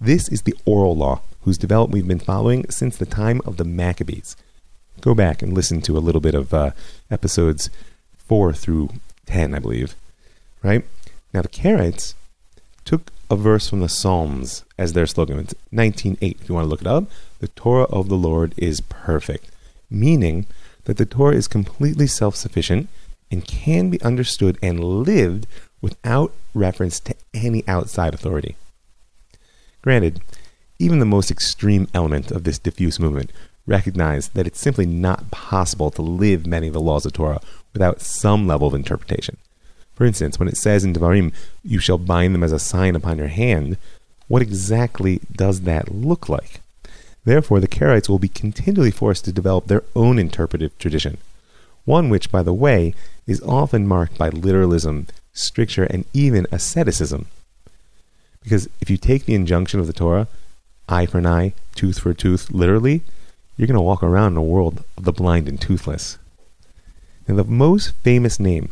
This 0.00 0.28
is 0.28 0.42
the 0.42 0.54
oral 0.64 0.96
law, 0.96 1.22
whose 1.42 1.58
development 1.58 1.94
we've 1.94 2.08
been 2.08 2.18
following 2.18 2.68
since 2.70 2.96
the 2.96 3.06
time 3.06 3.40
of 3.44 3.56
the 3.56 3.64
Maccabees. 3.64 4.36
Go 5.00 5.14
back 5.14 5.42
and 5.42 5.52
listen 5.52 5.80
to 5.82 5.96
a 5.96 6.00
little 6.00 6.20
bit 6.20 6.34
of 6.34 6.52
uh, 6.52 6.72
episodes 7.10 7.70
4 8.16 8.52
through 8.52 8.90
10, 9.26 9.54
I 9.54 9.58
believe. 9.58 9.94
Right? 10.62 10.84
Now, 11.32 11.42
the 11.42 11.48
Karaites 11.48 12.14
took 12.84 13.10
a 13.30 13.36
verse 13.36 13.68
from 13.68 13.80
the 13.80 13.88
Psalms 13.88 14.64
as 14.78 14.92
their 14.92 15.06
slogan. 15.06 15.38
It's 15.38 15.54
19.8, 15.72 16.40
if 16.40 16.48
you 16.48 16.54
want 16.54 16.66
to 16.66 16.68
look 16.68 16.82
it 16.82 16.86
up. 16.86 17.04
The 17.38 17.48
Torah 17.48 17.84
of 17.84 18.08
the 18.08 18.16
Lord 18.16 18.54
is 18.56 18.80
perfect, 18.82 19.50
meaning 19.90 20.46
that 20.84 20.96
the 20.96 21.06
Torah 21.06 21.36
is 21.36 21.48
completely 21.48 22.06
self 22.06 22.36
sufficient 22.36 22.88
and 23.30 23.44
can 23.44 23.88
be 23.88 24.02
understood 24.02 24.58
and 24.62 24.82
lived 24.82 25.46
without 25.82 26.32
reference 26.54 26.98
to 27.00 27.14
any 27.34 27.62
outside 27.68 28.14
authority. 28.14 28.56
Granted, 29.82 30.22
even 30.78 30.98
the 30.98 31.04
most 31.04 31.30
extreme 31.30 31.88
element 31.92 32.30
of 32.30 32.44
this 32.44 32.58
diffuse 32.58 32.98
movement 32.98 33.30
recognize 33.66 34.28
that 34.30 34.46
it's 34.46 34.60
simply 34.60 34.86
not 34.86 35.30
possible 35.30 35.90
to 35.90 36.02
live 36.02 36.46
many 36.46 36.68
of 36.68 36.72
the 36.72 36.80
laws 36.80 37.04
of 37.04 37.12
Torah 37.12 37.40
without 37.72 38.00
some 38.00 38.46
level 38.46 38.68
of 38.68 38.74
interpretation. 38.74 39.36
For 39.94 40.04
instance, 40.04 40.38
when 40.38 40.48
it 40.48 40.56
says 40.56 40.84
in 40.84 40.94
Devarim, 40.94 41.32
you 41.62 41.78
shall 41.78 41.98
bind 41.98 42.34
them 42.34 42.42
as 42.42 42.52
a 42.52 42.58
sign 42.58 42.96
upon 42.96 43.18
your 43.18 43.28
hand, 43.28 43.76
what 44.28 44.42
exactly 44.42 45.20
does 45.30 45.62
that 45.62 45.94
look 45.94 46.28
like? 46.28 46.60
Therefore, 47.24 47.60
the 47.60 47.68
Karaites 47.68 48.08
will 48.08 48.18
be 48.18 48.28
continually 48.28 48.90
forced 48.90 49.24
to 49.26 49.32
develop 49.32 49.66
their 49.66 49.84
own 49.94 50.18
interpretive 50.18 50.76
tradition, 50.78 51.18
one 51.84 52.08
which, 52.08 52.30
by 52.30 52.42
the 52.42 52.54
way, 52.54 52.94
is 53.26 53.42
often 53.42 53.86
marked 53.86 54.18
by 54.18 54.28
literalism, 54.28 55.06
stricture, 55.32 55.84
and 55.84 56.04
even 56.12 56.46
asceticism. 56.52 57.26
Because 58.42 58.68
if 58.80 58.90
you 58.90 58.96
take 58.96 59.24
the 59.24 59.34
injunction 59.34 59.80
of 59.80 59.86
the 59.86 59.92
Torah, 59.92 60.28
eye 60.88 61.06
for 61.06 61.18
an 61.18 61.26
eye, 61.26 61.54
tooth 61.74 61.98
for 62.00 62.10
a 62.10 62.14
tooth, 62.14 62.50
literally, 62.50 63.02
you're 63.56 63.66
going 63.66 63.76
to 63.76 63.80
walk 63.80 64.02
around 64.02 64.32
in 64.32 64.38
a 64.38 64.42
world 64.42 64.82
of 64.96 65.04
the 65.04 65.12
blind 65.12 65.48
and 65.48 65.60
toothless. 65.60 66.18
And 67.28 67.38
the 67.38 67.44
most 67.44 67.94
famous 68.02 68.40
name 68.40 68.70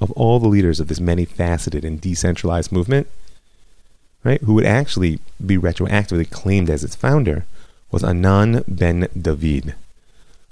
of 0.00 0.10
all 0.12 0.38
the 0.38 0.48
leaders 0.48 0.80
of 0.80 0.88
this 0.88 1.00
many 1.00 1.24
faceted 1.24 1.84
and 1.84 2.00
decentralized 2.00 2.70
movement, 2.70 3.08
right, 4.22 4.40
who 4.42 4.54
would 4.54 4.66
actually 4.66 5.18
be 5.44 5.56
retroactively 5.56 6.28
claimed 6.30 6.68
as 6.68 6.84
its 6.84 6.94
founder, 6.94 7.46
was 7.90 8.04
Anan 8.04 8.62
ben 8.68 9.08
David, 9.18 9.74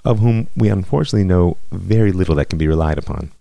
of 0.05 0.19
whom 0.19 0.47
we 0.55 0.69
unfortunately 0.69 1.25
know 1.25 1.57
very 1.71 2.11
little 2.11 2.35
that 2.35 2.49
can 2.49 2.59
be 2.59 2.67
relied 2.67 2.97
upon. 2.97 3.31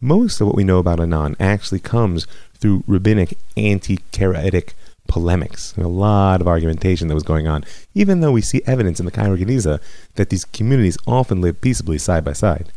Most 0.00 0.40
of 0.40 0.46
what 0.46 0.56
we 0.56 0.64
know 0.64 0.78
about 0.78 1.00
Anan 1.00 1.34
actually 1.40 1.80
comes 1.80 2.26
through 2.54 2.84
rabbinic 2.86 3.36
anti 3.56 3.98
Karaitic 4.12 4.72
polemics 5.08 5.72
and 5.74 5.84
a 5.84 5.88
lot 5.88 6.40
of 6.40 6.46
argumentation 6.46 7.08
that 7.08 7.14
was 7.14 7.24
going 7.24 7.48
on, 7.48 7.64
even 7.94 8.20
though 8.20 8.30
we 8.30 8.40
see 8.40 8.62
evidence 8.66 9.00
in 9.00 9.06
the 9.06 9.12
Cairo 9.12 9.36
Geniza 9.36 9.80
that 10.14 10.30
these 10.30 10.44
communities 10.44 10.98
often 11.06 11.40
lived 11.40 11.60
peaceably 11.60 11.98
side 11.98 12.24
by 12.24 12.32
side. 12.32 12.70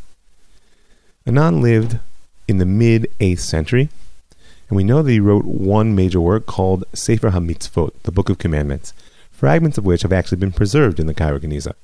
Anan 1.27 1.61
lived 1.61 1.99
in 2.47 2.57
the 2.57 2.65
mid 2.65 3.07
8th 3.19 3.39
century, 3.39 3.89
and 4.69 4.75
we 4.75 4.83
know 4.83 5.03
that 5.03 5.11
he 5.11 5.19
wrote 5.19 5.45
one 5.45 5.93
major 5.93 6.19
work 6.19 6.47
called 6.47 6.85
Sefer 6.93 7.29
HaMitzvot, 7.29 7.91
the 8.03 8.11
Book 8.11 8.29
of 8.29 8.39
Commandments, 8.39 8.93
fragments 9.29 9.77
of 9.77 9.85
which 9.85 10.01
have 10.01 10.13
actually 10.13 10.39
been 10.39 10.51
preserved 10.51 10.99
in 10.99 11.05
the 11.05 11.13
Cairo 11.13 11.37
Geniza. 11.37 11.75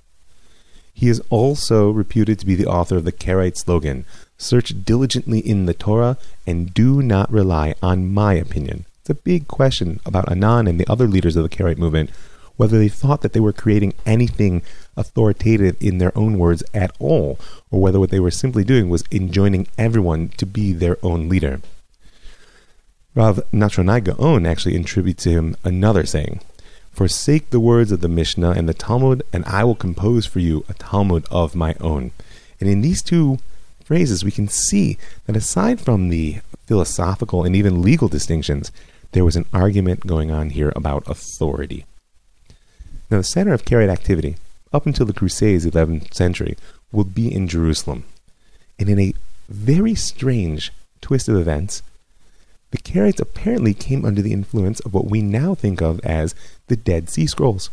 He 0.98 1.10
is 1.10 1.22
also 1.30 1.92
reputed 1.92 2.40
to 2.40 2.46
be 2.48 2.56
the 2.56 2.66
author 2.66 2.98
of 2.98 3.04
the 3.04 3.12
Karaite 3.12 3.56
slogan, 3.56 4.04
Search 4.40 4.74
diligently 4.84 5.38
in 5.38 5.68
the 5.68 5.76
Torah 5.76 6.18
and 6.48 6.74
do 6.74 7.04
not 7.04 7.32
rely 7.32 7.76
on 7.84 8.12
my 8.12 8.34
opinion. 8.34 8.86
It's 9.02 9.12
a 9.12 9.14
big 9.14 9.48
question 9.48 10.00
about 10.08 10.28
Anan 10.32 10.66
and 10.66 10.80
the 10.80 10.92
other 10.92 11.06
leaders 11.06 11.36
of 11.36 11.44
the 11.44 11.56
Karaite 11.56 11.78
movement, 11.78 12.10
whether 12.56 12.80
they 12.80 12.90
thought 12.90 13.22
that 13.22 13.34
they 13.34 13.40
were 13.40 13.54
creating 13.54 13.94
anything 14.08 14.64
authoritative 14.96 15.78
in 15.80 16.00
their 16.00 16.18
own 16.18 16.40
words 16.40 16.64
at 16.74 16.92
all, 16.98 17.38
or 17.70 17.80
whether 17.80 18.00
what 18.00 18.10
they 18.10 18.20
were 18.20 18.32
simply 18.32 18.64
doing 18.64 18.90
was 18.90 19.04
enjoining 19.12 19.68
everyone 19.78 20.30
to 20.38 20.48
be 20.48 20.74
their 20.74 20.98
own 21.04 21.30
leader. 21.30 21.62
Rav 23.14 23.40
Natronai 23.54 24.04
Gaon 24.04 24.48
actually 24.48 24.76
attributes 24.76 25.26
to 25.26 25.30
him 25.30 25.56
another 25.64 26.08
saying 26.08 26.42
Forsake 26.98 27.52
the 27.52 27.60
words 27.60 27.92
of 27.92 28.02
the 28.02 28.08
Mishnah 28.08 28.54
and 28.54 28.68
the 28.68 28.74
Talmud, 28.74 29.22
and 29.32 29.46
I 29.46 29.64
will 29.64 29.76
compose 29.76 30.26
for 30.26 30.40
you 30.40 30.66
a 30.68 30.74
Talmud 30.74 31.28
of 31.30 31.54
my 31.54 31.76
own. 31.80 32.10
And 32.60 32.68
in 32.68 32.82
these 32.82 33.04
two 33.04 33.38
phrases, 33.84 34.26
we 34.26 34.32
can 34.32 34.48
see 34.48 34.98
that 35.28 35.36
aside 35.36 35.80
from 35.80 36.10
the 36.10 36.40
philosophical 36.66 37.46
and 37.46 37.56
even 37.56 37.84
legal 37.84 38.08
distinctions, 38.08 38.72
there 39.12 39.24
was 39.24 39.36
an 39.36 39.46
argument 39.54 40.08
going 40.08 40.32
on 40.32 40.50
here 40.50 40.74
about 40.76 41.08
authority. 41.08 41.86
Now, 43.12 43.18
the 43.18 43.24
center 43.24 43.54
of 43.54 43.64
Karaite 43.64 43.92
activity, 43.92 44.38
up 44.74 44.88
until 44.88 45.06
the 45.06 45.14
Crusades, 45.14 45.68
11th 45.68 46.16
century, 46.16 46.58
would 46.92 47.14
be 47.14 47.32
in 47.32 47.48
Jerusalem. 47.48 48.06
And 48.80 48.90
in 48.90 49.00
a 49.00 49.14
very 49.48 49.94
strange 49.94 50.74
twist 51.00 51.30
of 51.30 51.36
events, 51.36 51.84
the 52.72 52.78
Karaites 52.78 53.20
apparently 53.20 53.74
came 53.74 54.06
under 54.06 54.22
the 54.22 54.34
influence 54.34 54.80
of 54.82 54.94
what 54.94 55.06
we 55.06 55.22
now 55.22 55.56
think 55.56 55.82
of 55.82 56.00
as 56.02 56.36
the 56.68 56.76
Dead 56.76 57.10
Sea 57.10 57.28
Scrolls. 57.28 57.70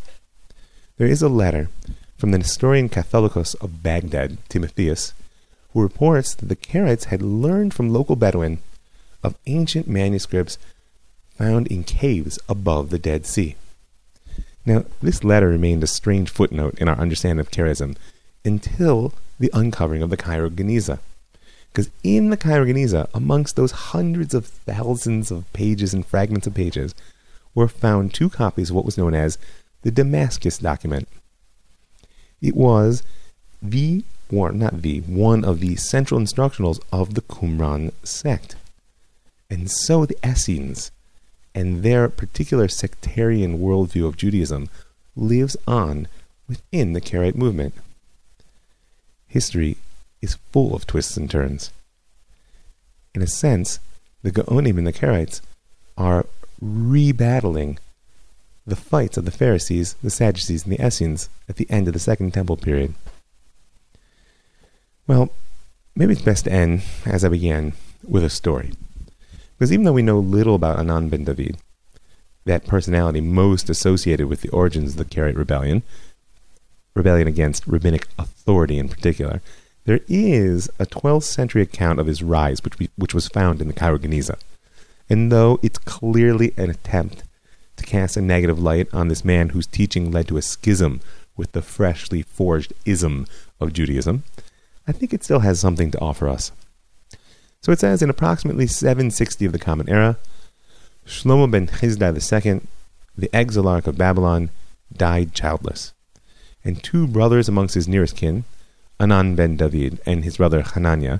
There 0.97 1.07
is 1.07 1.21
a 1.21 1.29
letter 1.29 1.69
from 2.17 2.31
the 2.31 2.37
Nestorian 2.37 2.87
Catholicos 2.87 3.55
of 3.61 3.83
Baghdad, 3.83 4.37
Timotheus, 4.47 5.13
who 5.73 5.81
reports 5.81 6.33
that 6.35 6.47
the 6.47 6.55
Karaites 6.55 7.05
had 7.05 7.21
learned 7.21 7.73
from 7.73 7.89
local 7.89 8.15
Bedouin 8.15 8.59
of 9.21 9.35
ancient 9.47 9.87
manuscripts 9.87 10.57
found 11.37 11.67
in 11.67 11.83
caves 11.83 12.39
above 12.47 12.89
the 12.89 12.99
Dead 12.99 13.25
Sea. 13.25 13.55
Now, 14.65 14.85
this 15.01 15.23
letter 15.23 15.49
remained 15.49 15.83
a 15.83 15.87
strange 15.87 16.29
footnote 16.29 16.75
in 16.79 16.87
our 16.87 16.97
understanding 16.97 17.39
of 17.39 17.51
Karaism 17.51 17.97
until 18.45 19.13
the 19.37 19.51
uncovering 19.53 20.01
of 20.01 20.09
the 20.09 20.17
Cairo 20.17 20.49
Geniza. 20.49 20.99
Because 21.75 21.91
in 22.03 22.29
the 22.29 22.37
Cairo 22.37 22.63
Geniza, 22.63 23.09
amongst 23.13 23.57
those 23.57 23.91
hundreds 23.91 24.33
of 24.33 24.45
thousands 24.45 25.29
of 25.29 25.51
pages 25.51 25.93
and 25.93 26.05
fragments 26.05 26.47
of 26.47 26.53
pages, 26.53 26.95
were 27.53 27.67
found 27.67 28.13
two 28.13 28.29
copies 28.29 28.69
of 28.69 28.77
what 28.77 28.85
was 28.85 28.97
known 28.97 29.13
as 29.13 29.37
the 29.81 29.91
Damascus 29.91 30.57
document. 30.57 31.09
It 32.41 32.55
was 32.55 33.03
the, 33.61 34.05
or 34.31 34.53
not 34.53 34.83
the, 34.83 35.01
one 35.01 35.43
of 35.43 35.59
the 35.59 35.75
central 35.75 36.17
instructionals 36.17 36.79
of 36.93 37.13
the 37.13 37.21
Qumran 37.21 37.91
sect. 38.03 38.55
And 39.49 39.69
so 39.69 40.05
the 40.05 40.17
Essenes 40.25 40.91
and 41.53 41.83
their 41.83 42.07
particular 42.07 42.69
sectarian 42.69 43.59
worldview 43.59 44.07
of 44.07 44.15
Judaism 44.15 44.69
lives 45.17 45.57
on 45.67 46.07
within 46.47 46.93
the 46.93 47.01
Karaite 47.01 47.35
movement. 47.35 47.73
History 49.27 49.75
is 50.21 50.37
full 50.51 50.75
of 50.75 50.87
twists 50.87 51.17
and 51.17 51.29
turns. 51.29 51.71
In 53.13 53.21
a 53.21 53.27
sense, 53.27 53.79
the 54.23 54.31
Gaonim 54.31 54.77
and 54.77 54.87
the 54.87 54.93
Karaites 54.93 55.41
are 55.97 56.25
rebattling 56.63 57.77
the 58.65 58.75
fights 58.75 59.17
of 59.17 59.25
the 59.25 59.31
Pharisees, 59.31 59.95
the 60.01 60.09
Sadducees, 60.09 60.63
and 60.63 60.73
the 60.73 60.85
Essenes 60.85 61.29
at 61.47 61.57
the 61.57 61.69
end 61.69 61.87
of 61.87 61.93
the 61.93 61.99
Second 61.99 62.33
Temple 62.33 62.57
period. 62.57 62.93
Well, 65.07 65.29
maybe 65.95 66.13
it's 66.13 66.21
best 66.21 66.45
to 66.45 66.51
end, 66.51 66.81
as 67.05 67.23
I 67.23 67.29
began, 67.29 67.73
with 68.03 68.23
a 68.23 68.29
story. 68.29 68.73
Because 69.57 69.71
even 69.71 69.85
though 69.85 69.93
we 69.93 70.01
know 70.01 70.19
little 70.19 70.55
about 70.55 70.79
Anan 70.79 71.09
ben 71.09 71.23
David, 71.23 71.57
that 72.45 72.65
personality 72.65 73.21
most 73.21 73.69
associated 73.69 74.27
with 74.27 74.41
the 74.41 74.49
origins 74.49 74.91
of 74.91 74.97
the 74.97 75.05
Karaite 75.05 75.37
rebellion, 75.37 75.83
rebellion 76.95 77.27
against 77.27 77.67
rabbinic 77.67 78.07
authority 78.17 78.79
in 78.79 78.89
particular, 78.89 79.41
there 79.85 80.01
is 80.07 80.69
a 80.79 80.85
12th 80.85 81.23
century 81.23 81.61
account 81.61 81.99
of 81.99 82.07
his 82.07 82.23
rise, 82.23 82.63
which, 82.63 82.77
we, 82.79 82.89
which 82.97 83.13
was 83.13 83.27
found 83.27 83.61
in 83.61 83.67
the 83.67 83.73
Cairo 83.73 83.97
Geniza. 83.97 84.37
And 85.09 85.31
though 85.31 85.59
it's 85.61 85.77
clearly 85.77 86.53
an 86.57 86.69
attempt 86.69 87.23
to 87.77 87.85
cast 87.85 88.17
a 88.17 88.21
negative 88.21 88.59
light 88.59 88.87
on 88.93 89.07
this 89.07 89.23
man 89.23 89.49
whose 89.49 89.67
teaching 89.67 90.11
led 90.11 90.27
to 90.27 90.37
a 90.37 90.41
schism 90.41 91.01
with 91.37 91.51
the 91.51 91.61
freshly 91.61 92.23
forged 92.23 92.73
ism 92.85 93.27
of 93.59 93.73
Judaism, 93.73 94.23
I 94.87 94.91
think 94.91 95.13
it 95.13 95.23
still 95.23 95.39
has 95.39 95.59
something 95.59 95.91
to 95.91 95.99
offer 95.99 96.27
us. 96.27 96.51
So 97.61 97.71
it 97.71 97.79
says 97.79 98.01
in 98.01 98.09
approximately 98.09 98.67
760 98.67 99.45
of 99.45 99.51
the 99.51 99.59
Common 99.59 99.89
Era, 99.89 100.17
Shlomo 101.05 101.49
ben 101.49 101.67
Chizda 101.67 102.13
II, 102.13 102.61
the 103.17 103.29
exilarch 103.29 103.87
of 103.87 103.97
Babylon, 103.97 104.49
died 104.95 105.33
childless. 105.33 105.93
And 106.63 106.81
two 106.81 107.07
brothers 107.07 107.47
amongst 107.47 107.75
his 107.75 107.87
nearest 107.87 108.17
kin, 108.17 108.43
Anan 108.99 109.35
ben 109.35 109.57
David 109.57 109.99
and 110.05 110.23
his 110.23 110.37
brother 110.37 110.61
Hananiah, 110.61 111.19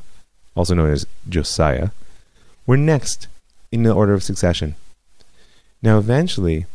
also 0.56 0.76
known 0.76 0.92
as 0.92 1.06
Josiah, 1.28 1.90
were 2.66 2.78
next 2.78 3.28
in 3.72 3.84
the 3.84 3.94
order 3.94 4.14
of 4.14 4.24
succession. 4.24 4.76
Now, 5.82 5.98
eventually, 5.98 6.66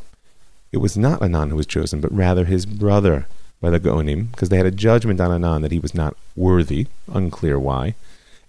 it 0.72 0.78
was 0.78 0.96
not 0.96 1.22
Anan 1.22 1.50
who 1.50 1.56
was 1.56 1.66
chosen, 1.66 2.00
but 2.00 2.12
rather 2.12 2.44
his 2.44 2.66
brother 2.66 3.26
by 3.60 3.70
the 3.70 3.80
Gaonim, 3.80 4.30
because 4.30 4.48
they 4.48 4.56
had 4.56 4.66
a 4.66 4.70
judgment 4.70 5.20
on 5.20 5.32
Anan 5.32 5.62
that 5.62 5.72
he 5.72 5.78
was 5.78 5.94
not 5.94 6.16
worthy, 6.36 6.86
unclear 7.12 7.58
why. 7.58 7.94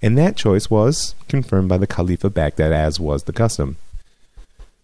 And 0.01 0.17
that 0.17 0.35
choice 0.35 0.69
was 0.69 1.15
confirmed 1.27 1.69
by 1.69 1.77
the 1.77 1.87
Caliph 1.87 2.23
of 2.23 2.33
Baghdad, 2.33 2.71
as 2.71 2.99
was 2.99 3.23
the 3.23 3.33
custom. 3.33 3.77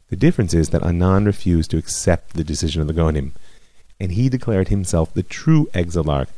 The 0.10 0.16
difference 0.16 0.54
is 0.54 0.70
that 0.70 0.84
Anan 0.84 1.26
refused 1.26 1.72
to 1.72 1.78
accept 1.78 2.34
the 2.34 2.44
decision 2.44 2.82
of 2.82 2.88
the 2.88 2.94
Gaonim, 2.94 3.32
and 4.00 4.12
he 4.14 4.30
declared 4.30 4.70
himself 4.70 5.14
the 5.14 5.24
true 5.24 5.70
exilarch, 5.74 6.30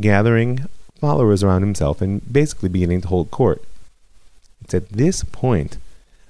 gathering 0.00 0.66
followers 0.98 1.42
around 1.42 1.62
himself 1.62 2.00
and 2.00 2.32
basically 2.32 2.68
beginning 2.68 3.00
to 3.02 3.08
hold 3.08 3.30
court. 3.30 3.62
It's 4.62 4.74
at 4.74 4.90
this 4.90 5.24
point 5.24 5.78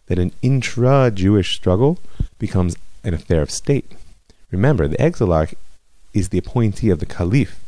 that 0.06 0.18
an 0.18 0.32
intra 0.42 1.10
Jewish 1.10 1.54
struggle 1.54 1.98
becomes 2.38 2.76
an 3.04 3.14
affair 3.14 3.42
of 3.42 3.50
state. 3.50 3.92
Remember, 4.50 4.88
the 4.88 5.00
exilarch 5.00 5.54
is 6.14 6.28
the 6.28 6.38
appointee 6.38 6.90
of 6.90 6.98
the 6.98 7.06
caliph, 7.06 7.60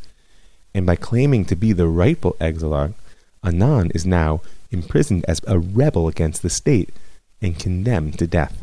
and 0.75 0.87
by 0.87 0.97
claiming 0.97 1.45
to 1.47 1.57
be 1.57 1.73
the 1.73 1.89
rightful 1.89 2.37
exilarch, 2.41 2.95
Anan 3.45 3.91
is 3.95 4.07
now 4.07 4.41
imprisoned 4.71 5.25
as 5.27 5.41
a 5.47 5.59
rebel 5.59 6.09
against 6.09 6.43
the 6.43 6.51
state 6.51 6.91
and 7.43 7.59
condemned 7.59 8.19
to 8.19 8.27
death. 8.27 8.63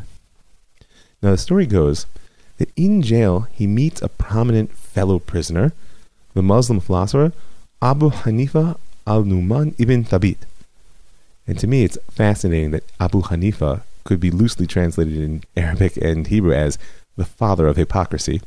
Now, 1.22 1.32
the 1.32 1.38
story 1.38 1.66
goes 1.66 2.06
that 2.58 2.70
in 2.76 3.02
jail 3.02 3.46
he 3.52 3.66
meets 3.66 4.02
a 4.02 4.08
prominent 4.08 4.72
fellow 4.72 5.18
prisoner, 5.18 5.72
the 6.34 6.42
Muslim 6.42 6.80
philosopher 6.80 7.32
Abu 7.80 8.10
Hanifa 8.10 8.76
al 9.06 9.22
Numan 9.22 9.72
ibn 9.78 10.04
Thabit. 10.04 10.38
And 11.46 11.56
to 11.60 11.68
me, 11.68 11.84
it's 11.84 11.96
fascinating 12.10 12.72
that 12.72 12.82
Abu 12.98 13.22
Hanifa 13.22 13.82
could 14.02 14.18
be 14.18 14.32
loosely 14.32 14.66
translated 14.66 15.16
in 15.16 15.44
Arabic 15.56 15.96
and 15.96 16.26
Hebrew 16.26 16.52
as 16.52 16.76
the 17.16 17.24
father 17.24 17.68
of 17.68 17.76
hypocrisy. 17.76 18.40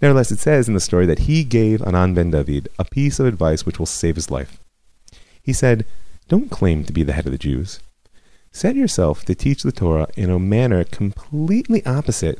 Nevertheless, 0.00 0.30
it 0.30 0.38
says 0.38 0.68
in 0.68 0.74
the 0.74 0.80
story 0.80 1.04
that 1.04 1.20
he 1.20 1.42
gave 1.42 1.82
Anan 1.82 2.14
ben 2.14 2.30
David 2.30 2.68
a 2.78 2.84
piece 2.84 3.18
of 3.18 3.26
advice 3.26 3.66
which 3.66 3.80
will 3.80 3.86
save 3.86 4.14
his 4.14 4.30
life. 4.30 4.60
He 5.42 5.52
said, 5.52 5.84
Don't 6.28 6.50
claim 6.50 6.84
to 6.84 6.92
be 6.92 7.02
the 7.02 7.12
head 7.12 7.26
of 7.26 7.32
the 7.32 7.38
Jews. 7.38 7.80
Set 8.52 8.76
yourself 8.76 9.24
to 9.24 9.34
teach 9.34 9.64
the 9.64 9.72
Torah 9.72 10.06
in 10.16 10.30
a 10.30 10.38
manner 10.38 10.84
completely 10.84 11.84
opposite 11.84 12.38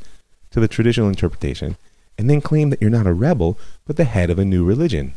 to 0.52 0.60
the 0.60 0.68
traditional 0.68 1.08
interpretation, 1.08 1.76
and 2.16 2.30
then 2.30 2.40
claim 2.40 2.70
that 2.70 2.80
you're 2.80 2.88
not 2.88 3.08
a 3.08 3.12
rebel, 3.12 3.58
but 3.84 3.96
the 3.96 4.04
head 4.04 4.30
of 4.30 4.38
a 4.38 4.44
new 4.44 4.64
religion. 4.64 5.14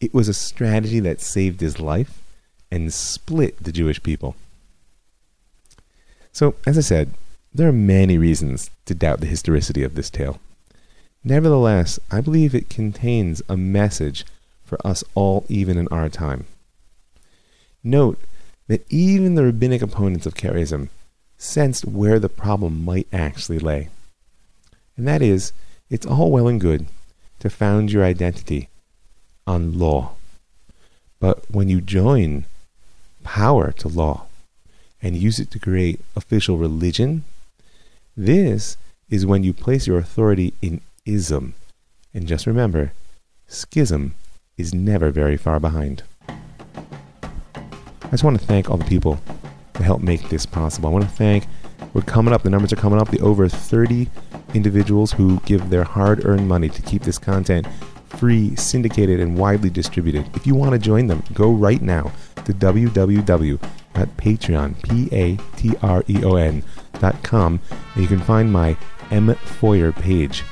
It 0.00 0.12
was 0.12 0.28
a 0.28 0.34
strategy 0.34 1.00
that 1.00 1.20
saved 1.20 1.60
his 1.60 1.80
life 1.80 2.22
and 2.70 2.92
split 2.92 3.62
the 3.62 3.72
Jewish 3.72 4.02
people. 4.02 4.36
So, 6.32 6.54
as 6.66 6.76
I 6.76 6.82
said, 6.82 7.12
there 7.54 7.68
are 7.68 7.72
many 7.72 8.18
reasons 8.18 8.70
to 8.84 8.94
doubt 8.94 9.20
the 9.20 9.26
historicity 9.26 9.82
of 9.82 9.94
this 9.94 10.10
tale. 10.10 10.38
Nevertheless, 11.24 11.98
I 12.10 12.20
believe 12.20 12.54
it 12.54 12.68
contains 12.68 13.40
a 13.48 13.56
message 13.56 14.26
for 14.62 14.78
us 14.86 15.02
all, 15.14 15.46
even 15.48 15.78
in 15.78 15.88
our 15.88 16.08
time. 16.08 16.46
Note 17.82 18.18
that 18.66 18.84
even 18.90 19.34
the 19.34 19.44
rabbinic 19.44 19.80
opponents 19.80 20.26
of 20.26 20.34
Karaism 20.34 20.88
sensed 21.38 21.84
where 21.84 22.18
the 22.18 22.28
problem 22.28 22.84
might 22.84 23.08
actually 23.12 23.58
lay. 23.58 23.88
And 24.96 25.06
that 25.08 25.22
is, 25.22 25.52
it's 25.88 26.06
all 26.06 26.30
well 26.30 26.48
and 26.48 26.60
good 26.60 26.86
to 27.38 27.48
found 27.48 27.92
your 27.92 28.04
identity 28.04 28.68
on 29.46 29.78
law. 29.78 30.12
But 31.20 31.50
when 31.50 31.68
you 31.68 31.80
join 31.80 32.44
power 33.24 33.72
to 33.72 33.88
law 33.88 34.26
and 35.00 35.16
use 35.16 35.38
it 35.38 35.50
to 35.52 35.58
create 35.58 36.00
official 36.14 36.58
religion, 36.58 37.24
this 38.16 38.76
is 39.08 39.26
when 39.26 39.42
you 39.42 39.52
place 39.52 39.86
your 39.86 39.98
authority 39.98 40.52
in 40.60 40.80
ism. 41.04 41.54
And 42.12 42.26
just 42.26 42.46
remember, 42.46 42.92
schism 43.46 44.14
is 44.56 44.74
never 44.74 45.10
very 45.10 45.36
far 45.36 45.60
behind. 45.60 46.02
I 46.28 48.10
just 48.10 48.24
want 48.24 48.38
to 48.40 48.46
thank 48.46 48.70
all 48.70 48.76
the 48.76 48.84
people 48.84 49.20
that 49.74 49.82
helped 49.82 50.04
make 50.04 50.28
this 50.28 50.46
possible. 50.46 50.88
I 50.88 50.92
want 50.92 51.04
to 51.04 51.10
thank, 51.10 51.46
we're 51.92 52.02
coming 52.02 52.32
up, 52.32 52.42
the 52.42 52.50
numbers 52.50 52.72
are 52.72 52.76
coming 52.76 53.00
up, 53.00 53.10
the 53.10 53.20
over 53.20 53.48
30 53.48 54.08
individuals 54.54 55.12
who 55.12 55.40
give 55.40 55.70
their 55.70 55.84
hard 55.84 56.24
earned 56.24 56.48
money 56.48 56.68
to 56.68 56.82
keep 56.82 57.02
this 57.02 57.18
content 57.18 57.66
free, 58.16 58.56
syndicated, 58.56 59.20
and 59.20 59.38
widely 59.38 59.70
distributed. 59.70 60.28
If 60.34 60.46
you 60.46 60.54
want 60.54 60.72
to 60.72 60.78
join 60.78 61.06
them, 61.06 61.22
go 61.34 61.52
right 61.52 61.82
now 61.82 62.12
to 62.44 62.52
www.patreon, 62.52 63.62
P-A-T-R-E-O-N, 64.82 66.62
dot 67.00 67.22
com, 67.22 67.60
and 67.94 68.02
you 68.02 68.08
can 68.08 68.20
find 68.20 68.52
my 68.52 68.76
M. 69.10 69.34
Feuer 69.34 69.92
page. 69.94 70.44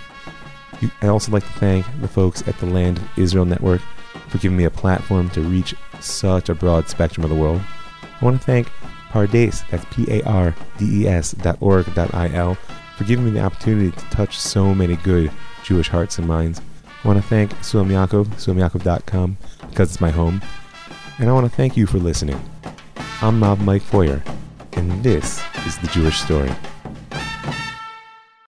I'd 1.00 1.08
also 1.08 1.32
like 1.32 1.44
to 1.44 1.52
thank 1.52 1.86
the 2.00 2.08
folks 2.08 2.46
at 2.46 2.58
the 2.58 2.66
Land 2.66 3.00
Israel 3.16 3.44
Network 3.46 3.80
for 4.28 4.38
giving 4.38 4.56
me 4.56 4.64
a 4.64 4.70
platform 4.70 5.30
to 5.30 5.40
reach 5.40 5.74
such 6.00 6.48
a 6.48 6.54
broad 6.54 6.88
spectrum 6.88 7.24
of 7.24 7.30
the 7.30 7.36
world. 7.36 7.62
I 8.02 8.24
want 8.24 8.40
to 8.40 8.46
thank 8.46 8.68
Pardes, 9.10 9.64
that's 9.70 9.84
P-A-R-D-E-S 9.94 11.32
dot 11.32 11.56
org 11.60 11.94
dot 11.94 12.12
I-L, 12.12 12.56
for 12.96 13.04
giving 13.04 13.24
me 13.24 13.30
the 13.30 13.40
opportunity 13.40 13.90
to 13.90 14.04
touch 14.10 14.38
so 14.38 14.74
many 14.74 14.96
good 14.96 15.30
Jewish 15.62 15.88
hearts 15.88 16.18
and 16.18 16.26
minds. 16.28 16.60
I 17.05 17.09
want 17.09 17.22
to 17.22 17.28
thank 17.28 17.52
Sulam 17.57 17.88
Yaakov, 17.88 18.28
SulamYaakov.com, 18.28 19.36
because 19.68 19.90
it's 19.90 20.00
my 20.00 20.11
home. 20.11 20.40
And 21.18 21.28
I 21.28 21.34
want 21.34 21.44
to 21.44 21.55
thank 21.55 21.76
you 21.76 21.86
for 21.86 21.98
listening. 21.98 22.40
I'm 23.20 23.42
Rav 23.42 23.62
Mike 23.62 23.82
Feuer, 23.82 24.22
and 24.72 25.05
this 25.05 25.42
is 25.66 25.76
The 25.78 25.88
Jewish 25.88 26.22
Story. 26.22 26.50